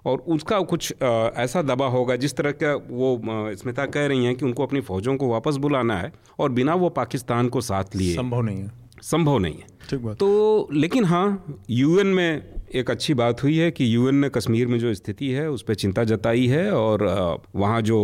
और 0.09 0.23
उसका 0.27 0.59
कुछ 0.61 0.93
ऐसा 1.01 1.61
दबा 1.61 1.87
होगा 1.87 2.15
जिस 2.15 2.35
तरह 2.35 2.51
का 2.63 2.73
वो 2.89 3.21
स्मिता 3.55 3.85
कह 3.85 4.05
रही 4.05 4.25
हैं 4.25 4.35
कि 4.35 4.45
उनको 4.45 4.63
अपनी 4.63 4.81
फौजों 4.81 5.15
को 5.17 5.29
वापस 5.29 5.55
बुलाना 5.57 5.97
है 5.97 6.11
और 6.39 6.51
बिना 6.51 6.75
वो 6.75 6.89
पाकिस्तान 6.89 7.49
को 7.49 7.61
साथ 7.61 7.95
लिए। 7.95 8.15
संभव 8.15 8.41
नहीं 8.41 8.57
है। 8.57 8.71
संभव 9.01 9.37
नहीं 9.37 9.53
है। 9.53 9.67
ठीक 9.89 9.99
बात। 9.99 10.17
तो 10.17 10.67
लेकिन 10.73 11.05
हाँ 11.05 11.55
यूएन 11.69 12.07
में 12.07 12.53
एक 12.75 12.89
अच्छी 12.91 13.13
बात 13.13 13.43
हुई 13.43 13.57
है 13.57 13.71
कि 13.71 13.95
यूएन 13.95 14.15
ने 14.15 14.29
कश्मीर 14.29 14.67
में 14.67 14.79
जो 14.79 14.93
स्थिति 14.93 15.29
है 15.29 15.49
उस 15.49 15.61
पर 15.61 15.75
चिंता 15.75 16.03
जताई 16.03 16.45
है 16.47 16.71
और 16.71 17.05
वहाँ 17.55 17.81
जो 17.81 17.99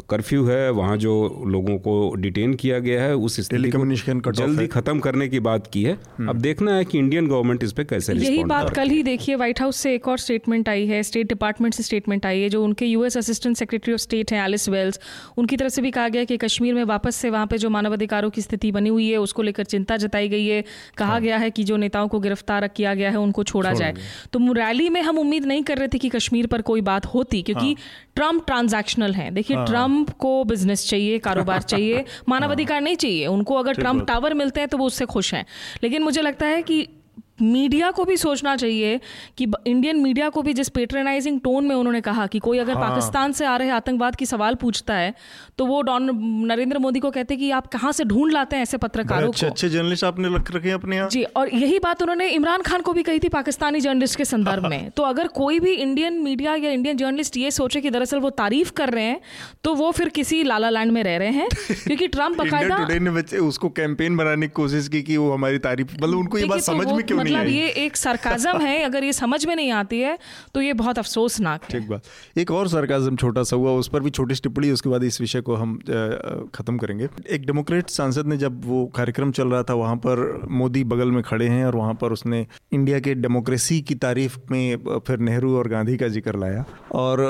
कर्फ्यू 0.00 0.44
है 0.44 0.70
वहाँ 0.72 0.96
जो 0.96 1.12
लोगों 1.46 1.76
को 1.78 2.14
डिटेन 2.16 2.54
किया 2.54 2.78
गया 2.78 3.02
है 3.02 3.14
उस 3.16 3.40
स्थिति 3.40 3.70
को 3.70 4.32
जल्दी 4.32 4.66
खत्म 4.66 4.98
करने 5.00 5.28
की 5.28 5.40
बात 5.40 5.66
की 5.66 5.82
है। 5.82 5.92
अब 6.28 6.36
देखना 6.38 6.74
है 6.74 6.84
कि 6.84 6.98
इंडियन 6.98 7.28
गवर्नमेंट 7.28 7.64
इस 7.64 7.72
पे 7.72 7.84
कैसे 7.84 8.14
यही 8.14 8.44
बात 8.44 8.70
कल 8.70 8.88
ही। 8.88 9.02
देखिए 9.02 9.34
व्हाइट 9.36 9.60
हाउस 9.60 9.76
से 9.76 9.94
एक 9.94 10.08
और 10.08 10.18
स्टेटमेंट 10.18 10.68
आई 10.68 10.86
है 10.86 11.02
स्टेट 11.02 11.28
डिपार्टमेंट 11.28 11.74
से 11.74 11.82
स्टेटमेंट 11.82 12.26
आई 12.26 12.40
है 12.40 12.48
जो 12.48 12.62
उनके 12.64 12.86
US 12.86 13.16
assistant 13.16 13.56
secretary 13.56 13.94
of 13.94 14.00
state 14.00 14.32
हैं 14.32 14.44
एलिस 14.44 14.68
वेल्स 14.68 15.00
उनकी 15.38 15.56
तरफ़ 15.56 15.72
से 15.72 15.82
भी 15.82 15.90
कहा 15.90 16.08
गया 16.08 16.24
कि 16.24 16.36
कश्मीर 16.36 16.74
में 16.74 16.84
वापस 16.84 17.16
से 17.16 17.30
वहाँ 17.30 17.46
पर 17.46 17.56
जो 17.56 17.70
मानवाधिकारों 17.70 18.30
की 18.30 18.42
स्थिति 18.42 18.72
बनी 18.72 18.88
हुई 18.88 19.10
है 19.10 19.16
उसको 19.18 19.42
लेकर 19.42 19.64
चिंता 19.64 19.96
जताई 19.96 20.28
गई 20.28 20.46
है। 20.46 20.62
कहा 20.96 21.18
गया 21.18 21.36
है 21.36 21.50
कि 21.50 21.64
जो 21.64 21.76
नेताओं 21.76 22.08
को 22.08 22.20
गिरफ़्तार 22.20 22.68
किया 22.68 22.94
गया 22.94 23.10
है 23.10 23.16
उनको 23.16 23.44
छोड़ा 23.44 23.72
जाए। 23.72 23.94
तो 24.32 24.52
रैली 24.54 24.88
में 24.88 25.00
हम 25.02 25.18
उम्मीद 25.18 25.44
नहीं 25.44 25.62
कर 25.62 25.78
रहे 25.78 25.88
थे 25.88 25.98
कि 25.98 26.08
कश्मीर 26.08 26.46
पर 26.46 26.62
कोई 26.62 26.80
बात 26.80 27.06
होती 27.06 27.42
क्योंकि 27.42 27.74
ट्रंप 28.16 28.44
ट्रांजैक्शनल 28.46 29.12
हैं। 29.12 29.32
देखिए 29.34 29.56
ट्रंप 29.56 29.82
को 30.18 30.44
बिज़नेस 30.44 30.88
चाहिए 30.88 31.18
कारोबार 31.18 31.62
चाहिए 31.72 32.04
मानवाधिकार 32.28 32.80
नहीं 32.80 32.96
चाहिए। 32.96 33.26
उनको 33.26 33.54
अगर 33.54 33.72
ट्रंप 33.72 34.06
टावर 34.06 34.34
मिलते 34.34 34.60
हैं 34.60 34.68
तो 34.68 34.78
वो 34.78 34.86
उससे 34.86 35.06
खुश 35.06 35.34
हैं। 35.34 35.46
लेकिन 35.82 36.02
मुझे 36.02 36.22
लगता 36.22 36.46
है 36.46 36.62
कि 36.62 36.88
मीडिया 37.42 37.90
को 37.90 38.04
भी 38.04 38.16
सोचना 38.16 38.56
चाहिए 38.56 39.00
कि 39.38 39.52
इंडियन 39.66 39.96
मीडिया 39.96 40.28
को 40.28 40.42
भी 40.42 40.52
जिस 40.52 40.68
पेट्रनाइजिंग 40.68 41.40
टोन 41.40 41.64
में 41.64 41.76
उन्होंने 41.76 42.00
कहा 42.00 42.26
कि 42.26 42.38
कोई 42.38 42.58
अगर 42.58 42.74
हाँ। 42.74 42.88
पाकिस्तान 42.88 43.32
से 43.32 43.46
आ 43.46 43.56
रहे 43.56 43.70
आतंकवाद 43.70 44.16
की 44.16 44.26
सवाल 44.26 44.54
पूछता 44.54 44.94
है 44.94 45.14
तो 45.58 45.66
वो 45.66 45.82
डॉन 45.82 46.10
नरेंद्र 46.46 46.78
मोदी 46.78 47.00
को 47.00 47.10
कहते 47.10 47.34
हैं 47.34 47.40
कि 47.40 47.50
आप 47.50 47.66
कहाँ 47.66 47.92
से 47.92 48.04
ढूंढ 48.04 48.32
लाते 48.32 48.56
हैं 48.56 48.62
ऐसे 48.62 48.76
पत्रकारों 48.76 49.28
अच्छे 49.28 49.46
को? 49.46 49.52
अच्छे 49.52 49.68
जर्नलिस्ट 49.68 50.04
आपने 50.04 50.34
रख 50.36 50.52
रखे 50.52 50.68
हैं 50.68 50.74
अपने 50.74 50.96
यहाँ। 50.96 51.08
जी 51.08 51.22
और 51.22 51.54
यही 51.54 51.78
बात 51.78 52.02
उन्होंने 52.02 52.28
इमरान 52.28 52.62
खान 52.62 52.80
को 52.80 52.92
भी 52.92 53.02
कही 53.02 53.18
थी 53.18 53.28
पाकिस्तानी 53.28 53.80
जर्नलिस्ट 53.80 54.16
के 54.16 54.24
संदर्भ 54.24 54.66
में। 54.66 54.90
तो 54.96 55.02
अगर 55.02 55.28
कोई 55.28 55.60
भी 55.60 55.72
इंडियन 55.72 56.14
मीडिया 56.14 56.54
या 56.54 56.70
इंडियन 56.70 56.96
जर्नलिस्ट 56.96 57.36
ये 57.36 57.50
सोचे 57.50 57.80
कि 57.80 57.90
दरअसल 57.90 58.18
वो 58.18 58.30
तारीफ़ 58.30 58.72
कर 58.72 58.88
रहे 58.88 59.04
हैं 59.04 59.20
तो 59.64 59.74
वो 59.74 59.90
फिर 59.90 60.08
किसी 60.08 60.42
लाला 60.42 60.70
लैंड 60.70 60.92
में 60.92 61.02
रह 61.02 61.16
रहे 61.16 61.28
हैं 61.28 61.48
क्योंकि 61.84 62.08
ट्रंप 62.14 62.38
बाकायदा 62.38 63.46
उसको 63.46 63.68
कैंपेन 63.68 64.16
बनाने 64.16 64.46
की 64.46 64.52
कोशिश 64.52 64.88
की 64.88 65.02
कि 65.02 65.16
वो 65.16 65.32
हमारी 65.32 65.58
तारीफ़ 65.58 65.94
मतलब 65.94 66.18
उनको 66.18 66.38
ये 66.38 66.44
बात 66.44 66.58
तो 66.58 66.64
समझ 66.64 66.86
में 66.86 67.02
क्यों 67.02 67.23
मतलब 67.24 67.46
ये 67.48 67.68
एक 67.84 67.96
सरकाजम 67.96 68.60
है 68.60 68.82
अगर 68.84 69.04
ये 69.04 69.12
समझ 69.14 69.44
में 69.46 69.54
नहीं 69.56 69.70
आती 69.72 70.00
है 70.00 70.18
तो 70.54 70.60
ये 70.60 70.72
बहुत 70.74 70.98
अफसोसनाक 70.98 71.64
है। 71.64 71.68
ठीक 71.70 71.88
बात। 71.88 72.38
एक 72.38 72.50
और 72.50 72.68
सरकाजम 72.68 73.16
छोटा 73.16 73.42
सा 73.42 73.56
हुआ 73.56 73.72
उस 73.74 73.88
पर 73.88 74.00
भी 74.00 74.10
छोटी 74.10 74.34
टिप्पणी 74.44 74.70
उसके 74.70 74.88
बाद 74.88 75.04
इस 75.04 75.20
विषय 75.20 75.40
को 75.40 75.54
हम 75.54 75.76
खत्म 76.54 76.76
करेंगे। 76.78 77.08
एक 77.30 77.46
डेमोक्रेट 77.46 77.90
सांसद 77.90 78.26
ने 78.26 78.36
जब 78.36 78.64
वो 78.64 78.84
कार्यक्रम 78.96 79.32
चल 79.32 79.48
रहा 79.48 79.62
था 79.62 79.74
वहाँ 79.74 79.96
पर 79.96 80.46
मोदी 80.52 80.84
बगल 80.84 81.10
में 81.10 81.22
खड़े 81.22 81.48
हैं 81.48 81.64
और 81.66 81.76
वहाँ 81.76 81.94
पर 81.94 82.12
उसने 82.12 82.46
इंडिया 82.72 83.00
के 83.00 83.14
डेमोक्रेसी 83.16 83.80
की 83.82 83.94
तारीफ़ 83.96 84.38
में 84.50 85.00
फिर 85.06 85.18
नेहरू 85.20 85.56
और 85.58 85.68
गांधी 85.68 85.96
का 85.96 86.08
ज़िक्र 86.08 86.38
लाया। 86.38 86.64
और 86.92 87.22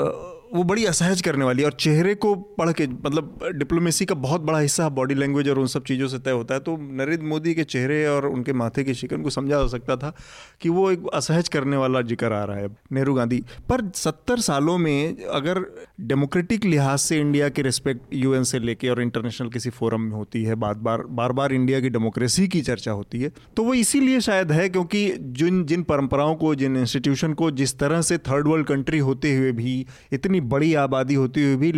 वो 0.55 0.63
बड़ी 0.63 0.85
असहज 0.85 1.21
करने 1.21 1.45
वाली 1.45 1.61
है 1.61 1.65
और 1.65 1.73
चेहरे 1.79 2.13
को 2.15 2.33
पढ़ 2.59 2.71
के 2.71 2.87
मतलब 2.87 3.39
डिप्लोमेसी 3.55 4.05
का 4.05 4.15
बहुत 4.17 4.41
बड़ा 4.41 4.59
हिस्सा 4.59 4.87
बॉडी 4.91 5.15
लैंग्वेज 5.15 5.49
और 5.49 5.59
उन 5.59 5.67
सब 5.67 5.83
चीज़ों 5.83 6.07
से 6.07 6.19
तय 6.19 6.31
होता 6.31 6.53
है। 6.53 6.59
तो 6.59 6.77
नरेंद्र 6.93 7.25
मोदी 7.25 7.53
के 7.53 7.63
चेहरे 7.65 8.05
और 8.07 8.25
उनके 8.25 8.53
माथे 8.53 8.83
के 8.83 8.93
शिकन 8.93 9.21
को 9.21 9.29
समझा 9.29 9.55
जा 9.55 9.67
सकता 9.67 9.95
था 9.95 10.13
कि 10.61 10.69
वो 10.69 10.89
एक 10.91 11.07
असहज 11.13 11.49
करने 11.49 11.77
वाला 11.77 12.01
ज़िक्र 12.03 12.31
आ 12.33 12.43
रहा 12.43 12.57
है 12.57 12.69
नेहरू 12.91 13.13
गांधी। 13.13 13.43
पर 13.69 13.89
सत्तर 13.95 14.39
सालों 14.41 14.77
में 14.77 15.25
अगर 15.25 15.59
डेमोक्रेटिक 16.03 16.65
लिहाज 16.65 16.99
से 16.99 17.19
इंडिया 17.19 17.49
की 17.49 17.61
रिस्पेक्ट 17.61 18.13
यूएन 18.13 18.43
से 18.43 18.59
लेके 18.59 18.89
और 18.89 19.01
इंटरनेशनल 19.01 19.49
किसी 19.49 19.69
फोरम 19.71 20.01
में 20.01 20.11
होती 20.11 20.43
है 20.43 20.55
बार 20.55 20.73
बार 20.79 21.01
बार 21.11 21.31
बार 21.31 21.53
इंडिया 21.53 21.79
की 21.79 21.89
डेमोक्रेसी 21.89 22.47
की 22.47 22.61
चर्चा 22.61 22.91
होती 22.91 23.21
है 23.21 23.31
तो 23.57 23.63
वो 23.63 23.73
इसीलिए 23.75 24.19
शायद 24.21 24.51
है 24.51 24.67
क्योंकि 24.69 25.07
जिन 25.19 25.63
जिन 25.65 25.83
परंपराओं 25.83 26.35
को, 26.35 26.53
जिन 26.55 26.77
इंस्टीट्यूशन 26.77 27.33
को 27.33 27.49
जिस 27.53 27.77
तरह 27.79 28.01
से 28.01 28.17
थर्ड 28.19 28.47
वर्ल्ड 28.47 28.67
कंट्री 28.67 28.99
होते 28.99 29.35
हुए 29.35 29.51
भी 29.53 29.85
इतनी 30.13 30.41
बड़ी 30.45 30.73
आबादी 30.75 31.13
होती 31.13 31.43
हुई 31.43 31.55
भी 31.55 31.71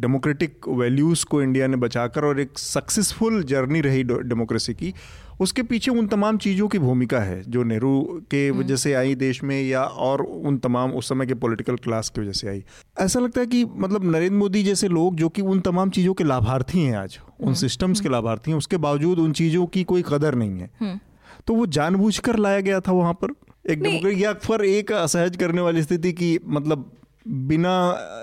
डेमोक्रेटिक 0.00 0.68
वैल्यूज़ 0.70 1.24
को 1.24 1.42
इंडिया 1.42 1.66
ने 1.66 1.76
बचाकर 1.76 2.24
और 2.24 2.40
एक 2.40 2.58
सक्सेसफुल 2.58 3.42
जर्नी 3.44 3.80
रही 3.80 4.02
डेमोक्रेसी 4.04 4.74
की। 4.74 4.92
उसके 5.40 5.62
पीछे 5.62 5.90
उन 5.90 6.06
तमाम 6.06 6.36
चीज़ों 6.38 6.68
की 6.68 6.78
भूमिका 6.78 7.20
है 7.20 7.42
जो 7.48 7.62
नेहरू 7.62 8.00
के 8.30 8.50
वजह 8.50 8.76
से 8.76 8.92
आई 8.94 9.14
देश 9.14 9.42
में 9.44 9.60
या 9.62 9.82
और 9.82 10.22
उन 10.22 10.58
तमाम 10.58 10.92
उस 10.92 11.08
समय 11.08 11.26
के 11.26 11.34
पॉलिटिकल 11.34 11.76
क्लास 11.76 12.08
की 12.08 12.20
वजह 12.20 12.32
से 12.32 12.48
आई। 12.48 12.62
ऐसा 13.00 13.20
लगता 13.20 13.40
है 13.40 13.46
कि 13.46 13.64
मतलब 13.64 14.04
नरेंद्र 14.06 14.36
मोदी 14.36 14.62
जैसे 14.62 14.88
लोग 14.88 15.16
जो 15.16 15.28
कि 15.28 15.42
उन 15.42 15.60
तमाम 15.60 15.90
चीज़ों 15.90 16.14
के 16.14 16.24
लाभार्थी 16.24 16.82
हैं 16.82 16.96
आज 16.96 17.18
उन 17.40 17.54
सिस्टम्स 17.54 18.00
के 18.00 18.08
लाभार्थी 18.08 18.50
हैं 18.50 18.58
उसके 18.58 18.76
बावजूद 18.78 19.18
उन 19.18 19.32
चीज़ों 19.32 19.66
की 19.66 19.84
कोई 19.84 20.04
कदर 20.08 20.34
नहीं 20.34 20.60
है। 20.60 21.00
तो 21.46 21.54
वो 21.54 21.66
जानबूझकर 21.68 22.36
लाया 22.36 22.60
गया 22.60 22.80
था 22.80 22.92
वहाँ 22.92 23.12
पर 23.14 23.34
एक 23.70 23.82
डेमोक्रेट 23.82 24.18
या 24.18 24.32
फिर 24.42 24.64
एक 24.64 24.92
असहज 24.92 25.36
करने 25.36 25.60
वाली 25.60 25.82
स्थिति 25.82 26.12
की 26.12 26.38
मतलब 26.48 26.90
बिना 27.28 27.74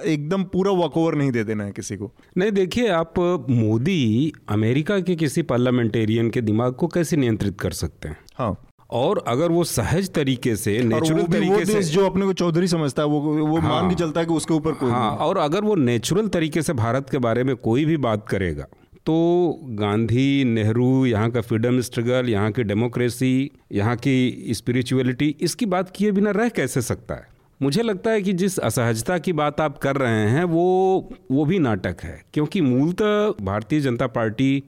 एकदम 0.05 0.43
पूरा 0.43 0.71
वॉकओवर 0.71 1.15
नहीं 1.15 1.31
दे 1.31 1.43
देना 1.43 1.63
है 1.63 1.71
किसी 1.71 1.95
को। 1.97 2.11
नहीं 2.37 2.51
देखिए 2.51 2.89
आप 2.89 3.19
मोदी 3.49 4.33
अमेरिका 4.49 4.99
के 4.99 5.15
किसी 5.15 5.41
पार्लियामेंटेरियन 5.41 6.29
के 6.29 6.41
दिमाग 6.41 6.73
को 6.73 6.87
कैसे 6.87 7.17
नियंत्रित 7.17 7.59
कर 7.59 7.71
सकते 7.71 8.07
हैं? 8.07 8.17
हाँ। 8.35 8.67
और 8.89 9.23
अगर 9.27 9.51
वो 9.51 9.63
सहज 9.63 10.09
तरीके 10.09 10.55
से 10.55 10.77
नेचुरल 10.83 11.23
तरीके 11.23 11.65
से 11.65 11.81
जो 11.83 12.05
अपने 12.05 12.25
को 12.25 12.33
चौधरी 12.33 12.67
समझता 12.67 13.01
है 13.01 13.07
वो 13.07 13.19
वो 13.19 13.57
हाँ, 13.57 13.69
मान 13.69 13.89
के 13.89 13.95
चलता 13.95 14.19
है 14.19 14.25
कि 14.25 14.33
उसके 14.33 14.53
ऊपर 14.53 14.71
कोई 14.71 14.91
हाँ 14.91 15.15
और 15.17 15.37
अगर 15.37 15.63
वो 15.63 15.75
नेचुरल 15.75 16.27
तरीके 16.27 16.61
से 16.61 16.73
भारत 16.73 17.09
के 17.09 17.17
बारे 17.17 17.43
में 17.43 17.55
कोई 17.55 17.85
भी 17.85 17.97
बात 17.97 18.27
करेगा 18.29 18.65
तो 19.05 19.59
गांधी 19.63 20.43
नेहरू 20.43 21.05
यहाँ 21.05 21.29
का 21.31 21.41
फ्रीडम 21.41 21.79
स्ट्रगल 21.81 22.29
यहाँ 22.29 22.51
की 22.51 22.63
डेमोक्रेसी 22.63 23.51
यहाँ 23.71 23.95
की 23.95 24.53
स्पिरिचुअलिटी 24.53 25.35
इसकी 25.41 25.65
बात 25.65 25.89
किए 25.95 26.11
बिना 26.11 26.31
रह 26.31 26.49
कैसे 26.49 26.81
सकता 26.81 27.15
है? 27.15 27.30
मुझे 27.61 27.81
लगता 27.81 28.11
है 28.11 28.21
कि 28.21 28.33
जिस 28.33 28.57
असहजता 28.57 29.17
की 29.17 29.33
बात 29.33 29.61
आप 29.61 29.77
कर 29.77 29.95
रहे 29.95 30.29
हैं, 30.29 30.43
वो 30.43 30.99
वो 31.31 31.45
भी 31.45 31.59
नाटक 31.59 31.97
है। 32.03 32.23
क्योंकि 32.33 32.61
मूलतः 32.61 33.33
भारतीय 33.45 33.79
जनता 33.79 34.07
पार्टी 34.07 34.63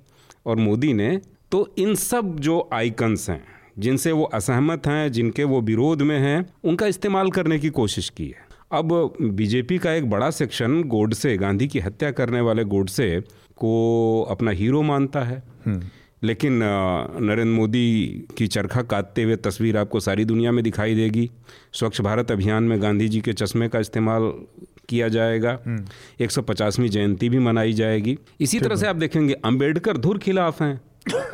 और 0.45 0.55
मोदी 0.55 0.93
ने 0.93 1.21
तो 1.51 1.75
इन 1.77 1.95
सब 1.95 2.39
जो 2.39 2.69
आइकन्स 2.73 3.29
हैं, 3.29 3.43
जिनसे 3.79 4.11
वो 4.11 4.23
असहमत 4.23 4.87
हैं, 4.87 5.11
जिनके 5.11 5.43
वो 5.43 5.61
विरोध 5.61 6.01
में 6.01 6.19
हैं, 6.19 6.45
उनका 6.63 6.85
इस्तेमाल 6.85 7.31
करने 7.31 7.59
की 7.59 7.69
कोशिश 7.69 8.09
की 8.09 8.27
है। 8.27 8.53
अब 8.71 9.13
बीजेपी 9.21 9.77
का 9.77 9.91
एक 9.91 10.09
बड़ा 10.09 10.29
सेक्शन 10.29 10.83
गोडसे, 10.83 11.37
गांधी 11.37 11.67
की 11.67 11.79
हत्या 11.79 12.11
करने 12.11 12.41
वाले 12.41 12.63
गोडसे 12.63 13.21
को 13.57 14.27
अपना 14.29 14.51
हीरो 14.51 14.81
मानता 14.81 15.21
है। 15.21 15.43
हम्म। 15.65 15.83
लेकिन 16.23 16.59
नरेंद्र 16.63 17.53
मोदी 17.53 18.25
की 18.37 18.47
चरखा 18.47 18.81
काटते 18.81 19.23
हुए 19.23 19.35
तस्वीर 19.35 19.77
आपको 19.77 19.99
सारी 19.99 20.25
दुनिया 20.25 20.51
में 20.51 20.63
दिखाई 20.63 20.95
देगी। 20.95 21.29
स्वच्छ 21.73 22.01
भारत 22.01 22.31
अभियान 22.31 22.63
में 22.63 22.81
गांधी 22.81 23.07
जी 23.09 23.21
के 23.21 23.33
चश्मे 23.33 23.67
का 23.69 23.79
इस्तेमाल 23.79 24.31
किया 24.89 25.07
जाएगा। 25.07 25.57
एक 26.21 26.31
सौ 26.31 26.41
पचासवीं 26.41 26.89
जयंती 26.89 27.29
भी 27.29 27.39
मनाई 27.39 27.73
जाएगी। 27.73 28.17
इसी 28.41 28.59
तरह 28.59 28.75
से 28.75 28.87
आप 28.87 28.95
देखेंगे 28.95 29.33
अंबेडकर 29.45 29.97
धुर 29.97 30.17
खिलाफ 30.17 30.61
हैं 30.61 30.81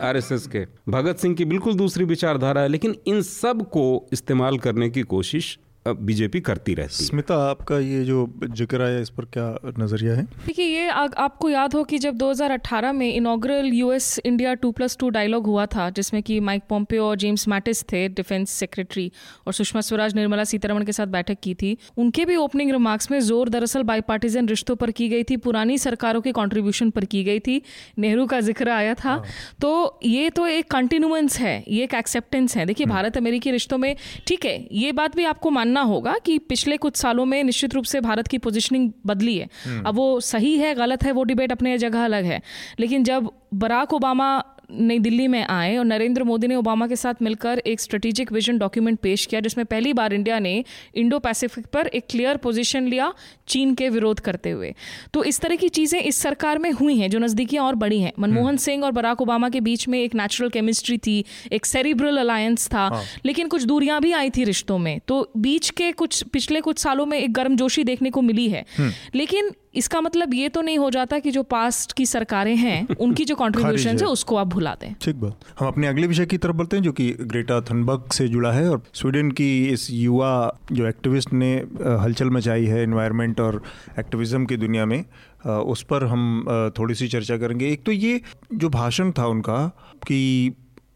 आरएसएस 0.02 0.48
के। 0.48 0.66
भगत 0.90 1.18
सिंह 1.18 1.36
की 1.36 1.46
बिल्कुल 1.46 1.74
दूसरी 1.76 2.06
विचारधारा 2.06 2.62
है 2.62 2.68
लेकिन 2.68 2.96
इन 3.08 3.22
सबको 3.22 4.08
इस्तेमाल 4.14 4.58
करने 4.58 4.90
की 4.90 5.02
कोशिश 5.02 5.58
बीजेपी 5.94 6.40
करती 6.42 6.74
रहती 6.74 7.06
स्मिता 7.06 7.36
आपका 7.50 7.80
ये 7.80 8.04
जो 8.06 8.26
ज़िक्र 8.44 8.82
आया 8.82 9.00
इस 9.00 9.10
पर 9.10 9.26
क्या 9.34 9.74
नज़रिया 9.80 10.14
है? 10.14 10.24
देखिए 10.46 10.66
ये 10.66 10.88
आ, 10.90 11.06
आपको 11.18 11.50
याद 11.50 11.74
हो 11.74 11.84
कि 11.84 11.98
जब 11.98 12.18
2018 12.18 12.94
में 12.94 13.14
inaugural 13.14 13.66
US 13.74 14.20
India 14.26 14.54
two 14.54 14.72
plus 14.72 14.98
two 14.98 15.10
dialogue 15.10 15.46
हुआ 15.46 15.66
था 15.66 15.90
जिसमें 15.90 16.22
कि 16.24 16.40
माइक 16.40 16.64
पोम्पियो 16.70 17.06
और 17.06 17.16
जेम्स 17.18 17.48
मैटिस 17.48 17.84
थे 17.84 18.08
डिफेंस 18.10 18.50
सेक्रेटरी 18.50 19.12
और 19.48 19.54
सुषमा 19.54 19.82
स्वराज 19.82 20.16
निर्मला 20.16 20.44
सीतारमण 20.44 20.84
के 20.86 20.92
साथ 20.92 21.08
बैठक 21.08 21.38
की 21.44 21.54
थी। 21.54 21.78
उनके 21.98 22.26
भी 22.26 22.36
ओपनिंग 22.36 22.72
रिमार्क्स 22.72 23.12
में 23.12 23.20
ज़ोर 23.20 23.50
दरअसल 23.50 23.84
बाईपार्टीजन 23.84 24.48
रिश्तों 24.48 24.76
पर 24.76 24.92
की 24.92 25.10
गई 25.10 25.24
थी 25.24 25.38
पुरानी 25.40 25.78
सरकारों 25.78 26.22
के 26.22 26.32
कॉन्ट्रीब्यूशन 26.32 26.90
पर 26.90 27.06
की 27.06 27.24
गई 27.24 27.40
थी। 27.40 27.62
नेहरू 28.00 28.26
का 28.28 28.40
ज़िक्र 28.42 28.70
आया 28.70 28.94
था। 28.94 29.10
हाँ। 29.10 29.24
तो 29.62 30.00
ये 30.06 30.30
तो 30.30 30.46
एक 30.48 30.72
कंटिन्यूएंस 30.72 31.40
है 31.40 31.64
ये 31.68 31.84
एक 31.84 31.94
एक्सेप्टेंस 31.94 32.58
है। 32.58 32.66
देखिए 32.66 32.86
हम्म। 32.86 32.96
भारत 32.96 33.18
अमेरिकी 33.18 33.52
रिश्तों 33.52 33.78
में 33.78 33.96
ठीक 34.28 34.46
है 34.46 34.68
ये 34.72 34.92
बात 34.92 35.16
भी 35.16 35.24
आपको 35.26 35.50
मानना 35.52 35.79
मानना 35.80 35.94
होगा 35.94 36.16
कि 36.26 36.38
पिछले 36.40 36.78
कुछ 36.78 36.96
सालों 36.98 37.26
में 37.26 37.44
निश्चित 37.44 37.74
रूप 37.74 37.86
से 37.86 38.00
भारत 38.02 38.28
की 38.28 38.38
पोजिशनिंग 38.38 38.92
बदली 39.06 39.38
है 39.38 39.48
हम्म। 39.66 39.84
अब 39.84 39.96
वो 39.96 40.20
सही 40.22 40.58
है 40.58 40.74
गलत 40.76 41.04
है 41.04 41.12
वो 41.12 41.24
डिबेट 41.24 41.52
अपने 41.52 41.78
जगह 41.78 42.04
अलग 42.04 42.26
है 42.26 42.42
लेकिन 42.80 43.04
जब 43.04 43.32
बराक 43.56 43.94
ओबामा 43.94 44.30
नई 44.70 45.00
दिल्ली 45.00 45.28
में 45.28 45.44
आए 45.44 45.76
और 45.78 45.86
नरेंद्र 45.86 46.24
मोदी 46.24 46.48
ने 46.48 46.56
ओबामा 46.56 46.88
के 46.88 46.96
साथ 46.96 47.22
मिलकर 47.22 47.62
एक 47.68 47.80
स्ट्रेटेजिक 47.80 48.32
विजन 48.32 48.58
डॉक्यूमेंट 48.58 49.00
पेश 49.00 49.26
किया 49.26 49.42
जिसमें 49.42 49.66
पहली 49.66 49.94
बार 49.94 50.14
इंडिया 50.14 50.40
ने 50.40 50.64
इंडो 50.96 51.20
पैसिफिक 51.20 51.66
पर 51.68 51.88
एक 51.90 52.06
क्लियर 52.10 52.38
पोजीशन 52.38 52.88
लिया 52.88 53.14
चीन 53.48 53.74
के 53.76 53.90
विरोध 53.90 54.20
करते 54.20 54.52
हुए 54.52 54.74
तो 55.14 55.24
इस 55.24 55.40
तरह 55.40 55.56
की 55.56 55.70
चीज़ें 55.70 56.00
इस 56.02 56.18
सरकार 56.20 56.58
में 56.58 56.72
हुई 56.72 56.98
हैं 56.98 57.10
जो 57.10 57.20
नज़दीकियाँ 57.20 57.66
और 57.66 57.76
बड़ी 57.78 58.00
हैं 58.00 58.12
मनमोहन 58.20 58.48
हम्म। 58.48 58.58
सिंह 58.60 58.84
और 58.84 58.92
बराक 58.92 59.22
ओबामा 59.22 59.50
के 59.50 59.62
बीच 59.62 59.88
में 59.88 60.00
एक 60.00 60.16
नेचुरल 60.16 60.50
केमिस्ट्री 60.50 60.98
थी 60.98 61.24
एक 61.52 61.66
सेरिब्रल 61.66 62.18
अलायंस 62.18 62.68
था 62.68 62.88
हाँ। 62.88 63.04
लेकिन 63.26 63.48
कुछ 63.48 63.64
दूरियाँ 63.64 64.02
भी 64.02 64.12
आई 64.14 64.30
थी 64.30 64.44
रिश्तों 64.44 64.78
में 64.78 65.00
तो 65.08 65.22
बीच 65.40 65.70
के 65.72 65.92
कुछ 65.94 66.24
पिछले 66.30 66.62
कुछ 66.62 66.80
सालों 66.80 67.06
में 67.06 67.18
एक 67.20 67.34
गर्मजोशी 67.34 67.84
देखने 67.84 68.10
को 68.10 68.22
मिली 68.22 68.48
है 68.50 68.66
हम्म। 68.78 68.92
लेकिन 69.16 69.52
इसका 69.76 70.02
मतलब 70.02 70.34
ये 70.34 70.50
तो 70.50 70.62
नहीं 70.62 70.78
हो 70.78 70.90
जाता 70.90 71.20
कि 71.20 71.32
जो 71.32 71.44
पास्ट 71.44 71.94
की 71.94 72.06
सरकारें 72.06 72.56
हैं 72.56 72.96
उनकी 73.00 73.26
जो 73.26 73.36
कॉन्ट्रीब्यूशन 73.36 73.98
है। 73.98 74.06
उसको 74.06 74.36
आप 74.36 74.48
भुला 74.48 74.74
दें। 74.82 74.94
ठीक 75.02 75.16
बात। 75.16 75.40
हम 75.60 75.68
अपने 75.68 75.88
अगले 75.88 76.08
विषय 76.08 76.26
की 76.26 76.38
तरफ़ 76.38 76.56
बढ़ते 76.56 76.76
हैं 76.78 76.84
जो 76.84 76.92
कि 76.92 77.10
ग्रेटा 77.22 77.62
थनबर्ग 77.62 78.12
से 78.12 78.28
जुड़ा 78.28 78.52
है 78.52 78.70
और 78.70 78.84
स्वीडन 78.94 79.32
की 79.32 79.68
इस 79.68 79.88
युवा 79.92 80.60
जो 80.72 80.88
एक्टिविस्ट 80.88 81.34
ने 81.34 81.54
हलचल 82.02 82.30
मचाई 82.30 82.66
है 82.66 82.84
इन्वायरमेंट 82.84 83.40
और 83.40 83.62
एक्टिविज्म 84.00 84.46
की 84.46 84.58
दुनिया 84.58 84.86
में 84.86 85.04
उस 85.48 85.84
पर 85.84 86.06
हम 86.06 86.46
थोड़ी 86.80 86.96
सी 86.96 87.08
चर्चा 87.08 87.38
करेंगे। 87.38 87.70
एक 87.70 87.84
तो 87.84 87.92
ये 87.92 88.22
जो 88.54 88.70
भाषण 88.70 89.12
था 89.12 89.28
उनका 89.28 89.68
कि 90.08 90.54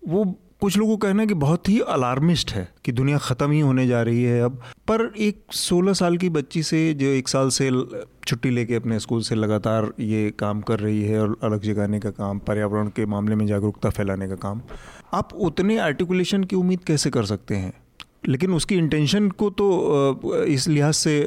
वो 0.08 0.24
कुछ 0.64 0.78
लोगों 0.78 0.98
का 0.98 1.08
कहना 1.08 1.22
है 1.22 1.28
कि 1.28 1.34
बहुत 1.34 1.70
ही 1.70 1.80
अलार्मिस्ट 1.80 2.52
है 2.52 2.68
कि 2.86 2.92
दुनिया 2.92 3.18
ख़त्म 3.18 3.52
ही 3.52 3.60
होने 3.60 3.88
जा 3.88 4.02
रही 4.02 4.24
है 4.24 4.40
अब। 4.42 4.62
पर 4.88 5.02
एक 5.18 5.44
16 5.52 5.94
साल 5.94 6.18
की 6.18 6.30
बच्ची 6.30 6.64
से 6.64 6.94
जो 6.94 7.08
एक 7.08 7.28
साल 7.28 7.50
से 7.50 7.70
छुट्टी 8.28 8.50
लेके 8.50 8.76
अपने 8.76 9.00
स्कूल 9.00 9.22
से 9.22 9.36
लगातार 9.36 9.92
ये 10.00 10.32
काम 10.32 10.62
कर 10.62 10.80
रही 10.80 11.02
है 11.04 11.20
और 11.22 11.38
अलग 11.44 11.62
जगाने 11.62 12.00
का 12.00 12.10
काम, 12.10 12.40
पर्यावरण 12.40 12.88
के 12.88 13.06
मामले 13.06 13.36
में 13.36 13.48
जागरूकता 13.48 13.90
फैलाने 13.90 14.28
का 14.28 14.36
काम, 14.36 14.62
आप 15.14 15.34
उतने 15.34 15.78
आर्टिकुलेशन 15.78 16.44
की 16.44 16.56
उम्मीद 16.56 16.84
कैसे 16.84 17.10
कर 17.10 17.26
सकते 17.26 17.56
हैं? 17.56 17.74
लेकिन 18.28 18.54
उसकी 18.54 18.76
इंटेंशन 18.76 19.30
को 19.30 19.50
तो 19.50 20.46
इस 20.46 20.68
लिहाज 20.68 20.94
से 20.94 21.20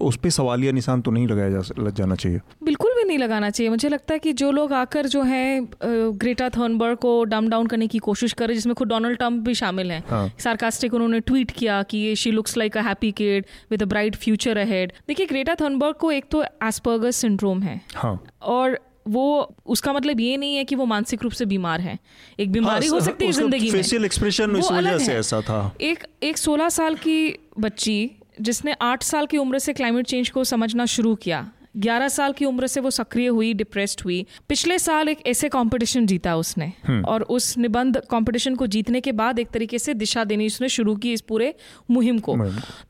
उस 0.00 0.16
पर 0.16 0.30
सवालिया 0.30 0.72
निशान 0.72 1.00
तो 1.00 1.10
नहीं 1.10 1.26
लगाया 1.28 1.50
जा 1.50 1.90
जाना 1.90 2.14
चाहिए। 2.14 2.40
बिल्कुल 2.64 2.94
भी 2.96 3.04
नहीं 3.04 3.18
लगाना 3.18 3.50
चाहिए। 3.50 3.70
मुझे 3.70 3.88
लगता 3.88 4.14
है 4.14 4.18
कि 4.18 4.32
जो 4.34 4.50
लोग 4.50 4.72
आकर 4.72 5.06
जो 5.06 5.22
है 5.22 5.60
ग्रेटा 5.82 6.48
थर्नबर्ग 6.48 6.98
को 6.98 7.12
डम 7.24 7.48
डाउन 7.48 7.66
करने 7.66 7.86
की 7.86 7.98
कोशिश 7.98 8.32
कर 8.32 8.46
रहे 8.48 8.54
जिसमें 8.54 8.74
खुद 8.74 8.88
डोनाल्ड 8.88 9.18
ट्रंप 9.18 9.44
भी 9.46 9.54
शामिल 9.54 9.90
हैं। 9.90 10.02
हाँ. 10.08 10.30
सार्कास्टिक 10.38 10.94
उन्होंने 10.94 11.20
ट्वीट 11.20 11.50
किया 11.50 11.82
कि 11.82 11.98
ये 11.98 12.14
she 12.14 12.30
looks 12.30 12.56
like 12.56 12.76
a 12.76 12.82
happy 12.82 13.12
kid 13.12 13.46
with 13.70 13.82
a 13.82 13.86
bright 13.86 14.16
future 14.16 14.58
ahead 14.58 14.92
देखिए 15.08 15.26
ग्रेटा 15.26 15.54
थर्नबर्ग 15.54 15.94
को 16.00 16.10
एक 16.12 16.24
तो 16.30 16.42
एस्पर्गस 16.44 17.16
सिंड्रोम 17.16 17.62
है। 17.62 17.80
हाँ. 17.94 18.20
और 18.42 18.78
वो 19.06 19.54
उसका 19.66 19.92
मतलब 19.92 20.20
ये 20.20 20.36
नहीं 20.36 20.56
है 20.56 20.64
कि 20.64 20.74
वो 20.74 20.84
मानसिक 20.84 21.22
रूप 21.22 21.32
से 21.32 21.44
बीमार 21.44 21.80
है। 21.80 21.98
एक 22.40 22.52
बीमारी 22.52 22.86
हाँ, 22.86 22.94
हो 22.94 23.00
सकती 23.00 23.26
है 23.26 23.32
ज़िंदगी 23.32 23.70
में। 23.70 23.78
फेशियल 23.78 24.04
एक्सप्रेशन 24.04 24.56
इस 24.56 24.70
वजह 24.72 24.98
से 24.98 25.12
ऐसा 25.12 25.40
था। 25.40 25.74
एक 25.80 26.06
एक 26.22 26.38
सोलह 26.38 26.68
साल 26.68 26.94
की 26.94 27.38
बच्ची 27.58 28.10
जिसने 28.40 28.74
8 28.82 29.02
साल 29.02 29.26
की 29.26 29.38
उम्र 29.38 29.58
से 29.58 29.72
क्लाइमेट 29.72 30.06
चेंज 30.06 30.30
को 30.30 30.44
समझना 30.44 30.86
शुरू 30.86 31.14
किया 31.14 31.50
ग्यारह 31.78 32.08
साल 32.08 32.32
की 32.32 32.44
उम्र 32.44 32.66
से 32.66 32.80
वो 32.80 32.90
सक्रिय 32.90 33.26
हुई 33.28 33.52
डिप्रेस्ड 33.54 34.00
हुई। 34.04 34.24
पिछले 34.48 34.78
साल 34.78 35.08
एक 35.08 35.26
ऐसे 35.26 35.48
कंपटीशन 35.48 36.06
जीता 36.06 36.36
उसने। 36.36 36.72
हम्म। 36.86 37.04
और 37.04 37.22
उस 37.22 37.56
निबंध 37.58 38.00
कंपटीशन 38.10 38.54
को 38.54 38.66
जीतने 38.66 39.00
के 39.00 39.12
बाद 39.12 39.38
एक 39.38 39.48
तरीके 39.48 39.78
से 39.78 39.94
दिशा 39.94 40.24
देनी 40.24 40.46
उसने 40.46 40.68
शुरू 40.68 40.94
की 40.96 41.12
इस 41.12 41.20
पूरे 41.20 41.54
मुहिम 41.90 42.18
को। 42.18 42.36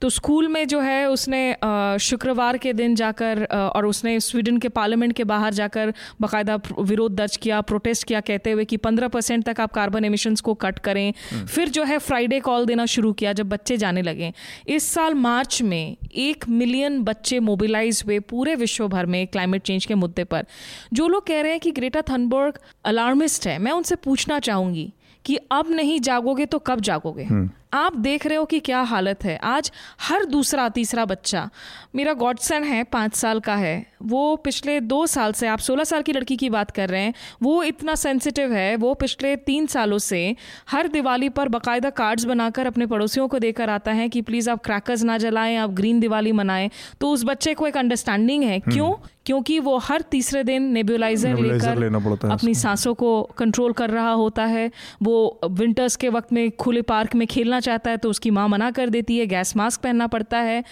तो 0.00 0.08
स्कूल 0.10 0.48
में 0.48 0.66
जो 0.68 0.80
है 0.80 1.08
उसने 1.10 1.56
शुक्रवार 2.00 2.58
के 2.58 2.72
दिन 2.72 2.94
जाकर 2.94 3.44
और 3.44 3.86
उसने 3.86 4.18
स्वीडन 4.20 4.58
के 4.58 4.68
पार्लियामेंट 4.68 5.12
के 5.12 5.24
बाहर 5.24 5.54
जाकर 5.54 5.92
बाकायदा 6.20 6.58
विरोध 6.80 7.14
दर्ज 7.14 7.36
किया 7.36 7.60
प्रोटेस्ट 7.60 8.06
किया 8.06 8.20
कहते 8.20 8.50
हुए 8.50 8.64
कि 8.64 8.76
पंद्रह 8.76 9.08
परसेंट 9.08 9.44
तक 9.44 9.60
आप 9.60 9.72
कार्बन 9.72 10.04
एमिशंस 10.04 10.40
को 10.40 10.54
कट 10.54 10.78
करें। 10.78 11.12
हम्म। 11.32 11.46
फिर 11.46 11.68
जो 11.68 11.84
है 11.84 11.98
फ्राइडे 11.98 12.40
कॉल 12.40 12.66
देना 12.66 12.86
शुरू 12.86 13.12
किया 13.12 13.32
जब 13.32 13.48
बच्चे 13.48 13.76
जाने 13.76 14.02
लगे। 14.02 14.32
इस 14.68 14.88
साल 14.88 15.14
मार्च 15.14 15.62
में 15.62 15.96
एक 16.14 16.48
मिलियन 16.48 17.02
बच्चे 17.02 17.40
मोबिलाइज 17.40 18.02
हुए 18.06 18.18
पूरे 18.18 18.54
विश्व 18.54 18.77
विश्व 18.78 18.88
भर 18.88 19.06
में 19.06 19.26
क्लाइमेट 19.26 19.62
चेंज 19.62 19.86
के 19.86 19.94
मुद्दे 19.94 20.24
पर 20.24 20.46
जो 20.92 21.08
लोग 21.08 21.26
कह 21.26 21.40
रहे 21.40 21.50
हैं 21.50 21.60
कि 21.60 21.70
ग्रेटा 21.70 22.02
थनबर्ग 22.02 22.58
अलार्मिस्ट 22.84 23.46
है, 23.46 23.58
मैं 23.58 23.72
उनसे 23.72 23.94
पूछना 23.96 24.38
चाहूँगी 24.38 24.92
कि 25.24 25.36
अब 25.52 25.70
नहीं 25.70 26.00
जागोगे 26.00 26.46
तो 26.46 26.58
कब 26.58 26.80
जागोगे 26.80 27.24
हम्म। 27.24 27.50
आप 27.72 27.96
देख 27.96 28.26
रहे 28.26 28.36
हो 28.36 28.44
कि 28.44 28.58
क्या 28.60 28.80
हालत 28.80 29.24
है। 29.24 29.36
आज 29.36 29.70
हर 30.00 30.24
दूसरा 30.24 30.68
तीसरा 30.68 31.04
बच्चा 31.04 31.48
मेरा 31.94 32.12
गॉडसन 32.12 32.64
है 32.64 32.82
पाँच 32.84 33.14
साल 33.14 33.40
का 33.40 33.54
है। 33.54 33.86
वो 34.02 34.36
पिछले 34.36 34.80
दो 34.80 35.06
साल 35.06 35.32
से 35.32 35.46
आप 35.46 35.58
सोलह 35.58 35.84
साल 35.84 36.02
की 36.02 36.12
लड़की 36.12 36.36
की 36.36 36.50
बात 36.50 36.70
कर 36.70 36.88
रहे 36.88 37.02
हैं 37.02 37.14
वो 37.42 37.62
इतना 37.62 37.94
सेंसिटिव 37.94 38.52
है 38.52 38.76
वो 38.76 38.94
पिछले 38.94 39.34
तीन 39.36 39.66
सालों 39.66 39.98
से 39.98 40.36
हर 40.70 40.88
दिवाली 40.88 41.28
पर 41.28 41.48
बाकायदा 41.48 41.90
कार्ड्स 41.90 42.24
बनाकर 42.24 42.66
अपने 42.66 42.86
पड़ोसियों 42.86 43.28
को 43.28 43.38
देकर 43.38 43.70
आता 43.70 43.92
है 43.92 44.08
कि 44.08 44.22
प्लीज़ 44.22 44.50
आप 44.50 44.64
क्रैकर्स 44.64 45.02
ना 45.02 45.18
जलाएँ 45.18 45.56
आप 45.56 45.70
ग्रीन 45.70 46.00
दिवाली 46.00 46.32
मनाएँ। 46.32 46.70
तो 47.00 47.10
उस 47.10 47.24
बच्चे 47.24 47.54
को 47.54 47.66
एक 47.66 47.76
अंडरस्टैंडिंग 47.76 48.44
है 48.44 48.58
हम्म। 48.58 48.72
क्यों? 48.72 48.92
क्योंकि 49.28 49.58
वो 49.60 49.76
हर 49.78 50.02
तीसरे 50.10 50.42
दिन 50.44 50.62
नेबुलाइजर 50.72 51.36
लेकर 51.36 52.30
अपनी 52.30 52.54
सांसों 52.54 52.94
को 52.94 53.10
कंट्रोल 53.38 53.72
कर 53.72 53.90
रहा 53.90 54.12
होता 54.12 54.44
है। 54.46 54.70
वो 55.02 55.40
विंटर्स 55.52 55.96
के 55.96 56.08
वक्त 56.08 56.32
में 56.32 56.50
खुले 56.56 56.82
पार्क 56.82 57.14
में 57.14 57.26
खेलना 57.26 57.58
चाहता 57.60 57.90
है 57.90 57.96
तो 57.96 58.10
उसकी 58.10 58.30
माँ 58.30 58.46
मना 58.48 58.70
कर 58.70 58.90
देती 58.90 59.18
है 59.18 59.26
गैस 59.26 59.56
मास्क 59.56 59.82
पहनना 59.82 60.06
पड़ता 60.06 60.38
है। 60.40 60.62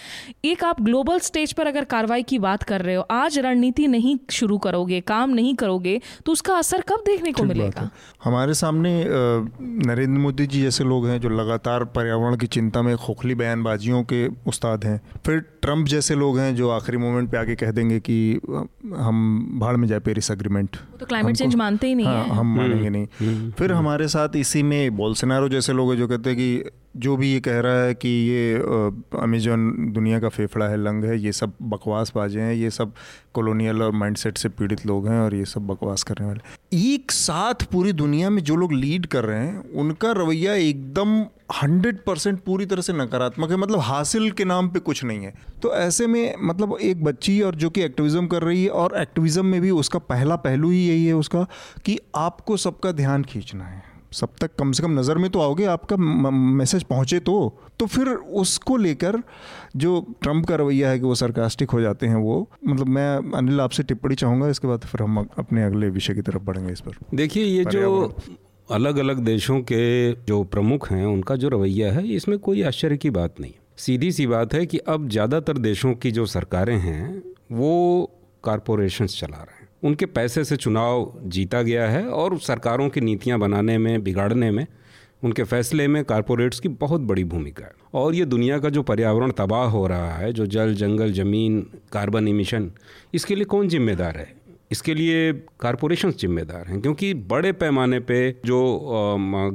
एक 0.44 0.64
आप 0.64 0.80
ग्लोबल 0.82 1.18
स्टेज 1.20 1.52
पर 1.52 1.66
अगर 1.66 1.84
कार्रवाई 1.86 2.22
की 2.22 2.38
बात 2.38 2.62
कर 2.62 2.82
रहे 2.82 2.94
हो 2.94 3.02
आज 3.10 3.38
रणनीति 3.38 3.86
नहीं 3.86 4.16
शुरू 4.30 4.58
करोगे 4.58 5.00
काम 5.06 5.30
नहीं 5.30 5.54
करोगे 5.54 6.00
तो 6.26 6.32
उसका 6.32 6.56
असर 6.56 6.80
कब 6.88 7.02
देखने 7.06 7.32
को 7.32 7.44
मिलेगा? 7.44 7.88
हमारे 8.24 8.54
सामने 8.54 8.92
नरेंद्र 9.86 10.20
मोदी 10.20 10.46
जी 10.46 10.62
जैसे 10.62 10.84
लोग 10.84 11.06
हैं 11.08 11.20
जो 11.20 11.28
लगातार 11.30 11.84
पर्यावरण 11.92 12.36
की 12.36 12.46
चिंता 12.48 12.82
में 12.82 12.96
खोखली 12.96 13.34
बयानबाजियों 13.34 14.02
के 14.04 14.26
उस्ताद 14.46 14.84
हैं। 14.84 15.00
फिर 15.26 15.38
ट्रंप 15.62 15.86
जैसे 15.88 16.14
लोग 16.14 16.38
हैं 16.38 16.54
जो 16.56 16.70
आखिरी 16.70 16.98
मोमेंट 16.98 17.30
पे 17.30 17.38
आके 17.38 17.54
कह 17.56 17.70
देंगे 17.70 17.98
कि 18.00 18.16
हम 18.96 19.50
भाड़ 19.60 19.76
में 19.76 19.88
जाए 19.88 19.98
पेरिस 19.98 20.30
अग्रीमेंट 20.30 20.76
तो 21.00 21.06
क्लाइमेट 21.06 21.36
चेंज 21.36 21.54
मानते 21.54 21.86
ही 21.86 21.94
नहीं 21.94 22.06
हाँ, 22.06 22.24
है। 22.24 22.30
हम 22.30 22.56
मानेंगे 22.56 22.90
नहीं। 22.90 23.06
हम्म, 23.20 23.50
फिर 23.50 23.70
हम्म। 23.72 23.78
हमारे 23.80 24.08
साथ 24.08 24.28
इसी 24.36 24.62
में 24.62 24.96
बोलसनारो 24.96 25.48
जैसे 25.48 25.72
लोग 25.72 25.90
हैं 25.90 25.98
जो 25.98 26.08
कहते 26.08 26.30
हैं 26.30 26.38
कि 26.38 26.70
जो 26.96 27.16
भी 27.16 27.32
ये 27.32 27.40
कह 27.40 27.60
रहा 27.60 27.82
है 27.82 27.94
कि 27.94 28.08
ये 28.08 28.54
अमेजोन 29.18 29.92
दुनिया 29.92 30.20
का 30.20 30.28
फेफड़ा 30.28 30.68
है 30.68 30.76
लंग 30.76 31.04
है 31.04 31.18
ये 31.18 31.32
सब 31.32 31.52
बकवास 31.62 32.12
बाजे 32.16 32.40
हैं 32.40 32.54
ये 32.54 32.70
सब 32.70 32.92
कॉलोनियल 33.34 33.82
और 33.82 33.92
माइंडसेट 33.92 34.38
से 34.38 34.48
पीड़ित 34.48 34.86
लोग 34.86 35.08
हैं 35.08 35.20
और 35.20 35.34
ये 35.34 35.44
सब 35.44 35.66
बकवास 35.66 36.02
करने 36.02 36.26
वाले। 36.26 36.92
एक 36.94 37.10
साथ 37.10 37.54
पूरी 37.72 37.92
दुनिया 37.92 38.30
में 38.30 38.42
जो 38.42 38.56
लोग 38.56 38.72
लीड 38.72 39.06
कर 39.06 39.24
रहे 39.24 39.46
हैं 39.46 39.72
उनका 39.72 40.12
रवैया 40.12 40.54
एकदम 40.54 41.24
हंड्रेड 41.50 41.98
परसेंट 42.04 42.38
पूरी 42.44 42.66
तरह 42.66 42.82
से 42.82 42.92
नकारात्मक 42.92 43.50
है 43.50 43.56
मतलब 43.56 43.80
हासिल 43.80 44.30
के 44.30 44.44
नाम 44.44 44.68
पे 44.68 44.78
कुछ 44.80 45.02
नहीं 45.04 45.24
है। 45.24 45.32
तो 45.62 45.74
ऐसे 45.74 46.06
में 46.06 46.34
मतलब 46.40 46.76
एक 46.82 47.04
बच्ची 47.04 47.40
और 47.40 47.54
जो 47.54 47.70
कि 47.70 47.82
एक्टिविज़म 47.82 48.26
कर 48.26 48.42
रही 48.42 48.62
है 48.64 48.70
और 48.70 48.96
एक्टिविज़म 49.00 49.46
में 49.46 49.60
भी 49.60 49.70
उसका 49.72 49.98
पहला 50.04 50.36
पहलू 50.38 50.70
ही 50.70 50.86
यही 50.88 51.04
है 51.06 51.12
उसका 51.14 51.46
कि 51.86 51.98
आपको 52.16 52.56
सबका 52.58 52.92
ध्यान 52.92 53.24
खींचना 53.24 53.64
है। 53.64 53.82
सब 54.12 54.34
तक 54.40 54.54
कम 54.58 54.72
से 54.72 54.82
कम 54.82 54.98
नज़र 54.98 55.18
में 55.18 55.28
तो 55.30 55.40
आओगे 55.40 55.64
आपका 55.66 55.96
मैसेज 55.96 56.82
पहुँचे 56.84 57.18
तो। 57.20 57.36
तो 57.78 57.86
फिर 57.86 58.08
उसको 58.08 58.76
लेकर 58.76 59.20
जो 59.76 60.00
ट्रंप 60.22 60.46
का 60.46 60.56
रवैया 60.56 60.90
है 60.90 60.98
कि 60.98 61.04
वो 61.04 61.14
सरकास्टिक 61.14 61.70
हो 61.70 61.80
जाते 61.80 62.06
हैं 62.06 62.16
वो 62.16 62.48
मतलब 62.66 62.88
मैं 62.88 63.36
अनिल 63.36 63.60
आपसे 63.60 63.82
टिप्पणी 63.82 64.14
चाहूँगा 64.14 64.48
इसके 64.48 64.68
बाद 64.68 64.84
फिर 64.84 65.02
हम 65.02 65.26
अपने 65.38 65.64
अगले 65.64 65.88
विषय 65.90 66.14
की 66.14 66.22
तरफ़ 66.22 66.42
बढ़ेंगे 66.42 66.72
इस 66.72 66.80
पर। 66.80 66.96
देखिए 67.14 67.44
ये 67.44 67.64
जो 67.66 68.16
अलग 68.70 68.96
अलग 68.96 69.18
देशों 69.18 69.60
के 69.60 70.12
जो 70.12 70.44
प्रमुख 70.44 70.90
हैं, 70.90 71.06
उनका 71.06 71.36
जो 71.36 71.48
रवैया 71.48 71.92
है, 71.92 72.08
इसमें 72.08 72.38
कोई 72.38 72.62
आश्चर्य 72.62 72.96
की 72.96 73.10
बात 73.10 73.40
नहीं। 73.40 73.52
सीधी 73.76 74.12
सी 74.12 74.26
बात 74.26 74.54
है 74.54 74.66
कि 74.66 74.78
अब 74.78 75.08
ज़्यादातर 75.08 75.58
देशों 75.58 75.94
की 75.94 76.10
जो 76.10 76.26
सरकारें 76.26 76.78
हैं, 76.78 77.22
वो 77.52 78.10
कारपोरेशंस 78.44 79.20
चला 79.20 79.36
रहे 79.36 79.60
हैं। 79.60 79.68
उनके 79.84 80.06
पैसे 80.06 80.44
से 80.44 80.56
चुनाव 80.56 81.20
जीता 81.24 81.62
गया 81.62 81.88
है 81.88 82.06
और 82.08 82.38
सरकारों 82.38 82.88
की 82.88 83.00
नीतियाँ 83.00 83.38
बनाने 83.38 83.78
में, 83.78 84.02
बिगाड़ने 84.02 84.50
में, 84.50 84.66
उनके 85.24 85.44
फैसले 85.44 85.88
में 85.88 86.04
कारपोरेट्स 86.04 86.60
की 86.60 86.68
बहुत 86.68 87.00
बड़ी 87.00 87.24
भूमिका 87.24 87.64
है। 87.64 87.72
और 87.94 88.14
ये 88.14 88.24
दुनिया 88.24 88.58
का 88.58 88.68
जो 88.68 88.82
पर्यावरण 88.82 89.30
तबाह 89.30 89.64
हो 89.64 89.86
रहा 89.86 90.12
है, 90.12 90.32
जो 90.32 90.46
जल, 90.46 90.74
जंगल, 90.74 91.12
ज़मीन, 91.12 91.60
कार्बन 91.92 92.28
इमिशन, 92.28 92.70
इसके 93.14 93.34
लिए 93.34 93.44
कौन 93.44 93.68
जिम्मेदार 93.68 94.16
है? 94.16 94.45
इसके 94.70 94.94
लिए 94.94 95.32
कारपोरेशन 95.60 96.10
जिम्मेदार 96.10 96.66
हैं, 96.68 96.80
क्योंकि 96.80 97.12
बड़े 97.14 97.52
पैमाने 97.54 98.00
पे 98.00 98.18
जो 98.46 98.58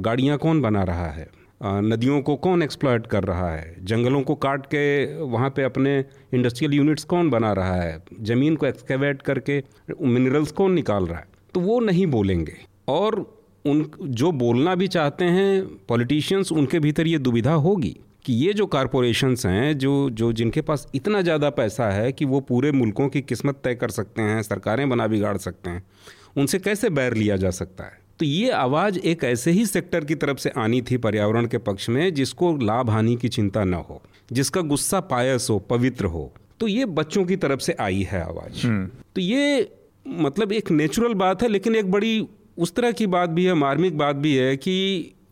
गाड़ियाँ 0.00 0.38
कौन 0.38 0.60
बना 0.62 0.82
रहा 0.82 1.10
है? 1.10 1.28
नदियों 1.60 2.20
को 2.22 2.34
कौन 2.36 2.62
एक्सप्लॉयट 2.62 3.06
कर 3.06 3.24
रहा 3.24 3.50
है? 3.50 3.74
जंगलों 3.84 4.22
को 4.22 4.34
काट 4.36 4.66
के 4.66 5.22
वहाँ 5.22 5.50
पे 5.50 5.62
अपने 5.62 5.98
इंडस्ट्रियल 6.34 6.74
यूनिट्स 6.74 7.04
कौन 7.04 7.30
बना 7.30 7.52
रहा 7.52 7.74
है? 7.74 8.02
ज़मीन 8.20 8.56
को 8.56 8.66
एक्सकेवेट 8.66 9.22
करके 9.22 9.62
मिनरल्स 10.02 10.52
कौन 10.52 10.72
निकाल 10.72 11.06
रहा 11.06 11.18
है? 11.18 11.26
तो 11.54 11.60
वो 11.60 11.78
नहीं 11.80 12.06
बोलेंगे। 12.06 12.56
और 12.88 13.20
उन, 13.64 13.90
जो 14.00 14.30
बोलना 14.32 14.74
भी 14.74 14.88
चाहते 14.88 15.24
हैं 15.26 15.64
पॉलिटिशियंस 15.88 16.52
उनके 16.52 16.78
भीतर 16.80 17.06
ये 17.06 17.18
दुविधा 17.18 17.52
होगी। 17.52 17.96
कि 18.24 18.32
ये 18.32 18.52
जो 18.52 18.66
कारपोरेशंस 18.66 19.46
हैं 19.46 19.78
जो 19.78 20.10
जो 20.10 20.32
जिनके 20.32 20.60
पास 20.60 20.86
इतना 20.94 21.20
ज़्यादा 21.22 21.50
पैसा 21.50 21.90
है 21.90 22.12
कि 22.12 22.24
वो 22.24 22.40
पूरे 22.40 22.72
मुल्कों 22.72 23.08
की 23.08 23.20
किस्मत 23.20 23.60
तय 23.64 23.74
कर 23.74 23.90
सकते 23.90 24.22
हैं 24.22 24.42
सरकारें 24.42 24.88
बना 24.88 25.06
बिगाड़ 25.06 25.36
सकते 25.36 25.70
हैं 25.70 25.82
उनसे 26.36 26.58
कैसे 26.58 26.90
बैर 26.90 27.14
लिया 27.14 27.36
जा 27.36 27.50
सकता 27.50 27.84
है? 27.84 27.98
तो 28.18 28.24
ये 28.24 28.50
आवाज़ 28.50 28.98
एक 28.98 29.24
ऐसे 29.24 29.50
ही 29.50 29.66
सेक्टर 29.66 30.04
की 30.04 30.14
तरफ़ 30.14 30.38
से 30.38 30.50
आनी 30.56 30.82
थी 30.82 30.96
पर्यावरण 30.96 31.46
के 31.46 31.58
पक्ष 31.58 31.88
में 31.88 32.14
जिसको 32.14 32.56
लाभ 32.56 32.90
हानि 32.90 33.16
की 33.16 33.28
चिंता 33.28 33.64
न 33.64 33.74
हो 33.74 34.00
जिसका 34.32 34.60
गुस्सा 34.60 35.00
पायस 35.00 35.46
हो 35.50 35.58
पवित्र 35.58 36.04
हो। 36.04 36.32
तो 36.60 36.66
ये 36.68 36.84
बच्चों 36.84 37.24
की 37.24 37.36
तरफ़ 37.36 37.60
से 37.60 37.76
आई 37.80 38.02
है 38.02 38.22
आवाज़। 38.22 38.66
हम्म। 38.66 38.86
तो 39.14 39.20
ये 39.20 39.70
मतलब 40.06 40.52
एक 40.52 40.70
नेचुरल 40.70 41.14
बात 41.14 41.42
है 41.42 41.48
लेकिन 41.48 41.76
एक 41.76 41.90
बड़ी 41.90 42.26
उस 42.58 42.74
तरह 42.74 42.92
की 42.92 43.06
बात 43.06 43.30
भी 43.30 43.44
है 43.44 43.54
मार्मिक 43.54 43.98
बात 43.98 44.16
भी 44.16 44.34
है 44.34 44.56
कि 44.56 44.74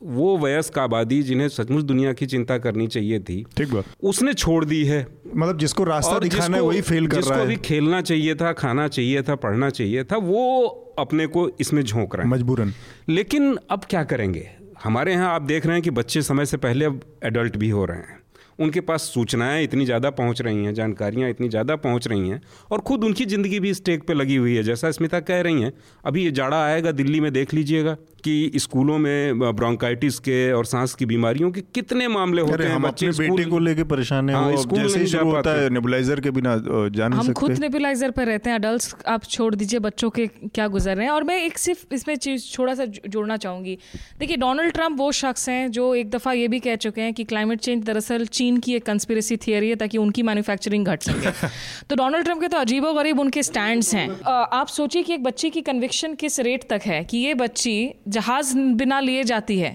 वो 0.01 0.37
वयस्क 0.39 0.79
आबादी 0.79 1.23
जिन्हें 1.23 1.49
सचमुच 1.49 1.85
दुनिया 1.85 2.13
की 2.13 2.27
चिंता 2.27 2.59
करनी 2.59 2.87
चाहिए 2.87 3.19
थी 3.21 3.45
ठीक 3.57 3.73
बात। 3.73 3.85
उसने 4.03 4.35
छोड़ 4.35 4.65
दी 4.65 4.85
है। 4.85 5.07
मतलब 5.27 5.59
जिसको 5.59 5.85
रास्ता 5.85 6.19
दिखाना 6.19 6.57
है 6.57 6.63
वही 6.63 6.81
फेल 6.83 7.07
कर 7.07 7.17
जिसको 7.17 7.31
रहा 7.31 7.41
है। 7.41 7.47
भी 7.47 7.57
खेलना 7.59 8.01
चाहिए 8.03 8.35
था 8.35 8.53
खाना 8.55 8.87
चाहिए 8.89 9.23
था 9.23 9.35
पढ़ना 9.37 9.71
चाहिए 9.71 10.05
था 10.05 10.17
वो 10.19 10.65
अपने 10.99 11.27
को 11.27 11.49
इसमें 11.61 11.83
झोंक 11.83 12.15
रहा 12.15 12.25
है। 12.25 12.31
मजबूरन। 12.31 12.73
लेकिन 13.09 13.57
अब 13.71 13.85
क्या 13.91 14.05
करेंगे? 14.05 14.49
हमारे 14.85 15.13
यहाँ 15.13 15.35
आप 15.35 15.43
देख 15.43 15.67
रहे 15.67 15.75
हैं 15.75 15.83
कि 15.83 15.91
बच्चे 15.93 16.23
समय 16.23 16.47
से 16.47 16.57
पहले 16.57 16.85
अब 16.85 17.01
एडल्ट 17.25 17.57
भी 17.57 17.71
हो 17.71 17.85
रहे 17.85 17.99
हैं। 17.99 18.19
उनके 18.59 18.81
पास 18.81 19.03
सूचनाएँ 19.15 19.63
इतनी 19.65 19.85
ज़्यादा 19.85 20.11
पहुँच 20.11 20.41
रही 20.43 20.65
हैं 20.65 20.73
जानकारियाँ 20.75 21.29
इतनी 21.31 21.49
ज़्यादा 21.49 21.77
पहुँच 21.77 22.07
रही 22.09 22.29
हैं 22.29 22.41
और 22.73 22.81
ख़ुद 22.81 23.05
उनकी 23.05 23.25
ज़िंदगी 23.25 23.61
भी 23.61 23.73
स्टेक 23.75 24.03
पे 24.03 24.15
लगी 24.15 24.37
हुई 24.37 24.57
है 24.57 24.63
जैसा 24.63 24.91
स्मिता 24.91 25.21
कह 25.21 25.41
रही 25.41 25.63
हैं 25.63 25.73
अभी 26.05 26.25
ये 26.25 26.31
जाड़ा 26.31 26.65
आएगा 26.65 26.93
दिल्ली 26.93 27.21
में 27.21 27.33
देख 27.33 27.55
लीजिएगा। 27.55 27.97
कि 28.21 28.51
स्कूलों 28.57 28.99
में 28.99 29.39
ब्रोंकाइटिस 29.39 30.19
के 30.19 30.53
और 30.53 30.65
सांस 30.67 30.95
की 30.95 31.07
बीमारियों 31.07 31.51
के 31.51 31.61
कितने 31.75 32.09
मामले 32.09 32.43
होते 32.43 32.65
हैं 32.65 32.81
बच्चे 32.83 33.11
बेटे 33.19 33.45
को 33.45 33.59
लेके 33.59 33.85
परेशान 33.85 34.29
है 34.29 34.35
हाँ, 34.35 34.49
वो 34.49 34.77
जैसे 34.77 35.01
ही 35.01 35.07
शुरू 35.07 35.31
होता 35.31 35.51
है 35.51 35.69
नेबुलाइजर 35.71 36.21
के 36.21 36.31
बिना 36.31 36.57
जान 36.91 37.13
हम 37.13 37.33
खुद 37.33 37.59
नेबुलाइजर 37.59 38.11
पर 38.11 38.27
रहते 38.27 38.51
हैं 38.51 38.59
अडल्ट 38.59 39.07
आप 39.09 39.25
छोड़ 39.25 39.55
दीजिए 39.55 39.81
बच्चों 39.81 40.11
के 40.11 40.27
क्या 40.27 40.67
गुजर 40.69 40.97
रहे 40.97 41.07
हैं। 41.07 41.13
और 41.13 41.25
मैं 41.25 41.43
एक 41.43 41.59
सिर्फ़ 41.59 41.95
इसमें 41.95 42.15
चीज़ 42.17 42.45
थोड़ा 42.59 42.75
सा 42.75 42.85
जोड़ना 42.85 43.37
चाहूँगी। 43.37 43.79
देखिए 44.19 44.37
डोनाल्ड 44.37 44.73
ट्रंप 44.73 44.99
वो 44.99 45.11
शख्स 45.13 45.49
हैं 45.49 45.71
जो 45.71 45.95
एक 45.95 46.11
दफ़ा 46.11 46.33
ये 46.33 46.49
भी 46.49 46.61
कह 46.61 46.77
चुके 46.77 47.01
हैं 47.01 47.15
कि 47.15 47.25
क्लाइमेट 47.25 47.61
चेंज 47.61 47.85
दरअसल 47.85 48.27
चीन 48.27 48.59
की 48.59 48.75
एक 48.75 48.87
कंस्पिरेसी 48.87 49.37
थियरी 49.37 49.69
है 49.69 49.77
ताकि 49.77 49.99
उनकी 49.99 50.23
मैन्युफैक्चरिंग 50.23 50.87
घट 50.87 51.03
सके। 51.03 51.49
तो 51.91 51.97
डोनाल्ड 51.97 52.25
ट्रंप 52.25 52.41
के 52.41 52.49
तो 52.49 52.59
अजीबो 52.59 52.93
गरीब 52.93 53.21
उनके 53.21 53.43
स्टैंड 53.43 53.85
हैं। 53.95 54.09
आप 54.31 54.67
सोचिए 54.67 55.03
कि 55.03 55.15
एक 55.15 55.23
बच्ची 55.23 55.51
की 55.51 55.61
कन्विक्शन 55.61 56.15
किस 56.15 56.41
रेट 56.41 56.65
तक 56.71 56.81
है 56.87 57.03
कि 57.05 57.19
ये 57.19 57.35
बच्ची 57.35 57.75
जहाज़ 58.11 58.57
बिना 58.77 59.01
लिए 59.01 59.25
जाती 59.25 59.59
है 59.59 59.73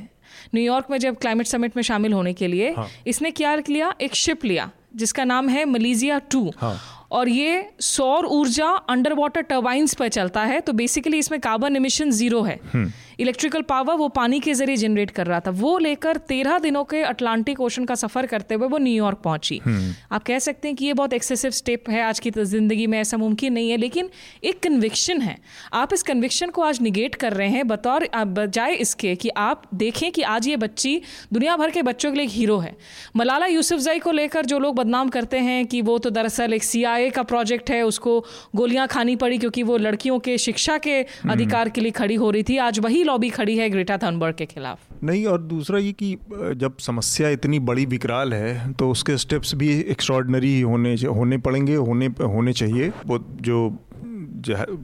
न्यूयॉर्क 0.56 0.88
में 0.92 0.98
जब 0.98 1.18
क्लाइमेट 1.18 1.48
समिट 1.48 1.76
में 1.76 1.84
शामिल 1.84 2.14
होने 2.14 2.34
के 2.34 2.48
लिए 2.48 2.72
हाँ. 2.72 2.88
इसने 3.08 3.32
क्या 3.32 3.56
लिया 3.56 3.94
एक 4.02 4.16
शिप 4.16 4.46
लिया 4.46 4.70
जिसका 4.96 5.24
नाम 5.24 5.50
है 5.50 5.66
मलेजिया 5.66 6.20
टू 6.32 6.52
हाँ. 6.58 6.78
और 7.12 7.30
ये 7.30 7.68
सौर 7.82 8.26
ऊर्जा 8.28 8.68
अंडर 8.90 9.14
वाटर 9.14 9.42
टर्बाइंस 9.44 9.94
पर 9.94 10.08
चलता 10.10 10.44
है 10.44 10.60
तो 10.60 10.74
बेसिकली 10.74 11.18
इसमें 11.20 11.40
कार्बन 11.42 11.76
इमिशन 11.76 12.12
ज़ीरो 12.12 12.42
है। 12.42 12.60
हम्म। 12.74 12.92
इलेक्ट्रिकल 13.20 13.62
पावर 13.62 13.96
वो 13.96 14.08
पानी 14.10 14.40
के 14.40 14.54
ज़रिए 14.54 14.76
जनरेट 14.78 15.12
कर 15.12 15.28
रहा 15.28 15.40
था। 15.40 15.52
वो 15.52 15.78
लेकर 15.78 16.18
तेरह 16.30 16.58
दिनों 16.60 16.84
के 16.84 17.02
अटलांटिक 17.04 17.60
ओशन 17.62 17.86
का 17.86 17.96
सफ़र 17.96 18.26
करते 18.26 18.56
हुए 18.56 18.68
वो 18.68 18.78
न्यूयॉर्क 18.78 19.18
पहुँची। 19.24 19.60
हम्म। 19.66 19.94
आप 20.12 20.24
कह 20.24 20.40
सकते 20.40 20.68
हैं 20.68 20.78
कि 20.78 20.86
ये 20.86 20.94
बहुत 20.94 21.14
एक्सेसिव 21.14 21.52
स्टेप 21.52 21.90
है 21.90 22.02
आज 22.04 22.20
की 22.20 22.32
ज़िंदगी 22.32 22.88
में 22.88 23.00
ऐसा 23.00 23.18
मुमकिन 23.18 23.54
नहीं 23.54 23.70
है 23.72 23.78
लेकिन 23.78 24.10
एक 24.44 24.62
कन्विक्शन 24.64 25.22
है। 25.22 25.38
आप 25.74 25.94
इस 25.94 26.04
कन्विक्शन 26.04 26.50
को 26.50 26.62
आज 26.62 26.82
निगेट 26.82 27.16
कर 27.16 27.34
रहे 27.34 27.50
हैं 27.50 27.68
बतौर 27.68 28.08
बजाय 28.16 28.74
इसके 28.76 29.16
कि 29.16 29.30
आप 29.38 29.62
देखें 29.74 30.12
कि 30.12 30.22
आज 30.24 30.48
ये 30.48 30.58
बच्ची 30.58 31.02
दुनिया 31.34 31.56
भर 31.58 31.72
के 31.72 31.82
बच्चों 31.84 32.12
के 32.12 32.18
लिए 32.18 32.26
एक 32.26 32.32
हीरो 32.32 32.58
है। 32.58 32.76
मलाला 33.16 33.46
यूसुफजई 33.46 34.00
को 34.00 34.12
लेकर 34.12 34.46
जो 34.46 34.60
लोग 34.60 34.76
बदनाम 34.76 35.10
करते 35.10 35.40
हैं 35.40 35.66
कि 35.66 35.82
वो 35.82 35.98
तो 35.98 36.10
दरअसल 36.12 36.54
एक 36.54 36.64
सी 36.98 37.10
का 37.10 37.24
प्रोजेक्ट 37.24 37.70
है 37.70 37.82
उसको 37.84 38.20
गोलियाँ 38.56 38.88
खानी 38.88 39.16
पड़ी 39.16 39.38
क्योंकि 39.38 39.64
वो 39.64 39.78
लड़कियों 39.78 40.20
के 40.20 40.38
शिक्षा 40.38 40.78
के 40.78 40.92
हम्म। 40.92 41.32
अधिकार 41.32 41.70
के 41.70 41.82
लिए 41.82 41.92
खड़ी 41.92 42.16
हो 42.16 42.30
रही 42.32 42.44
थी। 42.44 42.58
आज 42.58 42.80
वही 42.80 43.04
लॉबी 43.04 43.30
खड़ी 43.30 43.58
है 43.58 43.70
ग्रेटा 43.70 43.98
थनबर्ग 43.98 44.36
के 44.36 44.46
खिलाफ। 44.46 45.04
नहीं 45.04 45.26
और 45.26 45.42
दूसरा 45.42 45.80
ये 45.80 45.92
कि 45.94 46.18
जब 46.34 46.78
समस्या 46.80 47.30
इतनी 47.30 47.60
बड़ी 47.62 47.86
विकराल 47.86 48.34
है 48.34 48.72
तो 48.74 48.90
उसके 48.90 49.18
स्टेप्स 49.18 49.56
भी 49.56 49.70
एक्स्ट्रॉर्डनरी 49.82 50.62
होने 50.62 50.94
होने 50.94 51.38
पड़ेंगे 51.38 51.76
होने 51.76 52.08
होने 52.22 52.54
चाहिए। 52.54 52.92
वो 53.06 53.20
जो 53.42 53.68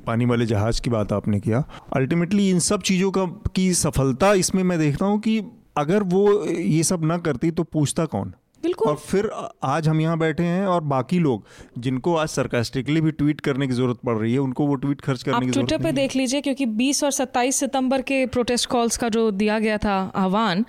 पानी 0.06 0.26
वाले 0.26 0.46
जहाज़ 0.46 0.82
की 0.82 0.90
बात 0.90 1.14
आपने 1.14 1.40
किया। 1.40 1.64
अल्टीमेटली 1.96 2.50
इन 2.50 2.60
सब 2.60 2.82
चीज़ों 2.82 3.12
का 3.12 3.26
की 3.56 3.74
सफलता 3.74 4.34
इसमें 4.34 4.64
मैं 4.64 4.80
देखता 4.80 5.06
हूँ 5.06 5.20
कि 5.20 5.42
अगर 5.78 6.04
वो 6.04 6.46
ये 6.48 6.84
सब 6.84 7.04
ना 7.06 7.18
करती 7.18 7.52
तो 7.52 7.64
पूछता 7.64 8.06
कौन? 8.06 8.34
बिल्कुल। 8.64 8.88
और 8.88 8.96
फिर 8.98 9.30
आज 9.64 9.88
हम 9.88 10.02
यहाँ 10.02 10.18
बैठे 10.18 10.44
हैं 10.44 10.66
और 10.66 10.82
बाकी 10.86 11.20
लोग 11.20 11.46
जिनको 11.78 12.16
आज 12.16 12.30
सरकास्टिकली 12.30 13.02
भी 13.02 13.12
ट्वीट 13.12 13.42
करने 13.42 13.68
की 13.68 13.74
ज़रूरत 13.74 14.00
पड़ 14.06 14.18
रही 14.18 14.34
है 14.34 14.40
उनको 14.40 14.68
वो 14.68 14.76
ट्वीट 14.76 15.02
खर्च 15.02 15.24
करने 15.24 15.46
की 15.46 15.52
ट्विटर 15.52 15.78
पे 15.78 15.92
देख 15.92 16.16
लीजिए 16.16 16.42
क्योंकि 16.42 16.66
20 16.78 17.04
और 17.04 17.12
27 17.12 17.56
सितंबर 17.56 18.02
के 18.02 18.26
प्रोटेस्ट 18.28 18.70
कॉल्स 18.70 18.98
का 18.98 19.10
जो 19.10 19.30
दिया 19.34 19.60
गया 19.60 19.78
था 19.78 20.00
आह्वान 20.16 20.66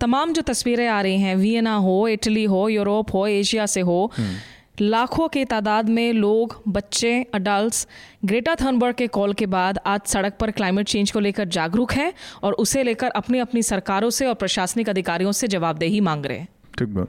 तमाम 0.00 0.32
जो 0.32 0.42
तस्वीरें 0.42 0.86
आ 0.88 1.00
रही 1.00 1.20
हैं 1.20 1.36
वियना 1.36 1.74
हो 1.78 1.96
इटली 2.08 2.44
हो 2.44 2.68
यूरोप 2.68 3.14
हो 3.14 3.26
एशिया 3.26 3.66
से 3.66 3.80
हो 3.80 4.04
हम्म। 4.16 4.36
लाखों 4.80 5.28
के 5.28 5.44
तादाद 5.44 5.88
में 5.88 6.12
लोग 6.12 6.60
बच्चे 6.68 7.10
अडल्ट 7.34 7.86
ग्रेटा 8.24 8.54
थर्नबर्ग 8.54 8.94
के 8.94 9.06
कॉल 9.06 9.32
के 9.32 9.46
बाद 9.46 9.78
आज 9.86 10.00
सड़क 10.06 10.36
पर 10.40 10.50
क्लाइमेट 10.50 10.86
चेंज 10.86 11.10
को 11.10 11.20
लेकर 11.20 11.48
जागरूक 11.48 11.92
हैं 11.92 12.12
और 12.42 12.52
उसे 12.52 12.82
लेकर 12.82 13.10
अपनी 13.16 13.38
अपनी 13.38 13.62
सरकारों 13.62 14.10
से 14.10 14.26
और 14.26 14.34
प्रशासनिक 14.34 14.88
अधिकारियों 14.88 15.32
से 15.32 15.48
जवाबदेही 15.48 16.00
मांग 16.00 16.26
रहे 16.26 16.38
हैं। 16.38 16.48
ठीक 16.78 16.94
बात। 16.94 17.08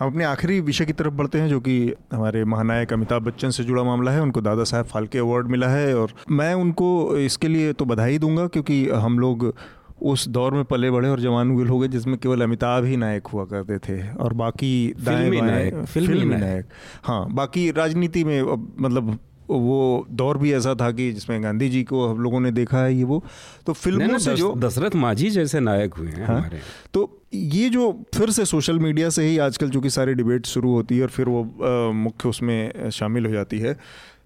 हम 0.00 0.10
अपने 0.10 0.24
आखिरी 0.24 0.60
विषय 0.60 0.84
की 0.84 0.92
तरफ़ 0.92 1.14
बढ़ते 1.14 1.40
हैं 1.40 1.48
जो 1.48 1.60
कि 1.60 1.94
हमारे 2.12 2.44
महानायक 2.44 2.92
अमिताभ 2.92 3.22
बच्चन 3.22 3.50
से 3.50 3.64
जुड़ा 3.64 3.82
मामला 3.82 4.10
है। 4.10 4.20
उनको 4.20 4.40
दादा 4.40 4.64
साहब 4.64 4.86
फाल्के 4.86 5.18
अवार्ड 5.18 5.48
मिला 5.48 5.68
है 5.68 5.94
और 5.96 6.12
मैं 6.30 6.52
उनको 6.54 7.16
इसके 7.18 7.48
लिए 7.48 7.72
तो 7.72 7.84
बधाई 7.84 8.18
दूँगा 8.18 8.46
क्योंकि 8.46 8.88
हम 8.88 9.18
लोग 9.18 9.54
उस 10.02 10.26
दौर 10.28 10.54
में 10.54 10.64
पले 10.64 10.90
बड़े 10.90 11.08
और 11.08 11.20
जवान 11.20 11.50
हुए 11.50 11.66
हो 11.66 11.78
गए 11.78 11.88
जिसमें 11.88 12.16
केवल 12.18 12.40
अमिताभ 12.42 12.84
ही 12.84 12.96
नायक 12.96 13.26
हुआ 13.26 13.44
करते 13.44 13.78
थे 13.78 14.00
और 14.14 14.32
बाकी 14.32 14.72
फिल्मी 15.04 15.40
नायक 15.40 15.84
फिल्मी 15.84 16.24
नायक। 16.34 16.66
हाँ 17.04 17.26
बाकी 17.32 17.70
राजनीति 17.70 18.24
में 18.24 18.42
मतलब 18.80 19.18
वो 19.50 20.06
दौर 20.10 20.38
भी 20.38 20.52
ऐसा 20.52 20.74
था 20.74 20.90
कि 20.90 21.10
जिसमें 21.12 21.42
गांधी 21.42 21.68
जी 21.68 21.82
को 21.84 22.06
हम 22.08 22.20
लोगों 22.20 22.40
ने 22.40 22.50
देखा 22.50 22.78
है 22.78 22.94
ये 22.94 23.04
वो। 23.04 23.22
तो 23.66 23.72
फ़िल्मों 23.72 24.18
से 24.18 24.34
जो 24.34 24.52
दशरथ 24.54 24.94
माझी 24.94 25.30
जैसे 25.30 25.60
नायक 25.60 25.94
हुए 25.94 26.08
हैं 26.08 26.26
हाँ, 26.26 26.38
हमारे। 26.38 26.60
तो 26.94 27.20
ये 27.34 27.68
जो 27.68 28.04
फिर 28.14 28.30
से 28.30 28.44
सोशल 28.44 28.78
मीडिया 28.78 29.10
से 29.10 29.24
ही 29.24 29.38
आजकल 29.38 29.70
चूँकि 29.70 29.90
सारी 29.90 30.14
डिबेट 30.14 30.46
शुरू 30.46 30.72
होती 30.72 30.96
है 30.96 31.02
और 31.02 31.08
फिर 31.08 31.28
वो 31.28 31.44
मुख्य 31.92 32.28
उसमें 32.28 32.90
शामिल 32.90 33.26
हो 33.26 33.32
जाती 33.32 33.58
है 33.58 33.76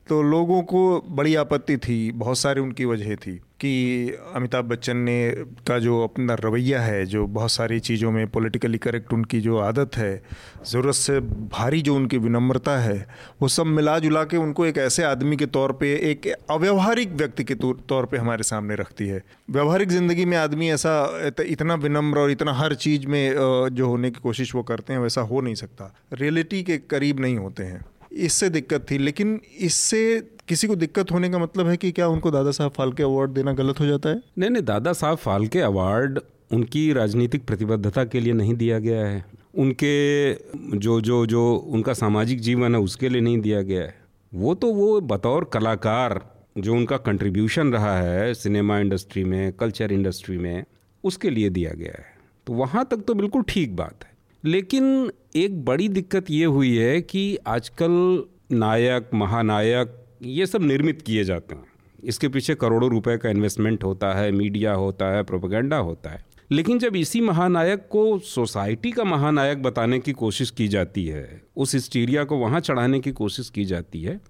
तो 0.09 0.23
लोगों 0.23 0.63
को 0.63 1.01
बड़ी 1.09 1.35
आपत्ति 1.35 1.77
थी 1.77 2.13
बहुत 2.13 2.39
सारी 2.39 2.61
उनकी 2.61 2.85
वजह 2.85 3.15
थी। 3.15 3.41
कि 3.61 4.13
अमिताभ 4.35 4.65
बच्चन 4.65 4.97
ने 4.97 5.31
का 5.69 5.79
जो 5.79 6.03
अपना 6.05 6.35
रवैया 6.35 6.81
है, 6.81 7.05
जो 7.07 7.27
बहुत 7.29 7.51
सारी 7.51 7.79
चीज़ों 7.81 8.11
में 8.11 8.27
पॉलिटिकली 8.29 8.79
करेक्ट 8.79 9.13
उनकी 9.13 9.41
जो 9.41 9.59
आदत 9.59 9.97
है, 9.97 10.23
ज़रूरत 10.67 10.95
से 10.95 11.19
भारी 11.21 11.81
जो 11.83 11.95
उनकी 11.97 12.19
विनम्रता 12.19 12.77
है, 12.79 13.07
वो 13.43 13.49
सब 13.49 13.67
मिला 13.69 13.99
जुला 13.99 14.25
के 14.25 14.37
उनको 14.37 14.67
एक 14.67 14.79
ऐसे 14.79 15.03
आदमी 15.03 15.37
के 15.37 15.47
तौर 15.49 15.73
पे, 15.73 15.95
एक 16.11 16.27
अव्यवहारिक 16.51 17.13
व्यक्ति 17.13 17.45
के 17.45 17.55
तौर 17.55 18.07
पे 18.07 18.17
हमारे 18.17 18.43
सामने 18.43 18.75
रखती 18.75 19.09
है। 19.09 19.23
व्यवहारिक 19.51 19.89
ज़िंदगी 19.89 20.25
में 20.25 20.37
आदमी 20.37 20.71
ऐसा 20.71 20.97
इतना 21.41 21.75
विनम्र 21.77 22.19
और 22.19 22.31
इतना 22.31 22.53
हर 22.53 22.75
चीज़ 22.77 23.07
में 23.07 23.35
जो 23.71 23.89
होने 23.89 24.11
की 24.11 24.21
कोशिश 24.23 24.55
वो 24.55 24.63
करते 24.63 24.93
हैं, 24.93 25.01
वैसा 25.01 25.21
हो 25.23 25.41
नहीं 25.41 25.55
सकता। 25.57 25.95
रियलिटी 26.13 26.63
के 26.63 26.79
करीब 26.91 27.21
नहीं 27.21 27.37
होते 27.37 27.63
हैं। 27.63 27.85
इससे 28.13 28.49
दिक्कत 28.51 28.87
थी, 28.91 28.99
लेकिन 28.99 29.41
इससे 29.61 30.01
किसी 30.49 30.67
को 30.67 30.77
दिक्कत 30.77 31.13
होने 31.13 31.31
का 31.31 31.39
मतलब 31.39 31.67
है 31.67 31.77
कि 31.77 31.93
क्या 31.93 32.09
उनको 32.09 32.31
दादा 32.31 32.51
साहब 32.51 32.71
फाल्के 32.71 33.03
अवार्ड 33.03 33.31
देना 33.31 33.53
गलत 33.53 33.81
हो 33.81 33.87
जाता 33.87 34.09
है? 34.09 34.23
नहीं 34.39 34.51
नहीं, 34.51 34.63
दादा 34.63 34.93
साहब 34.93 35.17
फाल्के 35.17 35.61
अवार्ड 35.61 36.21
उनकी 36.53 36.93
राजनीतिक 36.93 37.47
प्रतिबद्धता 37.47 38.05
के 38.05 38.21
लिए 38.21 38.33
नहीं 38.33 38.55
दिया 38.55 38.79
गया 38.79 39.07
है। 39.07 39.25
उनके 39.55 40.33
जो 40.79 41.01
जो 41.01 41.27
जो 41.27 41.55
उनका 41.55 41.93
सामाजिक 41.93 42.41
जीवन 42.41 42.75
है 42.75 42.81
उसके 42.81 43.09
लिए 43.09 43.21
नहीं 43.21 43.39
दिया 43.39 43.63
गया 43.63 43.83
है। 43.83 43.95
वो 44.35 44.55
तो 44.55 44.73
वो 44.73 45.01
बतौर 45.01 45.45
कलाकार 45.45 46.35
जो 46.59 46.75
उनका 46.75 46.97
कंट्रीब्यूशन 46.97 47.73
रहा 47.73 48.01
है 48.01 48.35
सिनेमा 48.35 48.79
इंडस्ट्री 48.79 49.25
में, 49.25 49.53
कल्चर 49.53 49.93
इंडस्ट्री 49.93 50.39
में, 50.39 50.65
उसके 51.05 51.31
लिए 51.31 51.51
दिया 51.51 51.71
गया 51.71 51.95
है। 51.99 52.05
तो 52.47 52.53
वहाँ 52.53 52.89
तक 52.91 52.97
तो 52.97 53.15
बिल्कुल 53.15 53.43
ठीक 53.43 53.77
बात 53.77 54.05
है। 54.05 54.11
लेकिन 54.45 55.11
एक 55.37 55.65
बड़ी 55.65 55.89
दिक्कत 55.89 56.31
ये 56.31 56.45
हुई 56.45 56.77
है 56.77 57.01
कि 57.01 57.39
आजकल 57.47 58.25
नायक, 58.53 59.11
महानायक 59.15 60.05
ये 60.23 60.47
सब 60.47 60.63
निर्मित 60.63 61.03
किए 61.03 61.25
जाते 61.25 61.55
हैं। 61.55 61.65
इसके 62.05 62.29
पीछे 62.29 62.55
करोड़ों 62.55 62.91
रुपए 62.91 63.17
का 63.17 63.29
इन्वेस्टमेंट 63.29 63.85
होता 63.85 64.15
है 64.15 64.33
मीडिया 64.33 64.73
होता 64.73 65.07
है 65.07 65.23
प्रोपेगेंडा 65.23 65.77
होता 65.77 66.11
है। 66.11 66.25
लेकिन 66.51 66.79
जब 66.79 66.97
इसी 66.97 67.21
महानायक 67.21 67.89
को 67.91 68.19
सोसाइटी 68.19 68.93
का 68.93 69.05
महानायक 69.05 69.63
बताने 69.63 69.99
की 69.99 70.13
कोशिश 70.13 70.51
की 70.51 70.69
जाती 70.69 71.07
है, 71.07 71.43
उस 71.57 71.75
हिस्टीरिया 71.75 72.25
को 72.25 72.37
वहाँ 72.37 72.61
चढ़ाने 72.61 73.01
की 73.01 73.13
कोशिश 73.13 73.51
की 73.51 73.65
जाती 73.65 74.03
है, 74.03 74.21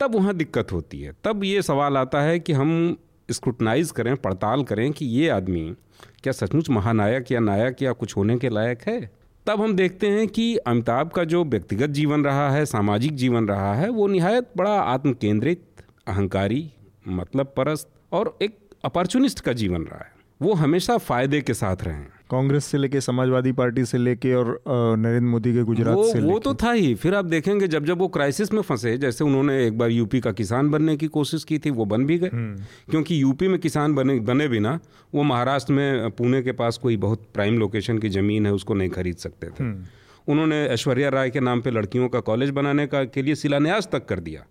तब 0.00 0.14
वहाँ 0.14 0.34
दिक्कत 0.34 0.72
होती 0.72 1.00
है। 1.00 1.12
तब 1.24 1.44
ये 1.44 1.62
सवाल 1.62 1.96
आता 1.96 2.22
है 2.22 2.40
कि 2.40 2.52
हम 2.52 2.96
स्क्रूटनाइज 3.30 3.90
करें, 3.90 4.16
पड़ताल 4.16 4.62
करें 4.64 4.92
कि 4.92 5.06
ये 5.06 5.28
आदमी 5.28 5.74
क्या 6.22 6.32
सचमुच 6.32 6.70
महानायक 6.70 7.32
या 7.32 7.40
नायक 7.40 7.82
या 7.82 7.92
कुछ 7.92 8.16
होने 8.16 8.38
के 8.38 8.48
लायक 8.48 8.82
है? 8.82 9.23
तब 9.46 9.60
हम 9.60 9.74
देखते 9.76 10.06
हैं 10.06 10.28
कि 10.28 10.56
अमिताभ 10.56 11.08
का 11.08 11.24
जो 11.24 11.44
व्यक्तिगत 11.44 11.90
जीवन 11.90 12.24
रहा 12.24 12.50
है, 12.50 12.66
सामाजिक 12.66 13.14
जीवन 13.14 13.48
रहा 13.48 13.74
है, 13.74 13.88
वो 13.88 14.06
निहायत 14.06 14.50
बड़ा 14.56 14.70
आत्म 14.70 15.12
केंद्रित 15.12 15.64
अहंकारी 16.06 16.72
मतलब 17.08 17.46
परस्त 17.46 17.88
और 18.12 18.38
एक 18.42 18.58
अपॉर्चुनिस्ट 18.84 19.40
का 19.40 19.52
जीवन 19.52 19.82
रहा 19.82 19.98
है। 19.98 20.12
वो 20.42 20.52
हमेशा 20.52 20.98
फ़ायदे 20.98 21.40
के 21.40 21.54
साथ 21.54 21.76
रहे 21.82 21.94
कांग्रेस 22.34 22.64
से 22.64 22.78
लेके 22.78 23.00
समाजवादी 23.00 23.52
पार्टी 23.52 23.84
से 23.84 23.98
लेके 23.98 24.34
और 24.34 24.48
नरेंद्र 24.68 25.28
मोदी 25.28 25.52
के 25.54 25.62
गुजरात 25.62 25.94
वो, 25.94 26.12
से 26.12 26.20
वो 26.20 26.38
तो 26.38 26.54
था 26.54 26.72
ही। 26.72 26.94
फिर 26.94 27.14
आप 27.14 27.24
देखेंगे 27.24 27.68
जब 27.68 27.84
जब 27.84 27.98
वो 27.98 28.08
क्राइसिस 28.08 28.52
में 28.52 28.60
फंसे 28.62 28.96
जैसे 28.98 29.24
उन्होंने 29.24 29.66
एक 29.66 29.78
बार 29.78 29.90
यूपी 29.90 30.20
का 30.20 30.32
किसान 30.32 30.70
बनने 30.70 30.96
की 30.96 31.06
कोशिश 31.06 31.44
की 31.44 31.58
थी 31.58 31.70
वो 31.70 31.84
बन 31.84 32.06
भी 32.06 32.18
गए। 32.18 32.30
हम्म। 32.32 32.90
क्योंकि 32.90 33.20
यूपी 33.22 33.48
में 33.48 33.58
किसान 33.58 33.94
बने 33.94 34.18
बने 34.20 34.48
बिना 34.48 34.78
वो 35.14 35.22
महाराष्ट्र 35.22 35.72
में 35.72 36.10
पुणे 36.10 36.42
के 36.42 36.52
पास 36.52 36.78
कोई 36.78 36.96
बहुत 36.96 37.26
प्राइम 37.34 37.58
लोकेशन 37.58 37.98
की 37.98 38.08
ज़मीन 38.08 38.46
है 38.46 38.52
उसको 38.52 38.74
नहीं 38.74 38.90
खरीद 38.90 39.16
सकते 39.16 39.46
थे। 39.46 39.62
हम्म। 39.62 40.32
उन्होंने 40.32 40.62
ऐश्वर्या 40.66 41.08
राय 41.08 41.30
के 41.30 41.40
नाम 41.40 41.60
पे 41.60 41.70
लड़कियों 41.70 42.08
का 42.08 42.20
कॉलेज 42.20 42.50
बनाने 42.50 42.86
का 42.86 43.04
के 43.04 43.22
लिए 43.22 43.34
शिलान्यास 43.34 43.88
तक 43.92 44.06
कर 44.06 44.20
दिया। 44.20 44.46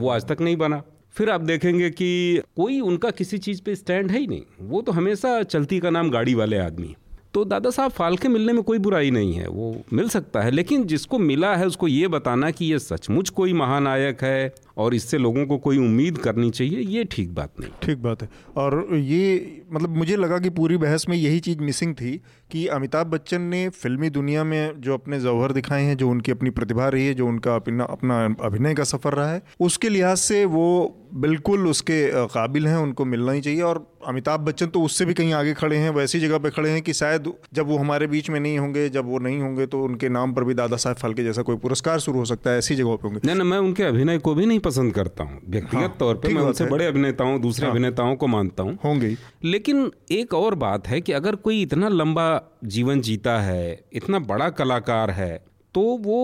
वो 0.00 0.08
आज 0.08 0.28
तक 0.28 0.40
नहीं 0.40 0.56
बना। 0.56 0.82
फिर 1.14 1.30
आप 1.30 1.40
देखेंगे 1.40 1.88
कि 1.90 2.40
कोई 2.56 2.80
उनका 2.80 3.10
किसी 3.10 3.38
चीज़ 3.38 3.62
पे 3.62 3.74
स्टैंड 3.74 4.10
है 4.10 4.18
ही 4.18 4.26
नहीं। 4.26 4.42
वो 4.60 4.80
तो 4.82 4.92
हमेशा 4.92 5.42
चलती 5.42 5.78
का 5.80 5.90
नाम 5.90 6.10
गाड़ी 6.10 6.34
वाले 6.34 6.58
आदमी 6.58 6.94
तो 7.36 7.44
दादा 7.44 7.70
साहब, 7.70 7.90
फालके 7.90 8.28
मिलने 8.28 8.52
में 8.52 8.62
कोई 8.62 8.78
बुराई 8.78 9.10
नहीं 9.10 9.32
है, 9.34 9.48
वो 9.48 9.82
मिल 9.92 10.08
सकता 10.08 10.40
है, 10.40 10.50
लेकिन 10.50 10.84
जिसको 10.84 11.18
मिला 11.18 11.54
है 11.56 11.66
उसको 11.66 11.88
ये 11.88 12.08
बताना 12.08 12.50
कि 12.50 12.64
ये 12.64 12.78
सचमुच 12.78 13.28
कोई 13.30 13.52
महानायक 13.52 14.22
है 14.24 14.54
और 14.76 14.94
इससे 14.94 15.18
लोगों 15.18 15.44
को 15.46 15.58
कोई 15.58 15.78
उम्मीद 15.78 16.18
करनी 16.18 16.50
चाहिए, 16.50 16.78
ये 16.78 17.04
ठीक 17.04 17.34
बात 17.34 17.60
नहीं 17.60 17.70
ठीक 17.82 17.98
बात 17.98 18.22
है। 18.22 18.28
और 18.56 18.88
ये 18.94 19.62
मतलब 19.72 19.96
मुझे 19.96 20.16
लगा 20.16 20.38
कि 20.38 20.50
पूरी 20.50 20.76
बहस 20.76 21.08
में 21.08 21.16
यही 21.16 21.40
चीज़ 21.40 21.58
मिसिंग 21.58 21.94
थी 21.94 22.20
कि 22.50 22.66
अमिताभ 22.66 23.06
बच्चन 23.06 23.40
ने 23.42 23.68
फिल्मी 23.68 24.10
दुनिया 24.10 24.44
में 24.44 24.80
जो 24.80 24.94
अपने 24.94 25.20
जौहर 25.20 25.52
दिखाए 25.52 25.82
हैं 25.82 25.96
जो 25.96 26.08
उनकी 26.10 26.32
अपनी 26.32 26.50
प्रतिभा 26.50 26.88
रही 26.88 27.06
है 27.06 27.14
जो 27.14 27.26
उनका 27.26 27.54
अपना 27.54 27.84
अपना 27.84 28.24
अभिनय 28.40 28.74
का 28.74 28.84
सफ़र 28.84 29.14
रहा 29.14 29.32
है 29.32 29.42
उसके 29.60 29.88
लिहाज 29.88 30.16
से 30.16 30.44
वो 30.44 30.66
बिल्कुल 31.14 31.66
उसके 31.66 31.98
काबिल 32.28 32.66
हैं 32.66 32.76
उनको 32.76 33.04
मिलना 33.04 33.32
ही 33.32 33.40
चाहिए। 33.40 33.60
और 33.62 33.84
अमिताभ 34.08 34.40
बच्चन 34.40 34.66
तो 34.66 34.82
उससे 34.82 35.04
भी 35.04 35.14
कहीं 35.14 35.32
आगे 35.32 35.52
खड़े 35.54 35.76
हैं 35.76 35.90
वैसी 35.90 36.20
जगह 36.20 36.38
पे 36.38 36.50
खड़े 36.50 36.70
हैं 36.70 36.82
कि 36.82 36.92
शायद 36.92 37.32
जब 37.54 37.66
वो 37.66 37.76
हमारे 37.78 38.06
बीच 38.06 38.30
में 38.30 38.38
नहीं 38.40 38.58
होंगे 38.58 38.88
जब 38.88 39.06
वो 39.06 39.18
नहीं 39.18 39.40
होंगे 39.40 39.66
तो 39.66 39.82
उनके 39.82 40.08
नाम 40.08 40.34
पर 40.34 40.44
भी 40.44 40.54
दादा 40.54 40.76
साहब 40.76 40.96
फाल्के 40.96 41.24
जैसा 41.24 41.42
कोई 41.42 41.56
पुरस्कार 41.56 41.98
शुरू 41.98 42.18
हो 42.18 42.24
सकता 42.24 42.50
है 42.50 42.58
ऐसी 42.58 42.74
जगह 42.74 42.96
पे 42.96 43.08
होंगे। 43.08 43.20
नहीं 43.24 43.36
ना 43.36 43.44
मैं 43.44 43.58
उनके 43.58 43.82
अभिनय 43.82 44.18
को 44.18 44.34
भी 44.34 44.46
नहीं 44.46 44.58
पसंद 44.58 44.92
करता 44.92 45.24
हूँ। 45.24 45.40
व्यक्तिगत 45.46 45.82
हाँ, 45.82 45.96
तौर 46.00 46.14
पर 46.14 46.32
मैं 46.32 46.42
उनसे 46.42 46.66
बड़े 46.66 46.86
अभिनेताओं 46.86 47.40
दूसरे 47.40 47.66
हाँ, 47.66 47.74
अभिनेताओं 47.74 48.16
को 48.16 48.26
मानता 48.26 48.62
हूँ। 48.62 48.78
होंगे 48.84 49.16
लेकिन 49.44 49.90
एक 50.12 50.34
और 50.34 50.54
बात 50.56 50.88
है 50.88 51.00
कि 51.00 51.12
अगर 51.12 51.34
कोई 51.38 51.62
इतना 51.62 51.88
लंबा 51.88 52.35
जीवन 52.66 53.00
जीता 53.00 53.38
है 53.40 53.80
इतना 53.92 54.18
बड़ा 54.24 54.48
कलाकार 54.52 55.10
है 55.10 55.34
तो 55.74 55.82
वो 56.00 56.20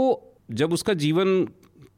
जब 0.52 0.72
उसका 0.72 0.94
जीवन 0.96 1.46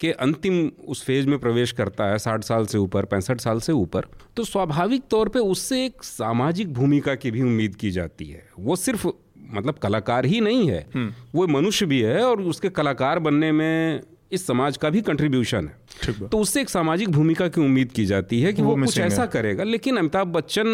के 0.01 0.11
अंतिम 0.13 0.71
उस 0.87 1.03
फ़ेज़ 1.05 1.27
में 1.27 1.39
प्रवेश 1.39 1.73
करता 1.73 2.05
है 2.05 2.19
साठ 2.19 2.45
साल 2.45 2.67
से 2.67 2.79
ऊपर 2.79 3.05
पैंसठ 3.05 3.41
साल 3.41 3.61
से 3.61 3.73
ऊपर 3.73 4.07
तो 4.37 4.45
स्वाभाविक 4.45 5.03
तौर 5.11 5.29
पे 5.29 5.39
उससे 5.39 5.85
एक 5.85 6.03
सामाजिक 6.03 6.73
भूमिका 6.73 7.15
की 7.15 7.31
भी 7.31 7.43
उम्मीद 7.43 7.75
की 7.75 7.91
जाती 7.91 8.27
है 8.27 8.45
वो 8.59 8.77
सिर्फ़ 8.77 9.07
मतलब 9.51 9.79
कलाकार 9.79 10.27
ही 10.27 10.41
नहीं 10.41 10.69
है 10.71 10.87
हम्म। 10.95 11.13
वो 11.35 11.47
मनुष्य 11.49 11.87
भी 11.87 12.01
है 12.01 12.25
और 12.25 12.41
उसके 12.43 12.69
कलाकार 12.71 13.19
बनने 13.19 13.53
में 13.53 14.03
इस 14.33 14.47
समाज 14.47 14.77
का 14.77 14.91
भी 14.91 15.01
कंट्रीब्यूशन 15.03 15.69
है 15.69 15.77
तो 16.03 16.39
उससे 16.39 16.61
एक 16.61 16.71
सामाजिक 16.71 17.09
भूमिका 17.09 17.49
की 17.49 17.61
उम्मीद 17.61 17.93
की 17.93 18.05
जाती 18.07 18.41
है 18.41 18.53
कि 18.53 18.63
वो, 18.63 18.77
वो 18.77 18.85
कुछ 18.85 18.99
ऐसा 18.99 19.27
करेगा 19.27 19.65
लेकिन 19.65 19.97
अमिताभ 19.97 20.29
बच्चन 20.29 20.67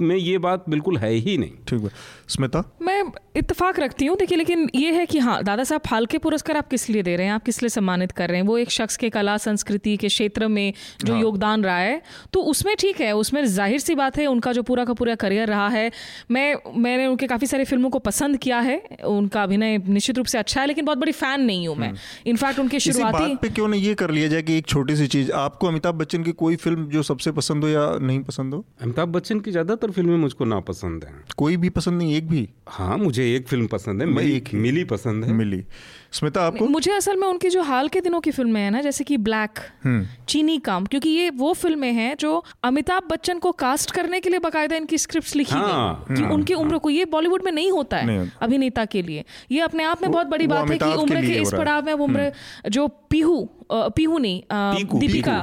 में 0.00 0.16
ये 0.16 0.38
बात 0.38 0.64
बिल्कुल 0.68 0.96
है 0.98 1.10
ही 1.10 1.36
नहीं। 1.38 1.50
ठीक 1.68 1.82
है 1.82 1.90
स्मिता? 2.28 2.64
मैं 2.82 3.02
इत्तेफाक 3.36 3.80
रखती 3.80 4.06
हूँ 4.06 4.16
देखिए 4.16 4.38
लेकिन 4.38 4.68
ये 4.74 4.92
है 4.92 5.06
कि 5.06 5.18
हाँ 5.18 5.42
दादा 5.44 5.64
साहब 5.64 5.80
फालके 5.86 6.18
पुरस्कार 6.18 6.56
आप 6.56 6.68
किस 6.68 6.88
लिए 6.90 7.02
दे 7.02 7.16
रहे 7.16 7.26
हैं? 7.26 7.32
आप 7.32 7.44
किस 7.44 7.62
लिए 7.62 7.68
सम्मानित 7.68 8.12
कर 8.12 8.28
रहे 8.28 8.40
हैं? 8.40 8.46
वो 8.46 8.58
एक 8.58 8.70
शख्स 8.70 8.96
के 8.96 9.10
कला 9.10 9.36
संस्कृति 9.36 9.96
के 9.96 10.08
क्षेत्र 10.08 10.48
में 10.48 10.72
जो 11.04 11.12
हाँ। 11.12 11.20
योगदान 11.22 11.64
रहा 11.64 11.78
है 11.78 12.00
तो 12.32 12.40
उसमें 12.42 12.74
ठीक 12.76 13.00
है 13.00 13.12
उसमें 13.16 13.44
ज़ाहिर 13.44 13.78
सी 13.78 13.94
बात 13.94 14.18
है 14.18 14.26
उनका 14.26 14.52
जो 14.52 14.62
पूरा 14.62 14.84
का 14.84 14.92
पूरा 14.92 15.14
करियर 15.14 15.48
रहा 15.48 15.68
है 15.68 15.90
मैं 16.30 16.54
मैंने 16.76 17.06
उनके 17.06 17.26
काफ़ी 17.26 17.46
सारी 17.46 17.64
फ़िल्मों 17.64 17.90
को 17.90 17.98
पसंद 18.00 18.36
किया 18.36 18.58
है 18.60 18.80
उनका 19.06 19.42
अभिनय 19.42 19.78
निश्चित 19.88 20.18
रूप 20.18 20.26
से 20.26 20.38
अच्छा 20.38 20.60
है 20.60 20.66
लेकिन 20.66 20.84
बहुत 20.84 20.98
बड़ी 20.98 21.12
फ़ैन 21.12 21.40
नहीं 21.40 21.68
हूँ 21.68 21.76
मैं। 21.76 21.92
इनफैक्ट 22.26 22.58
हम्म। 22.58 22.62
उनके 22.62 22.80
शुरुआती 22.80 23.48
क्यों 23.50 23.68
नहीं 23.68 23.82
ये 23.82 23.94
कर 23.94 24.10
लिया 24.10 24.19
जाए 24.28 24.42
कि 24.42 24.56
एक 24.58 24.66
छोटी 24.66 24.96
सी 24.96 25.06
चीज़। 25.06 25.30
आपको 25.32 25.66
अमिताभ 25.66 25.94
बच्चन 25.94 26.22
की 26.22 26.32
कोई 26.32 26.56
फ़िल्म 26.56 26.86
जो 26.86 27.02
सबसे 27.02 27.32
पसंद 27.32 27.64
हो 27.64 27.68
या 27.68 27.88
नहीं 27.98 28.20
पसंद 28.20 28.54
हो? 28.54 28.64
अमिताभ 28.82 29.08
बच्चन 29.08 29.40
की 29.40 29.50
ज़्यादातर 29.50 29.90
फ़िल्में 29.90 30.16
मुझको 30.16 30.44
ना 30.44 30.60
पसंद 30.60 31.04
हैं। 31.04 31.24
कोई 31.36 31.56
भी 31.56 31.68
पसंद 31.70 31.98
नहीं 31.98 32.14
एक 32.14 32.28
भी? 32.28 32.48
हाँ 32.68 32.98
मुझे 32.98 33.34
एक 33.36 33.48
फ़िल्म 33.48 33.66
पसंद 33.66 34.02
है 34.02 34.08
मैं 34.08 34.22
एक 34.22 34.54
मिली 34.54 34.84
पसंद 34.84 35.24
है। 35.24 35.32
मिली। 35.32 35.64
स्मिता 36.12 36.42
आपको? 36.42 36.66
मुझे 36.66 36.92
असल 36.92 37.16
में 37.16 37.26
उनकी 37.28 37.48
जो 37.48 37.62
हाल 37.62 37.88
के 37.88 38.00
दिनों 38.00 38.20
की 38.20 38.30
फ़िल्में 38.30 38.60
हैं 38.60 38.70
ना 38.70 38.80
जैसे 38.80 39.04
कि 39.04 39.16
ब्लैक 39.16 39.58
हम्म। 39.84 40.06
चीनी 40.28 40.58
काम 40.58 40.86
क्योंकि 40.86 41.08
ये 41.08 41.30
वो 41.30 41.52
फ़िल्में 41.52 41.92
हैं 41.92 42.16
जो 42.16 42.32
अमिताभ 42.64 43.02
बच्चन 43.10 43.38
को 43.38 43.52
कास्ट 43.52 43.90
करने 43.90 44.20
के 44.20 44.30
लिए 44.30 44.38
बकायदा 44.38 44.76
इनकी 44.76 44.98
स्क्रिप्ट 44.98 45.36
लिखी 45.36 45.54
हाँ, 45.54 46.04
गई 46.10 46.16
कि 46.16 46.22
उनकी 46.34 46.54
उम्र 46.54 46.78
को 46.78 46.90
ये 46.90 47.04
बॉलीवुड 47.04 47.44
में 47.44 47.52
नहीं 47.52 47.70
होता 47.70 47.96
है 47.96 48.30
अभिनेता 48.42 48.84
के 48.84 49.02
लिए। 49.02 49.24
ये 49.52 49.60
अपने 49.60 49.84
आप 49.84 50.02
में 50.02 50.10
बहुत 50.10 50.26
बड़ी 50.26 50.46
बात 50.46 50.70
है 50.70 50.78
कि 50.78 50.92
उम्र 50.94 51.20
के 51.20 51.40
इस 51.40 51.54
पड़ाव 51.54 51.84
में 51.86 51.94
वो 51.94 52.04
उम्र 52.04 52.32
जो 52.68 52.88
पीहू 53.10 53.48
पीहू 53.72 54.18
नहीं 54.18 54.84
दीपिका। 54.94 55.38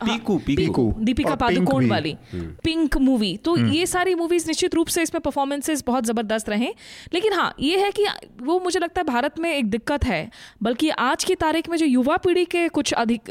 पीकू, 0.00 0.32
हाँ, 0.32 0.42
पीकू। 0.46 0.92
दीपिका 0.98 1.34
पादुकोण 1.36 1.88
वाली। 1.88 2.16
पिंक 2.64 2.96
मूवी 2.98 3.36
तो 3.36 3.56
ये 3.58 3.86
सारी 3.86 4.14
मूवीज़ 4.14 4.46
निश्चित 4.48 4.74
रूप 4.74 4.88
से 4.88 5.02
इसमें 5.02 5.20
परफॉर्मेंसेस 5.22 5.84
बहुत 5.86 6.04
ज़बरदस्त 6.04 6.48
रहे। 6.48 6.68
लेकिन 7.14 7.32
हाँ 7.32 7.54
ये 7.60 7.78
है 7.78 7.90
कि 7.90 8.06
वो 8.42 8.58
मुझे 8.60 8.80
लगता 8.80 9.00
है 9.00 9.04
भारत 9.06 9.38
में 9.38 9.50
एक 9.52 9.70
दिक्कत 9.70 10.04
है। 10.04 10.30
बल्कि 10.62 10.88
आज 10.90 11.24
की 11.24 11.34
तारीख 11.36 11.68
में 11.68 11.76
जो 11.78 11.86
युवा 11.86 12.16
पीढ़ी 12.18 12.44
के 12.46 12.66
कुछ 12.70 12.92
अधिक 12.94 13.30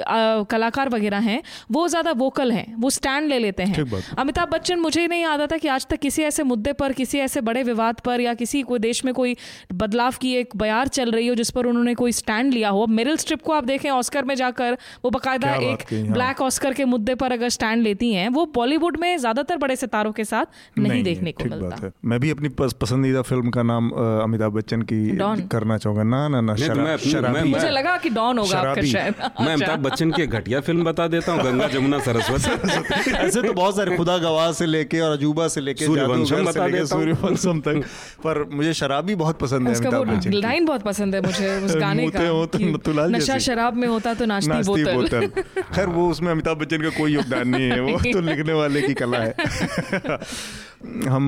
कलाकार 0.49 0.89
वगैरह 0.89 1.19
हैं 1.21 1.41
वो 1.71 1.87
ज़्यादा 1.87 2.11
वोकल 2.13 2.51
हैं 2.51 2.75
वो 2.77 2.89
स्टैंड 2.91 3.27
ले 3.29 3.39
लेते 3.39 3.63
हैं। 3.63 3.85
अमिताभ 4.17 4.49
बच्चन 4.49 4.79
मुझे 4.79 5.07
नहीं 5.07 5.21
याद 5.23 5.41
आता 5.41 5.57
कि 5.57 5.67
आज 5.69 5.85
तक 5.87 5.99
किसी 5.99 6.23
ऐसे 6.23 6.43
मुद्दे 6.45 6.73
पर 6.73 6.93
किसी 6.93 7.19
ऐसे 7.19 7.41
बड़े 7.43 7.63
विवाद 7.63 7.99
पर 7.99 8.21
या 8.21 8.33
किसी 8.35 8.61
कोई 8.63 8.79
देश 8.79 9.03
में 9.05 9.13
कोई 9.13 9.35
बदलाव 9.73 10.13
की 10.21 10.33
एक 10.35 10.55
बयार 10.57 10.87
चल 10.89 11.11
रही 11.11 11.27
हो 11.27 11.35
जिस 11.35 11.49
पर 11.51 11.65
उन्होंने 11.65 11.93
कोई 11.95 12.11
स्टैंड 12.13 12.53
लिया 12.53 12.69
हो। 12.69 12.85
मेरिल 12.89 13.17
स्ट्रिप 13.17 13.41
को 13.41 13.53
आप 13.53 13.63
देखें 13.63 13.89
ऑस्कर 13.91 14.25
में 14.25 14.35
जाकर 14.35 14.77
वो 15.03 15.09
बकायदा 15.11 15.53
एक। 15.63 15.83
ब्लैक 15.93 16.41
ऑस्कर 16.53 16.73
के 16.73 16.85
मुद्दे 16.85 17.13
पर 17.15 17.31
अगर 17.31 17.49
स्टैंड 17.49 17.81
लेती 17.83 18.11
हैं 18.13 18.29
वो 18.29 18.45
बॉलीवुड 18.55 18.97
में 18.97 19.17
ज़्यादातर 19.17 19.57
बड़े 19.57 19.75
सितारों 19.75 20.11
के 20.11 20.23
साथ 20.23 20.45
नहीं, 20.77 20.91
नहीं 20.91 21.03
देखने 21.03 21.31
को 21.31 21.43
मिलता। 21.43 21.67
बात 21.67 21.83
है। 21.83 21.91
मैं 22.05 22.19
भी 22.19 22.29
अपनी 22.29 22.49
पस, 22.49 22.73
पसंदीदा 22.73 23.21
फ़िल्म 23.21 23.49
का 23.49 23.63
नाम 23.63 23.89
अमिताभ 24.23 24.51
बच्चन 24.51 24.81
की। 24.81 24.99
करना 25.47 25.77
चाहूँगा। 25.77 26.03
ना 26.03 26.27
ना 26.27 26.41
ना 26.41 26.53
तो 26.53 26.63
शरा- 26.63 26.77
मैं 26.77 26.93
अपनी- 26.93 27.11
शराबी। 27.11 27.33
मैं- 27.33 27.45
मुझे 27.47 27.69
लगा 27.69 27.97
कि 27.97 28.09
डॉन 28.09 28.37
होगा 28.37 28.57
आपका 28.57 28.73
शराबी। 28.73 28.87
शायद। 28.87 29.15
मैं 29.41 29.53
अमिताभ 29.53 29.79
बच्चन 29.79 30.11
की 30.11 30.27
घटिया 30.27 30.59
फ़िल्म 30.61 30.83
बता 30.83 31.07
देता 31.07 31.31
हूँ 31.31 31.43
गंगा 31.43 31.67
जमुना 31.67 31.99
सरस्वती। 31.99 33.11
ऐसे 33.17 33.41
तो 33.41 33.53
बहुत 33.53 33.75
सारे 33.75 33.97
खुदा 33.97 34.17
गवाह 34.17 34.51
से 34.51 34.65
लेके 34.65 34.99
और 34.99 35.11
अजूबा 35.11 35.47
से 35.47 35.61
लेके 35.61 35.85
सूर्यवंशम 35.85 36.45
बता 36.45 36.67
देता 36.67 36.85
सूर्यवंशम 36.85 37.59
तक। 37.59 37.81
पर 38.23 38.43
मुझे 38.53 38.73
शराबी 38.73 39.15
बहुत 39.15 39.39
पसंद 39.39 39.67
है 39.67 39.73
उसका 39.73 39.89
अमिताभ 39.89 40.15
बच्चन 40.15 40.33
लाइन 40.33 40.65
बहुत 40.65 40.83
पसंद 40.83 41.15
है 41.15 41.21
मुझे 41.21 41.57
उस 41.65 41.75
गाने 41.83 42.09
का 42.15 43.07
नशा 43.17 43.37
शराब 43.47 43.75
में 43.75 43.87
होता 43.87 44.13
तो 44.13 44.25
नाचती 44.25 44.63
बोतल। 44.63 45.27
खैर 45.75 45.87
वो 45.87 46.09
उसमें 46.11 46.31
अमिताभ 46.43 46.57
बच्चन 46.57 46.81
का 46.81 46.89
कोई 46.89 47.13
योगदान 47.13 47.47
नहीं 47.47 47.69
है 47.71 47.79
वो 47.81 47.97
तो 48.13 48.21
लिखने 48.21 48.53
वाले 48.53 48.81
की 48.81 48.93
कला 48.93 49.19
है। 49.19 49.33
हम 51.07 51.25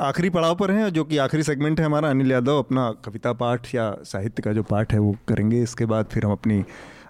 आखिरी 0.00 0.30
पड़ाव 0.30 0.54
पर 0.54 0.70
हैं 0.70 0.88
जो 0.90 1.04
कि 1.04 1.16
आखिरी 1.16 1.42
सेगमेंट 1.42 1.80
है 1.80 1.86
हमारा 1.86 2.10
अनिल 2.10 2.30
यादव 2.32 2.58
अपना 2.58 2.90
कविता 3.04 3.32
पाठ 3.32 3.74
या 3.74 3.90
साहित्य 4.04 4.42
का 4.42 4.52
जो 4.52 4.62
पाठ 4.62 4.92
है 4.92 4.98
वो 4.98 5.16
करेंगे। 5.28 5.62
इसके 5.62 5.86
बाद 5.86 6.06
फिर 6.12 6.26
हम 6.26 6.32
अपनी 6.32 6.64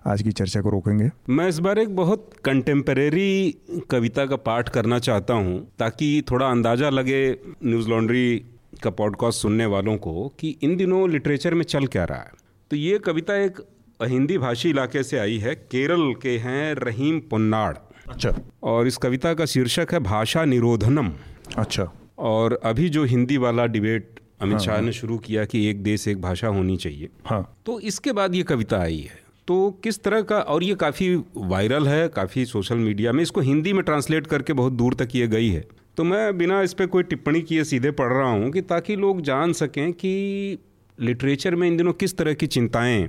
आज 0.07 0.23
की 0.23 0.33
चर्चा 0.33 0.61
को 0.61 0.71
रोकेंगे। 0.71 1.11
मैं 1.29 1.49
इस 1.49 1.59
बार 1.59 1.79
एक 1.79 1.97
बहुत 1.97 2.31
कंटेम्परेरी 2.45 3.59
कविता 3.91 4.27
का 4.27 4.37
पाठ 4.37 4.69
करना 4.69 4.99
चाहता 4.99 5.35
हूँ 5.35 5.69
ताकि 5.79 6.23
थोड़ा 6.31 6.47
अंदाज़ा 6.47 6.91
लगे 6.91 7.21
न्यूज़ 7.65 7.89
लॉन्ड्री 7.89 8.45
का 8.83 8.91
पॉडकास्ट 8.91 9.43
सुनने 9.43 9.67
वालों 9.67 9.97
को 9.97 10.33
कि 10.41 10.57
इन 10.63 10.77
दिनों 10.77 11.11
लिटरेचर 11.11 11.55
में 11.55 11.65
चल 11.65 11.87
क्या 11.87 12.05
रहा 12.05 12.19
है। 12.19 12.33
तो 12.71 12.77
ये 12.77 12.99
कविता 12.99 13.37
एक 13.37 13.61
हिंदी 14.01 14.39
भाषी 14.39 14.71
इलाके 14.71 15.03
से 15.03 15.19
आई 15.19 15.37
है 15.39 15.55
केरल 15.55 16.13
के 16.23 16.37
हैं 16.39 16.75
रहीम 16.75 17.21
पुन्नाड़। 17.21 17.75
अच्छा। 18.09 18.35
और 18.63 18.87
इस 18.87 18.97
कविता 18.97 19.35
का 19.35 19.47
शीर्षक 19.47 19.93
है 19.93 19.99
भाषा 19.99 20.45
निरोधनम। 20.45 21.11
अच्छा। 21.57 21.91
और 22.19 22.61
अभी 22.65 22.89
जो 22.89 23.05
हिंदी 23.05 23.37
वाला 23.37 23.67
डिबेट 23.67 24.21
अमित 24.43 24.59
शाह 24.59 24.81
ने 24.81 24.93
शुरू 24.93 25.19
किया 25.19 25.45
कि 25.45 25.67
एक 25.67 25.83
देश 25.83 26.09
एक 26.09 26.21
भाषा 26.21 26.49
होनी 26.49 26.77
चाहिए 26.77 27.09
हाँ। 27.25 27.59
तो 27.67 27.79
इसके 27.81 28.13
बाद 28.13 28.35
ये 28.35 28.43
कविता 28.43 28.79
आई 28.79 29.01
है। 29.01 29.23
तो 29.49 29.71
किस 29.85 30.03
तरह 30.03 30.23
का 30.23 30.41
और 30.41 30.65
ये 30.65 30.75
काफ़ी 30.75 31.15
वायरल 31.37 31.89
है 31.89 32.09
काफ़ी 32.09 32.45
सोशल 32.47 32.77
मीडिया 32.77 33.13
में 33.13 33.23
इसको 33.23 33.41
हिंदी 33.41 33.73
में 33.73 33.83
ट्रांसलेट 33.85 34.27
करके 34.27 34.53
बहुत 34.53 34.73
दूर 34.73 34.95
तक 34.95 35.09
ये 35.15 35.27
गई 35.27 35.49
है। 35.49 35.65
तो 35.97 36.05
मैं 36.05 36.37
बिना 36.39 36.63
इस 36.63 36.73
पर 36.73 36.87
कोई 36.87 37.03
टिप्पणी 37.03 37.43
किए 37.43 37.65
सीधे 37.65 37.91
पढ़ 37.91 38.13
रहा 38.13 38.31
हूँ 38.31 38.51
कि 38.51 38.61
ताकि 38.61 38.97
लोग 38.97 39.21
जान 39.21 39.53
सकें 39.53 39.93
कि 39.93 40.59
लिटरेचर 40.99 41.55
में 41.55 41.67
इन 41.69 41.77
दिनों 41.77 41.93
किस 41.93 42.17
तरह 42.17 42.35
की 42.35 42.47
चिंताएँ 42.47 43.09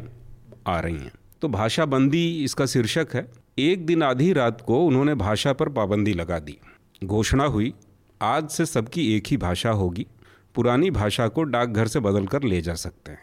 आ 0.67 0.79
रही 0.79 0.97
हैं। 0.97 1.11
तो 1.41 1.47
भाषा 1.47 1.85
बंदी 1.85 2.43
इसका 2.43 2.65
शीर्षक 2.65 3.07
है। 3.13 3.31
एक 3.59 3.85
दिन 3.85 4.03
आधी 4.03 4.33
रात 4.33 4.61
को 4.61 4.85
उन्होंने 4.85 5.15
भाषा 5.15 5.53
पर 5.53 5.69
पाबंदी 5.69 6.13
लगा 6.13 6.39
दी। 6.39 6.57
घोषणा 7.03 7.45
हुई, 7.45 7.73
आज 8.21 8.49
से 8.49 8.65
सबकी 8.65 9.15
एक 9.15 9.23
ही 9.27 9.37
भाषा 9.37 9.69
होगी। 9.69 10.07
पुरानी 10.55 10.91
भाषा 10.91 11.27
को 11.27 11.43
डाकघर 11.43 11.87
से 11.87 11.99
बदल 11.99 12.25
कर 12.27 12.43
ले 12.43 12.61
जा 12.61 12.73
सकते 12.73 13.11
हैं। 13.11 13.19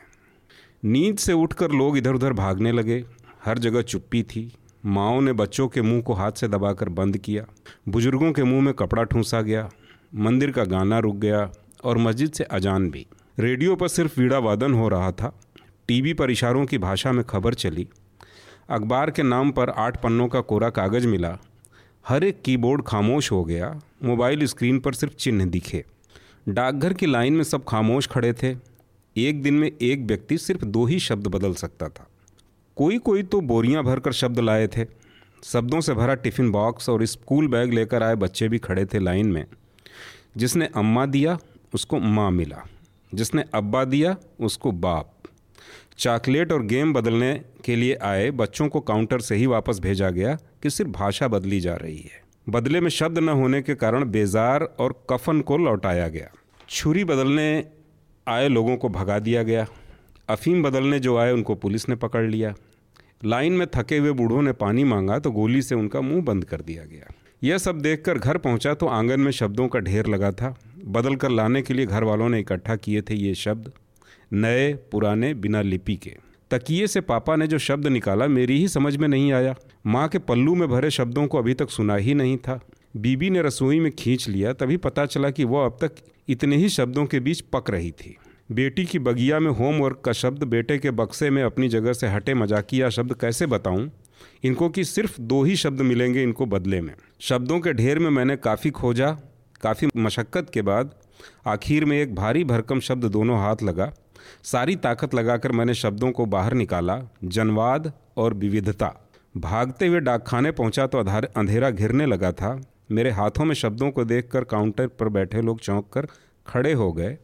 नींद 0.85 1.19
से 1.19 1.33
उठकर 1.33 1.71
लोग 1.71 1.99
इधर 1.99 2.15
उधर 2.15 2.33
भागने 2.33 2.73
लगे। 2.73 3.05
हर 3.45 3.59
जगह 3.59 3.83
चुप्पी 3.83 4.23
थी। 4.23 4.53
माओ 4.87 5.21
ने 5.21 5.33
बच्चों 5.33 5.69
के 5.69 5.83
मुँह 5.83 6.03
को 6.03 6.13
हाथ 6.13 6.33
से 6.33 6.49
दबाकर 6.49 6.89
बंद 6.89 7.19
किया। 7.19 7.45
बुज़ुर्गों 7.89 8.33
के 8.33 8.43
मुँह 8.43 8.63
में 8.63 8.75
कपड़ा 8.75 9.03
ठूंसा 9.03 9.41
गया। 9.41 9.71
मंदिर 10.15 10.51
का 10.51 10.65
गाना 10.65 10.99
रुक 10.99 11.17
गया 11.17 11.53
और 11.85 11.99
मस्जिद 11.99 12.33
से 12.33 12.45
अजान 12.45 12.91
भी। 12.91 13.07
रेडियो 13.39 13.77
पर 13.77 13.89
सिर्फ़ 13.89 14.21
वीड़ा 14.21 14.39
वादन 14.39 14.73
हो 14.73 14.89
रहा 14.89 15.13
था। 15.13 15.41
टीवी 15.93 16.15
पर 16.15 16.31
इशारों 16.31 16.67
की 16.67 16.79
भाषा 16.79 17.13
में 17.13 17.25
खबर 17.25 17.55
चली। 17.55 17.89
अखबार 18.71 19.11
के 19.11 19.23
नाम 19.23 19.51
पर 19.51 19.71
आठ 19.71 20.03
पन्नों 20.03 20.29
का 20.29 20.41
कोरा 20.41 20.71
कागज़ 20.71 21.07
मिला। 21.07 21.39
हर 22.09 22.25
एक 22.25 22.43
कीबोर्ड 22.43 22.83
खामोश 22.87 23.33
हो 23.33 23.45
गया। 23.45 23.81
मोबाइल 24.05 24.47
स्क्रीन 24.47 24.79
पर 24.79 24.95
सिर्फ़ 24.95 25.15
चिन्ह 25.15 25.45
दिखे। 25.45 25.85
डाकघर 26.49 26.93
की 26.93 27.07
लाइन 27.07 27.33
में 27.33 27.45
सब 27.45 27.65
खामोश 27.65 28.07
खड़े 28.07 28.33
थे। 28.33 28.57
एक 29.17 29.43
दिन 29.43 29.55
में 29.55 29.73
एक 29.83 30.01
व्यक्ति 30.01 30.39
सिर्फ़ 30.39 30.65
दो 30.65 30.85
ही 30.85 30.99
शब्द 30.99 31.27
बदल 31.27 31.55
सकता 31.55 31.89
था। 31.89 32.07
कोई 32.77 32.99
कोई 32.99 33.23
तो 33.23 33.41
बोरियाँ 33.41 33.85
भरकर 33.85 34.13
शब्द 34.13 34.41
लाए 34.41 34.67
थे। 34.67 34.87
शब्दों 35.45 35.81
से 35.81 35.95
भरा 35.95 36.15
टिफ़िन 36.15 36.51
बॉक्स 36.51 36.89
और 36.89 37.05
स्कूल 37.05 37.49
बैग 37.49 37.73
लेकर 37.73 38.03
आए 38.03 38.15
बच्चे 38.15 38.49
भी 38.49 38.59
खड़े 38.59 38.85
थे 38.85 38.99
लाइन 38.99 39.27
में। 39.27 39.47
जिसने 40.37 40.67
अम्मा 40.67 41.07
दिया, 41.07 41.39
उसको 41.75 41.99
माँ 41.99 42.31
मिला। 42.31 42.67
जिसने 43.15 43.45
अब्बा 43.55 43.85
दिया, 43.85 44.17
उसको 44.41 44.73
बाप। 44.73 45.15
चॉकलेट 45.99 46.53
और 46.53 46.63
गेम 46.63 46.93
बदलने 46.93 47.41
के 47.65 47.77
लिए 47.77 47.95
आए 47.95 48.31
बच्चों 48.31 48.69
को 48.69 48.81
काउंटर 48.81 49.21
से 49.21 49.37
ही 49.37 49.47
वापस 49.47 49.79
भेजा 49.79 50.11
गया 50.11 50.35
कि 50.63 50.71
सिर्फ़ 50.71 50.91
भाषा 50.91 51.29
बदली 51.29 51.61
जा 51.61 51.75
रही 51.75 51.99
है। 51.99 52.21
बदले 52.49 52.81
में 52.81 52.89
शब्द 52.91 53.19
न 53.19 53.29
होने 53.29 53.63
के 53.63 53.75
कारण 53.75 54.05
बेजार 54.05 54.63
और 54.79 55.07
कफन 55.11 55.41
को 55.41 55.57
लौटाया 55.57 56.09
गया। 56.09 56.31
छुरी 56.69 57.05
बदलने 57.05 57.65
आए 58.27 58.49
लोगों 58.49 58.77
को 58.77 58.89
भगा 58.89 59.19
दिया 59.19 59.43
गया। 59.43 59.67
अफीम 60.29 60.63
बदलने 60.63 60.99
जो 60.99 61.17
आए 61.17 61.33
उनको 61.33 61.55
पुलिस 61.55 61.89
ने 61.89 61.95
पकड़ 61.95 62.25
लिया। 62.27 62.55
लाइन 63.25 63.53
में 63.53 63.67
थके 63.75 63.99
हुए 63.99 64.13
बूढ़ों 64.13 64.43
ने 64.43 64.53
पानी 64.53 64.85
मांगा 64.85 65.19
तो 65.19 65.31
गोली 65.31 65.63
से 65.63 65.75
उनका 65.75 66.01
मुँह 66.01 66.23
बंद 66.23 66.45
कर 66.45 66.61
दिया 66.61 66.85
गया। 66.85 67.13
यह 67.43 67.59
सब 67.59 67.81
देखकर 67.81 68.19
घर 68.19 68.39
पहुँचा 68.39 68.75
तो 68.75 68.87
आँगन 68.87 69.21
में 69.21 69.31
शब्दों 69.31 69.69
का 69.69 69.79
ढेर 69.79 70.07
लगा 70.07 70.33
था। 70.33 70.55
बदल 70.85 71.17
कर 71.17 71.31
लाने 71.31 71.63
के 71.63 71.75
लिए 71.75 71.87
घर 71.87 72.05
वालों 72.05 72.29
ने 72.29 72.41
इकट्ठा 72.41 72.77
किए 72.77 73.03
थे 73.03 73.15
ये 73.15 73.35
शब्द। 73.35 73.73
नए, 74.33 74.73
पुराने, 74.73 75.35
बिना 75.35 75.63
लिपि 75.63 75.97
के। 75.97 76.17
तकिए 76.51 76.87
से 76.87 77.01
पापा 77.01 77.37
ने 77.37 77.47
जो 77.47 77.59
शब्द 77.59 77.87
निकाला, 77.87 78.27
मेरी 78.27 78.59
ही 78.59 78.69
समझ 78.69 78.97
में 78.97 79.09
नहीं 79.09 79.33
आया। 79.33 79.55
माँ 79.87 80.09
के 80.09 80.19
पल्लू 80.19 80.55
में 80.55 80.69
भरे 80.69 80.91
शब्दों 80.91 81.27
को 81.27 81.39
अभी 81.39 81.55
तक 81.55 81.71
सुना 81.71 81.97
ही 81.97 82.15
नहीं 82.15 82.37
था। 82.37 82.61
बीबी 82.97 83.31
ने 83.31 83.43
रसोई 83.43 83.81
में 83.81 83.93
खींच 83.93 84.29
लिया, 84.29 84.53
तभी 84.53 84.77
पता 84.77 85.07
चला 85.07 85.31
कि 85.31 85.45
वह 85.45 85.65
अब 85.65 85.79
तक 85.81 85.93
इतने 86.29 86.57
ही 86.57 86.69
शब्दों 86.69 87.07
के 87.07 87.21
बीच 87.21 87.41
पक 87.41 87.71
रही 87.71 87.91
थी। 87.91 88.17
बेटी 88.53 88.85
की 88.85 88.99
बगिया 88.99 89.41
में 89.41 89.51
होमवर्क 89.51 90.03
का 90.05 90.13
शब्द, 90.13 90.43
बेटे 90.43 90.79
के 90.79 90.91
बक्से 90.91 91.31
में 91.31 91.43
अपनी 91.43 91.69
जगह 91.69 91.93
से 91.93 92.07
हटे 92.07 92.35
मजाकिया 92.35 92.91
शब्द 92.91 93.15
कैसे 93.21 93.47
बताऊँ? 93.47 93.91
इनको 94.45 94.69
कि 94.69 94.85
सिर्फ़ 94.85 95.21
दो 95.21 95.43
ही 95.43 95.57
शब्द 95.57 95.81
मिलेंगे 95.81 96.23
इनको 96.23 96.47
बदले 96.47 96.81
में। 96.81 96.95
शब्दों 97.21 97.61
के 97.61 97.73
ढेर 97.73 97.99
में 97.99 98.11
मैंने 98.11 98.37
काफ़ी 98.37 98.71
खोजा, 98.71 99.11
काफ़ी 99.63 99.89
मशक्क़त 99.97 100.51
के 100.55 100.63
बाद 100.63 100.95
आखिर 101.47 101.85
में 101.85 102.01
एक 102.01 102.15
भारी 102.15 102.45
भरकम 102.45 102.81
शब्द 102.81 103.05
दोनों 103.05 103.39
हाथ 103.39 103.57
लगा। 103.63 103.95
सारी 104.43 104.77
ताकत 104.77 105.15
लगाकर 105.15 105.53
मैंने 105.53 105.75
शब्दों 105.75 106.11
को 106.13 106.27
बाहर 106.27 106.55
निकाला, 106.55 107.01
जनवाद 107.25 107.93
और 108.17 108.35
विविधता। 108.35 108.95
भागते 109.37 109.87
हुए 109.87 110.01
डाकखाने 110.01 110.51
पहुँचा 110.51 110.87
तो 110.87 110.99
अधार 110.99 111.71
घिरने 111.71 112.07
लगा 112.07 112.33
था। 112.33 112.61
मेरे 112.91 113.11
हाथों 113.11 113.45
में 113.45 113.55
शब्दों 113.55 113.91
को 113.91 114.05
देखकर 114.05 114.45
काउंटर 114.45 114.87
पर 114.87 115.09
बैठे 115.09 115.43
लोग 115.43 115.61
चौंक 115.61 115.89
कर 115.93 116.07
खड़े 116.47 116.73
हो 116.73 116.93
गए। 116.93 117.17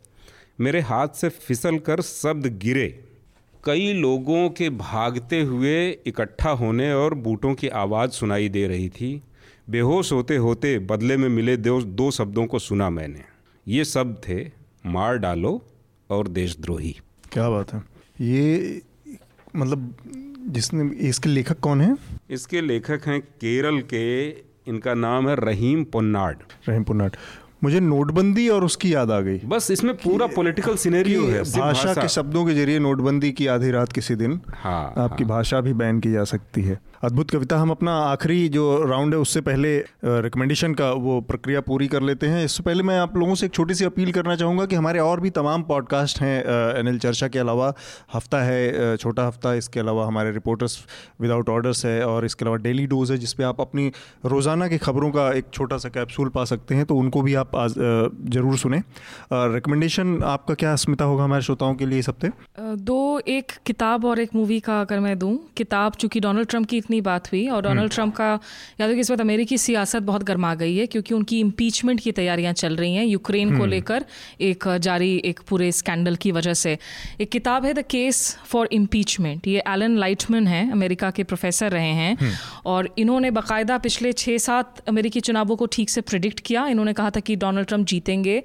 मेरे 0.61 0.81
हाथ 0.81 1.09
से 1.09 1.29
फिसल 1.29 1.79
कर 1.79 2.01
शब्द 2.01 2.47
गिरे। 2.59 3.05
कई 3.65 3.93
लोगों 3.93 4.49
के 4.51 4.71
भागते 4.71 5.41
हुए 5.41 5.91
इकट्ठा 6.07 6.51
होने 6.51 6.93
और 6.93 7.15
बूटों 7.15 7.55
की 7.55 7.69
आवाज़ 7.69 8.11
सुनाई 8.11 8.49
दे 8.49 8.67
रही 8.67 8.89
थी। 8.89 9.23
बेहोश 9.71 10.13
होते 10.13 10.37
होते 10.37 10.79
बदले 10.79 11.17
में 11.17 11.29
मिले 11.29 11.57
दो 11.57 11.81
दो 11.83 12.11
शब्दों 12.11 12.47
को 12.47 12.59
सुना 12.59 12.91
मैंने। 12.91 13.23
ये 13.69 13.85
शब्द 13.85 14.17
थे, 14.29 14.51
मार 14.87 15.17
डालो 15.17 15.67
और 16.11 16.29
देशद्रोही। 16.29 16.97
क्या 17.33 17.49
बात 17.51 17.73
है। 17.75 17.83
ये 18.21 18.83
मतलब 19.57 19.95
जिसने 20.49 21.09
इसके 21.09 21.29
लेखक 21.29 21.59
कौन 21.61 21.81
है? 21.81 21.97
इसके 22.31 22.61
लेखक 22.61 23.01
हैं 23.07 23.21
केरल 23.21 23.81
के 23.81 24.29
इनका 24.69 24.95
नाम 24.95 25.29
है 25.29 25.35
रहीम 25.37 25.85
पुन्नाड। 25.85 26.37
रहीम 26.69 26.85
पुन्नाड। 26.85 27.17
मुझे 27.65 27.81
नोटबंदी 27.81 28.49
और 28.49 28.65
उसकी 28.65 28.95
याद 28.95 29.11
आ 29.11 29.21
गई। 29.21 29.39
बस 29.39 29.71
इसमें 29.71 29.95
पूरा 29.95 30.27
पॉलिटिकल 30.27 30.77
सिनेरियो 30.77 31.27
है 31.27 31.43
भाषा। 31.43 31.95
के 31.95 32.09
शब्दों 32.09 32.47
के 32.47 32.55
ज़रिए 32.55 32.79
नोटबंदी 32.79 33.33
की 33.33 33.47
आधी 33.47 33.71
रात 33.71 33.93
किसी 33.93 34.15
दिन 34.15 34.41
हाँ, 34.49 34.95
आपकी 34.99 35.25
हाँ। 35.25 35.29
भाषा 35.29 35.61
भी 35.61 35.73
बैन 35.73 36.01
की 36.01 36.13
जा 36.13 36.25
सकती 36.25 36.63
है। 36.63 36.79
अद्भुत 37.03 37.31
कविता। 37.31 37.57
हम 37.57 37.71
अपना 37.71 37.93
आखिरी 38.03 38.49
जो 38.49 38.63
राउंड 38.85 39.15
है, 39.15 39.19
उससे 39.21 39.41
पहले 39.41 39.77
रिकमेंडेशन 40.05 40.73
का 40.75 40.91
वो 40.93 41.21
प्रक्रिया 41.23 41.61
पूरी 41.61 41.87
कर 41.89 42.03
लेते 42.03 42.27
हैं। 42.27 42.45
इससे 42.45 42.63
पहले 42.63 42.83
मैं 42.83 42.99
आप 42.99 43.17
लोगों 43.17 43.35
से 43.35 43.47
एक 43.47 43.53
छोटी 43.55 43.75
सी 43.75 43.85
अपील 43.85 44.11
करना 44.13 44.35
चाहूँगा 44.37 44.65
कि 44.67 44.77
हमारे 44.77 44.99
और 45.01 45.21
भी 45.21 45.31
तमाम 45.31 45.63
पॉडकास्ट 45.65 46.21
हैं 46.21 46.39
एनएल 46.79 46.99
चर्चा 46.99 47.29
के 47.29 47.39
अलावा। 47.39 47.73
हफ़्ता 48.15 48.41
है 48.43 48.97
छोटा 48.97 49.27
हफ़्ता, 49.27 49.53
इसके 49.55 49.81
अलावा 49.81 50.07
हमारे 50.07 50.31
रिपोर्टर्स 50.33 50.79
विदाउट 51.21 51.49
ऑर्डर्स 51.49 51.85
है 51.87 52.05
और 52.07 52.25
इसके 52.25 52.45
अलावा 52.45 52.57
डेली 52.59 52.87
डोज 52.87 53.11
है, 53.13 53.19
जिसपे 53.19 53.45
आप 53.45 53.61
अपनी 53.61 53.87
रोज़ाना 54.27 54.69
की 54.69 54.79
खबरों 54.79 55.11
का 55.11 55.31
एक 55.33 55.51
छोटा 55.53 55.79
सा 55.79 55.89
कैप्सूल 55.91 56.29
पा 56.31 56.45
सकते 56.47 56.75
हैं 56.75 56.85
तो 56.87 56.97
उनको 56.97 57.23
भी 57.23 57.35
आप 57.37 57.57
ज़रूर 58.29 58.57
सुने। 58.59 58.83
रिकमेंडेशन 59.33 60.19
आपका 60.25 60.55
क्या 60.57 60.73
अस्मिता 60.73 61.05
होगा 61.05 61.25
हमारे 61.25 61.43
श्रोताओं 61.43 61.75
के 61.75 61.87
लिए 61.87 61.99
इस 61.99 62.09
हफ़्ते? 62.09 62.31
दो, 62.59 63.19
एक 63.21 63.53
किताब 63.67 64.05
और 64.05 64.19
एक 64.19 64.35
मूवी 64.35 64.61
का 64.61 64.81
अगर 64.81 65.01
मैं 65.01 65.19
दूँ, 65.19 65.39
किताब 65.57 65.93
चूँकि 65.95 66.21
डोनाल्ड 66.21 66.49
ट्रंप 66.49 66.67
की 66.67 66.77
इतनी 66.89 67.01
बात 67.03 67.27
हुई 67.33 67.47
और 67.49 67.63
डोनाल्ड 67.63 67.93
ट्रंप 67.93 68.21
हम्म। 68.21 68.39
का 68.39 68.81
याद 68.81 68.93
कि 68.93 69.01
इस 69.01 69.11
बात 69.11 69.21
अमेरिकी 69.21 69.59
सियासत 69.59 70.03
बहुत 70.03 70.23
गर्मा 70.25 70.55
गई 70.55 70.77
है 70.77 70.87
क्योंकि 70.89 71.15
उनकी 71.15 71.41
इम्पीचमेंट 71.41 72.01
की 72.01 72.13
तैयारियाँ 72.13 72.53
चल 72.55 72.77
रही 72.77 72.95
हैं 72.95 73.05
यूक्रेन 73.07 73.49
को 73.49 73.55
हम्म। 73.55 73.67
लेकर 73.67 74.05
एक 74.43 74.69
जारी 74.81 75.11
एक 75.25 75.41
पूरे 75.49 75.71
स्कैंडल 75.73 76.17
की 76.17 76.33
वजह 76.33 76.55
से 76.55 76.77
एक 77.21 77.31
किताब 77.31 77.65
है 77.65 77.75
द 77.75 77.85
केस 77.91 78.23
फॉर 78.47 78.69
इम्पीचमेंट 78.73 79.47
ये 79.49 79.63
एलन 79.69 79.97
लाइटमैन 79.99 80.47
है 80.47 80.63
अमेरिका 80.73 81.11
के 81.11 81.25
प्रोफेसर 81.25 81.71
रहे 81.71 81.93
हैं 81.95 82.17
हम्म। 82.17 82.33
और 82.67 82.89
इन्होंने 82.99 83.31
बाकायदा 83.33 83.79
पिछले 83.81 84.13
छः 84.15 84.39
सात 84.41 84.83
अमेरिकी 84.89 85.21
चुनावों 85.23 85.57
को 85.57 85.67
ठीक 85.73 85.91
से 85.91 86.01
प्रिडिक्ट 86.09 86.41
किया 86.43 86.67
इन्होंने 86.69 86.93
कहा 86.95 87.11
था 87.11 87.21
कि 87.23 87.37
डोनाल्ड 87.39 87.69
ट्रंप 87.69 87.87
जीतेंगे 87.89 88.43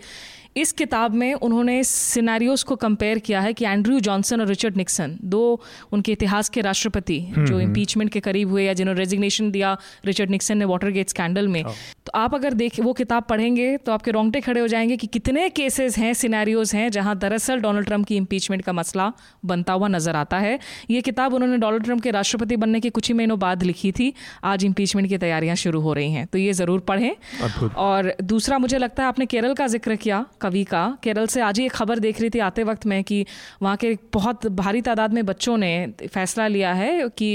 इस 0.56 0.72
किताब 0.72 1.14
में 1.14 1.34
उन्होंने 1.36 1.84
सिनेरियोस 1.84 2.64
को 2.64 2.76
कंपेयर 2.76 3.20
किया 3.20 3.40
है 3.42 3.54
कि 3.54 3.66
एंड्रयू 3.66 4.00
जॉनसन 4.00 4.42
और 4.42 4.48
रिचर्ड 4.48 4.78
निक्सन 4.78 5.18
दो 5.26 5.62
उनके 5.92 6.12
इतिहास 6.12 6.50
के 6.50 6.62
राष्ट्रपति 6.62 7.20
हम्म, 7.22 7.46
जो 7.46 7.60
इम्पीचमेंट। 7.60 8.12
के 8.12 8.20
करीब 8.20 8.50
हुए 8.50 8.64
या 8.64 8.74
जिन्होंने 8.74 9.00
रेजिग्नेशन 9.00 9.50
दिया 9.52 9.78
रिचर्ड 10.06 10.30
निक्सन 10.30 10.58
ने 10.58 10.66
वाटर 10.66 10.90
गेट 10.92 11.10
स्कैंडल 11.10 11.48
में। 11.48 11.62
हाँ। 11.64 11.74
तो 12.06 12.12
आप 12.16 12.36
अगर 12.36 12.54
देख 12.54 12.80
वो 12.80 12.94
किताब 12.94 13.24
पढ़ेंगे 13.24 13.76
तो 13.78 13.92
आपके 13.92 14.12
रोंगटे 14.12 14.42
खड़े 14.42 14.62
हो 14.62 14.68
जाएँगे 14.68 14.98
कि 14.98 15.08
कितने 15.08 15.48
केसेस 15.52 15.98
हैं 15.98 16.14
सिनेरियोज 16.14 16.74
हैं 16.76 16.90
जहाँ 16.92 17.18
दरअसल 17.18 17.60
डोनाल्ड 17.60 17.88
ट्रंप 17.88 18.06
की 18.06 18.16
इम्पीचमेंट 18.16 18.62
का 18.64 18.74
मसला 18.74 19.12
बनता 19.46 19.74
हुआ 19.74 19.88
नज़र 19.88 20.16
आता 20.16 20.38
है। 20.40 20.58
ये 20.90 21.02
किताब 21.02 21.34
उन्होंने 21.34 21.58
डोनाल्ड 21.58 21.84
ट्रंप 21.84 22.02
के 22.02 22.12
राष्ट्रपति 22.12 22.56
बनने 22.58 22.80
के 22.80 22.90
कुछ 22.90 23.08
ही 23.08 23.14
महीनों 23.14 23.40
बाद 23.40 23.64
लिखी 23.64 23.92
थी। 23.92 24.14
आज 24.44 24.66
इम्पीचमेंट 24.66 25.10
की 25.10 25.18
तैयारियाँ 25.18 25.56
शुरू 25.56 25.82
हो 25.82 25.94
रही 25.94 26.12
हैं 26.12 26.26
तो 26.28 26.38
ये 26.38 26.54
ज़रूर 26.54 26.80
पढ़ें। 26.88 27.70
और 27.78 28.14
दूसरा 28.24 28.58
मुझे 28.58 28.78
लगता 28.78 29.04
है 29.04 29.10
आपने 29.10 29.26
केरल 29.26 29.54
का 29.54 29.68
ज़िक्र 29.68 29.96
किया 29.98 30.26
कवि 30.44 30.64
का 30.64 30.84
केरल 31.04 31.28
से 31.28 31.42
आज 31.42 31.60
ही 31.60 31.66
एक 31.66 31.72
खबर 31.74 32.00
देख 32.00 32.22
रही 32.22 32.30
थी 32.30 32.40
आते 32.42 32.64
वक्त 32.64 32.86
में 32.86 33.04
कि 33.04 33.26
वहाँ 33.62 33.76
के 33.78 33.98
बहुत 34.14 34.48
भारी 34.54 34.82
तादाद 34.82 35.14
में 35.14 35.26
बच्चों 35.26 35.58
ने 35.58 35.74
फैसला 36.08 36.48
लिया 36.48 36.74
है 36.74 37.10
कि 37.18 37.32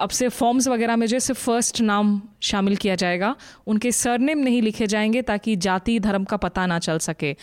अब 0.00 0.10
से 0.10 0.28
फॉर्म्स 0.30 0.68
वगैरह 0.68 0.96
में 0.96 1.06
जो 1.06 1.18
सिर्फ़ 1.18 1.40
फ़र्स्ट 1.42 1.80
नाम 1.82 2.20
शामिल 2.42 2.76
किया 2.76 2.94
जाएगा 2.94 3.34
उनके 3.66 3.92
सरनेम 3.92 4.38
नहीं 4.38 4.62
लिखे 4.62 4.86
जाएँगे 4.86 5.22
ताकि 5.22 5.56
जाति 5.58 5.98
धर्म 6.00 6.24
का 6.24 6.36
पता 6.36 6.66
ना 6.66 6.78
चल 6.78 6.98
सके 7.00 7.34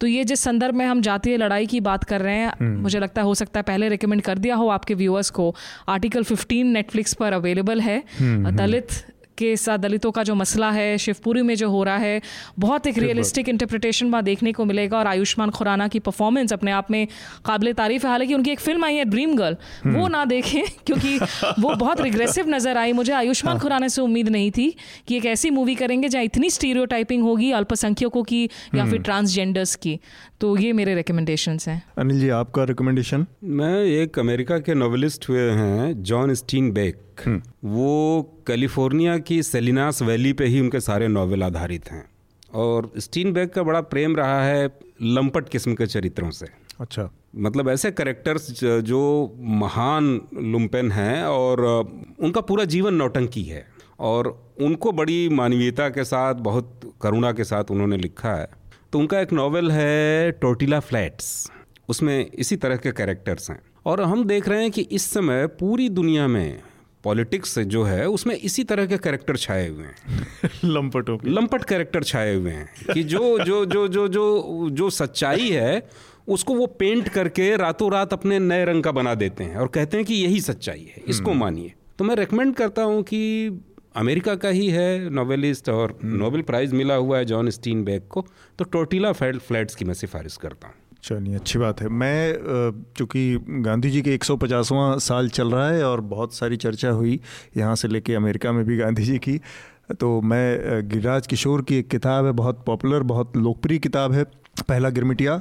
तो 0.00 0.06
ये 0.06 0.24
जिस 0.24 0.40
संदर्भ 0.40 0.74
में 0.74 0.84
हम 0.86 1.00
जातीय 1.02 1.36
लड़ाई 1.36 1.66
की 1.66 1.80
बात 1.80 2.04
कर 2.04 2.20
रहे 2.20 2.36
हैं 2.36 2.52
हम्म। 2.60 2.80
मुझे 2.80 3.00
लगता 3.00 3.20
है 3.20 3.26
हो 3.26 3.34
सकता 3.34 3.60
है 3.60 3.64
पहले 3.64 3.88
रिकमेंड 3.88 4.22
कर 4.22 4.38
दिया 4.38 4.56
हो 4.56 4.68
आपके 4.68 4.94
व्यूअर्स 4.94 5.30
को 5.30 5.54
आर्टिकल 5.88 6.24
15 6.24 6.64
नेटफ्लिक्स 6.72 7.14
पर 7.14 7.32
अवेलेबल 7.32 7.80
है 7.80 8.02
हम्म, 8.18 8.46
हम्म। 8.46 8.56
दलित 8.56 8.90
के 9.38 9.56
साथ 9.56 9.78
दलितों 9.78 10.10
का 10.10 10.22
जो 10.22 10.34
मसला 10.34 10.70
है 10.70 10.98
शिवपुरी 10.98 11.42
में 11.42 11.54
जो 11.54 11.70
हो 11.70 11.82
रहा 11.84 11.96
है 11.96 12.20
बहुत 12.58 12.86
एक 12.86 12.98
रियलिस्टिक 12.98 13.48
इंटरप्रिटेशन 13.48 14.10
वहाँ 14.10 14.22
देखने 14.22 14.52
को 14.52 14.64
मिलेगा 14.64 14.98
और 14.98 15.06
आयुष्मान 15.06 15.50
खुराना 15.50 15.88
की 15.88 15.98
परफॉर्मेंस 15.98 16.52
अपने 16.52 16.70
आप 16.70 16.90
में 16.90 17.06
काबिल 17.44 17.72
तारीफ़ 17.72 18.06
है। 18.06 18.10
हालाँकि 18.10 18.34
उनकी 18.34 18.50
एक 18.50 18.60
फ़िल्म 18.60 18.84
आई 18.84 18.94
है 18.94 19.04
ड्रीम 19.04 19.34
गर्ल 19.36 19.56
वो 19.86 20.08
ना 20.08 20.24
देखें 20.24 20.62
क्योंकि 20.86 21.18
वो 21.60 21.74
बहुत 21.74 22.00
रिग्रेसिव 22.00 22.48
नज़र 22.48 22.76
आई। 22.76 22.92
मुझे 22.92 23.12
आयुष्मान 23.12 23.54
हाँ। 23.54 23.62
खुराना 23.62 23.88
से 23.88 24.02
उम्मीद 24.02 24.28
नहीं 24.28 24.50
थी 24.50 24.74
कि 25.08 25.16
एक 25.16 25.26
ऐसी 25.26 25.50
मूवी 25.50 25.74
करेंगे 25.74 26.08
जहाँ 26.08 26.24
इतनी 26.24 26.50
स्टीरियो 26.50 26.86
होगी 27.22 27.50
अल्पसंख्यकों 27.52 28.22
की 28.22 28.44
या 28.74 28.84
फिर 28.84 29.02
ट्रांसजेंडर्स 29.02 29.72
हम्म। 29.74 29.82
की। 29.82 30.00
तो 30.40 30.56
ये 30.56 30.72
मेरे 30.72 30.94
रिकमेंडेशन 30.94 31.58
हैं। 31.66 31.82
अनिल 31.98 32.20
जी 32.20 32.28
आपका 32.28 32.64
रिकमेंडेशन 32.64 33.26
मैं 33.44 33.82
एक 33.84 34.18
अमेरिका 34.18 34.58
के 34.58 34.74
नॉवलिस्ट 34.74 35.28
हुए 35.28 35.48
हैं 35.50 36.02
जॉन 36.02 36.34
स्टीन 36.34 36.70
बेक 36.72 37.24
वो 37.64 38.22
कैलिफ़ोर्निया 38.46 39.16
की 39.18 39.42
सेलिनास 39.42 40.02
वैली 40.02 40.32
पे 40.32 40.46
ही 40.46 40.60
उनके 40.60 40.80
सारे 40.80 41.08
नावल 41.08 41.42
आधारित 41.42 41.90
हैं। 41.90 42.04
और 42.54 42.90
स्टीन 42.98 43.32
बैग 43.32 43.48
का 43.48 43.62
बड़ा 43.62 43.80
प्रेम 43.80 44.16
रहा 44.16 44.44
है 44.44 44.66
लंपट 45.02 45.48
किस्म 45.48 45.74
के 45.74 45.86
चरित्रों 45.86 46.30
से। 46.30 46.46
अच्छा। 46.80 47.08
मतलब 47.36 47.68
ऐसे 47.68 47.90
करेक्टर्स 47.90 48.50
जो 48.64 49.00
महान 49.60 50.20
लुम्पेन 50.52 50.92
हैं 50.92 51.24
और 51.24 51.64
उनका 52.20 52.40
पूरा 52.40 52.64
जीवन 52.64 52.94
नौटंकी 52.94 53.42
है। 53.42 53.66
और 54.00 54.28
उनको 54.60 54.92
बड़ी 54.92 55.28
मानवीयता 55.28 55.88
के 55.88 56.04
साथ 56.04 56.34
बहुत 56.34 56.80
करुणा 57.02 57.32
के 57.32 57.44
साथ 57.44 57.70
उन्होंने 57.70 57.96
लिखा 57.96 58.34
है। 58.34 58.48
तो 58.92 58.98
उनका 58.98 59.20
एक 59.20 59.32
नावल 59.32 59.70
है 59.70 60.30
टोटिला 60.32 60.80
फ्लैट्स 60.80 61.50
उसमें 61.88 62.26
इसी 62.26 62.56
तरह 62.56 62.76
के 62.76 62.92
कैरेक्टर्स 62.92 63.50
हैं। 63.50 63.60
और 63.86 64.00
हम 64.02 64.24
देख 64.24 64.48
रहे 64.48 64.62
हैं 64.62 64.70
कि 64.70 64.80
इस 64.80 65.02
समय 65.02 65.46
पूरी 65.46 65.88
दुनिया 65.88 66.26
में 66.28 66.60
पॉलिटिक्स 67.04 67.58
जो 67.58 67.82
है 67.82 68.08
उसमें 68.08 68.34
इसी 68.34 68.64
तरह 68.64 68.86
के 68.86 68.98
कैरेक्टर 68.98 69.36
छाए 69.36 69.68
हुए 69.68 69.84
हैं। 69.84 70.50
लंपटों 70.64 71.18
लंपट 71.24 71.64
कैरेक्टर 71.64 72.02
छाए 72.02 72.34
हुए 72.34 72.50
हैं 72.50 72.94
कि 72.94 73.02
जो 73.02 73.38
जो 73.38 73.64
जो 73.66 73.88
जो 73.88 74.08
जो 74.08 74.68
जो 74.70 74.90
सच्चाई 74.90 75.48
है 75.50 75.88
उसको 76.28 76.54
वो 76.54 76.66
पेंट 76.66 77.08
करके 77.08 77.56
रातों 77.56 77.92
रात 77.92 78.12
अपने 78.12 78.38
नए 78.38 78.64
रंग 78.64 78.82
का 78.84 78.92
बना 78.92 79.14
देते 79.14 79.44
हैं। 79.44 79.56
और 79.56 79.68
कहते 79.68 79.96
हैं 79.96 80.06
कि 80.06 80.14
यही 80.14 80.40
सच्चाई 80.40 80.92
है 80.96 81.02
इसको 81.08 81.30
हम्म। 81.30 81.40
मानिए। 81.40 81.72
तो 81.98 82.04
मैं 82.04 82.16
रेकमेंड 82.16 82.54
करता 82.54 82.82
हूँ 82.82 83.02
कि 83.02 83.20
अमेरिका 83.98 84.34
का 84.34 84.48
ही 84.48 84.68
है 84.68 85.10
नॉवेलिस्ट 85.10 85.68
और 85.68 85.98
नोबेल। 86.04 86.42
प्राइज़ 86.42 86.74
मिला 86.74 86.94
हुआ 86.94 87.18
है 87.18 87.24
जॉन 87.24 87.50
स्टीन 87.50 87.84
बैग 87.84 88.02
को। 88.10 88.24
तो 88.58 88.64
टोटिला 88.66 89.12
फ्लैट्स 89.12 89.74
की 89.74 89.84
मैं 89.84 89.94
सिफारिश 89.94 90.36
करता 90.36 90.68
हूँ। 90.68 90.74
चलिए, 91.04 91.34
अच्छी 91.34 91.58
बात 91.58 91.80
है। 91.80 91.88
मैं 91.88 92.84
चूँकि 92.96 93.38
गांधी 93.62 93.90
जी 93.90 94.02
के 94.02 94.14
150वां 94.14 94.98
साल 94.98 95.28
चल 95.30 95.50
रहा 95.50 95.68
है 95.70 95.84
और 95.84 96.00
बहुत 96.12 96.34
सारी 96.34 96.56
चर्चा 96.56 96.90
हुई 96.90 97.18
यहाँ 97.56 97.74
से 97.76 97.88
लेके 97.88 98.14
अमेरिका 98.14 98.52
में 98.52 98.64
भी 98.64 98.76
गांधी 98.76 99.04
जी 99.04 99.18
की 99.18 99.40
तो 100.00 100.20
मैं 100.20 100.88
गिरिराज 100.88 101.26
किशोर 101.26 101.62
की 101.62 101.76
एक 101.76 101.88
किताब 101.88 102.26
है, 102.26 102.32
बहुत 102.32 102.62
पॉपुलर, 102.66 103.02
बहुत 103.02 103.36
लोकप्रिय 103.36 103.78
किताब 103.78 104.12
है। 104.12 104.24
पहला 104.60 104.88
गिरमिटिया 104.88 105.40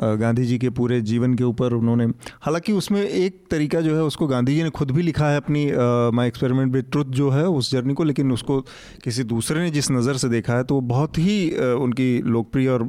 गांधी 0.00 0.44
जी 0.44 0.58
के 0.58 0.70
पूरे 0.70 1.00
जीवन 1.00 1.34
के 1.34 1.44
ऊपर 1.44 1.72
उन्होंने 1.72 2.06
हालाँकि 2.40 2.72
उसमें 2.72 3.02
एक 3.02 3.44
तरीका 3.50 3.80
जो 3.80 3.96
है 3.96 4.02
उसको 4.02 4.26
गांधी 4.26 4.54
जी 4.54 4.62
ने 4.62 4.70
खुद 4.70 4.90
भी 4.90 5.02
लिखा 5.02 5.28
है 5.28 5.36
अपनी 5.36 5.72
माई 6.16 6.28
एक्सपेरिमेंट 6.28 6.72
विद 6.72 6.84
ट्रुथ 6.92 7.04
जो 7.04 7.30
है 7.30 7.46
उस 7.48 7.72
जर्नी 7.72 7.94
को 7.94 8.04
लेकिन 8.04 8.32
उसको 8.32 8.60
किसी 9.04 9.24
दूसरे 9.24 9.60
ने 9.60 9.70
जिस 9.70 9.90
नज़र 9.90 10.16
से 10.16 10.28
देखा 10.28 10.56
है 10.56 10.64
तो 10.64 10.74
वो 10.74 10.80
बहुत 10.80 11.18
ही 11.18 11.56
आ, 11.56 11.64
उनकी 11.64 12.22
लोकप्रिय 12.22 12.68
और 12.68 12.88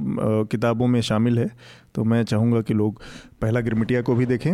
किताबों 0.51 0.88
में 0.88 1.01
शामिल 1.01 1.39
है। 1.39 1.51
तो 1.95 2.03
मैं 2.03 2.23
चाहूँगा 2.23 2.61
कि 2.61 2.73
लोग 2.73 3.01
पहला 3.41 3.59
गिरमिटिया 3.59 4.01
को 4.01 4.15
भी 4.15 4.25
देखें। 4.25 4.53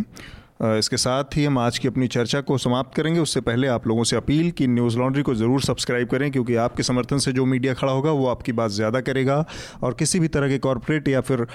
इसके 0.64 0.98
साथ 0.98 1.38
ही 1.38 1.44
हम 1.46 1.58
आज 1.58 1.78
की 1.78 1.88
अपनी 1.88 2.08
चर्चा 2.08 2.42
को 2.42 2.58
समाप्त 2.58 2.96
करेंगे। 2.96 3.20
उससे 3.20 3.42
पहले 3.42 3.68
आप 3.68 3.88
लोगों 3.88 4.04
से 4.04 4.16
अपील 4.16 4.50
कि 4.52 4.68
न्यूज़ 4.68 4.98
लॉन्ड्री 4.98 5.24
को 5.24 5.36
ज़रूर 5.36 5.62
सब्सक्राइब 5.62 6.10
करें, 6.10 6.32
क्योंकि 6.32 6.56
आपके 6.58 6.84
समर्थन 6.84 7.18
से 7.18 7.32
जो 7.32 7.46
मीडिया 7.46 7.74
खड़ा 7.74 7.92
होगा, 7.92 8.12
वो 8.12 8.28
आपकी 8.28 8.52
बात 8.52 8.72
ज़्यादा 8.72 9.02
करेगा 9.02 9.46
और 9.84 9.94
किसी 9.94 10.20
भी 10.20 10.28
तरह 10.28 10.50
के 10.50 10.58
कॉरपोरेट 10.60 11.08
या 11.08 11.22
फिर 11.22 11.46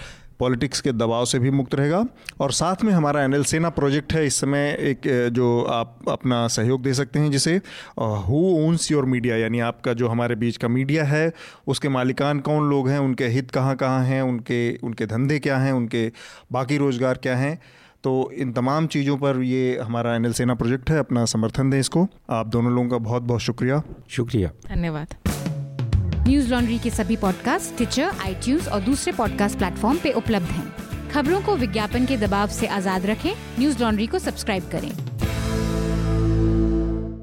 पॉलिटिक्स 0.40 0.80
के 0.80 0.92
दबाव 0.92 1.24
से 1.24 1.38
भी 1.38 1.50
मुक्त 1.50 1.74
रहेगा। 1.74 2.04
और 2.40 2.52
साथ 2.52 2.82
में 2.84 2.92
हमारा 2.92 3.22
एन 3.22 3.42
सेना 3.42 3.70
प्रोजेक्ट 3.70 4.12
है, 4.12 4.24
इस 4.26 4.36
समय 4.40 4.76
एक 4.80 5.08
जो 5.32 5.62
आप 5.62 6.08
अपना 6.08 6.46
सहयोग 6.48 6.82
दे 6.82 6.94
सकते 6.94 7.18
हैं 7.18 7.30
जिसे 7.30 7.56
हु 7.96 8.42
ओन्स 8.58 8.90
योर 8.92 9.04
मीडिया, 9.06 9.36
यानी 9.36 9.60
आपका 9.62 9.92
जो 9.92 10.08
हमारे 10.08 10.34
बीच 10.34 10.56
का 10.56 10.68
मीडिया 10.68 11.04
है, 11.04 11.32
उसके 11.66 11.88
मालिकान 11.88 12.40
कौन 12.40 12.68
लोग 12.70 12.88
हैं, 12.88 12.98
उनके 12.98 13.26
हित 13.28 13.50
कहाँ 13.50 13.74
कहाँ 13.76 14.04
हैं, 14.04 14.22
उनके 14.22 14.76
उनके 14.78 15.06
धंधे 15.06 15.38
क्या 15.38 15.58
हैं, 15.58 15.72
उनके 15.72 16.10
बाकी 16.52 16.76
रोज़गार 16.76 17.18
क्या 17.22 17.36
हैं 17.36 17.58
तो 18.04 18.30
इन 18.32 18.52
तमाम 18.52 18.86
चीज़ों 18.86 19.16
पर 19.16 19.42
ये 19.42 19.78
हमारा 19.78 20.14
एन 20.14 20.32
सेना 20.32 20.54
प्रोजेक्ट 20.54 20.90
है 20.90 20.98
अपना 20.98 21.24
समर्थन 21.24 21.70
दें 21.70 21.78
इसको। 21.80 22.08
आप 22.30 22.46
दोनों 22.46 22.72
लोगों 22.72 22.88
का 22.88 22.98
बहुत 22.98 23.22
बहुत 23.22 23.40
शुक्रिया। 23.40 23.82
शुक्रिया। 24.10 24.50
धन्यवाद। 24.68 25.14
न्यूज़ 26.28 26.50
लॉन्ड्री 26.50 26.78
के 26.78 26.90
सभी 26.90 27.16
पॉडकास्ट 27.16 27.76
ट्विटर 27.76 28.02
आई 28.02 28.58
और 28.72 28.80
दूसरे 28.80 29.12
पॉडकास्ट 29.12 29.58
प्लेटफॉर्म 29.58 29.98
पे 29.98 30.12
उपलब्ध 30.12 30.46
हैं। 30.46 30.72
खबरों 31.10 31.40
को 31.42 31.56
विज्ञापन 31.56 32.06
के 32.06 32.16
दबाव 32.16 32.48
से 32.48 32.66
आज़ाद 32.66 33.06
रखें। 33.06 33.32
न्यूज़ 33.58 33.82
लॉन्ड्री 33.82 34.06
को 34.06 34.18
सब्सक्राइब 34.18 34.68
करें। 34.72 34.92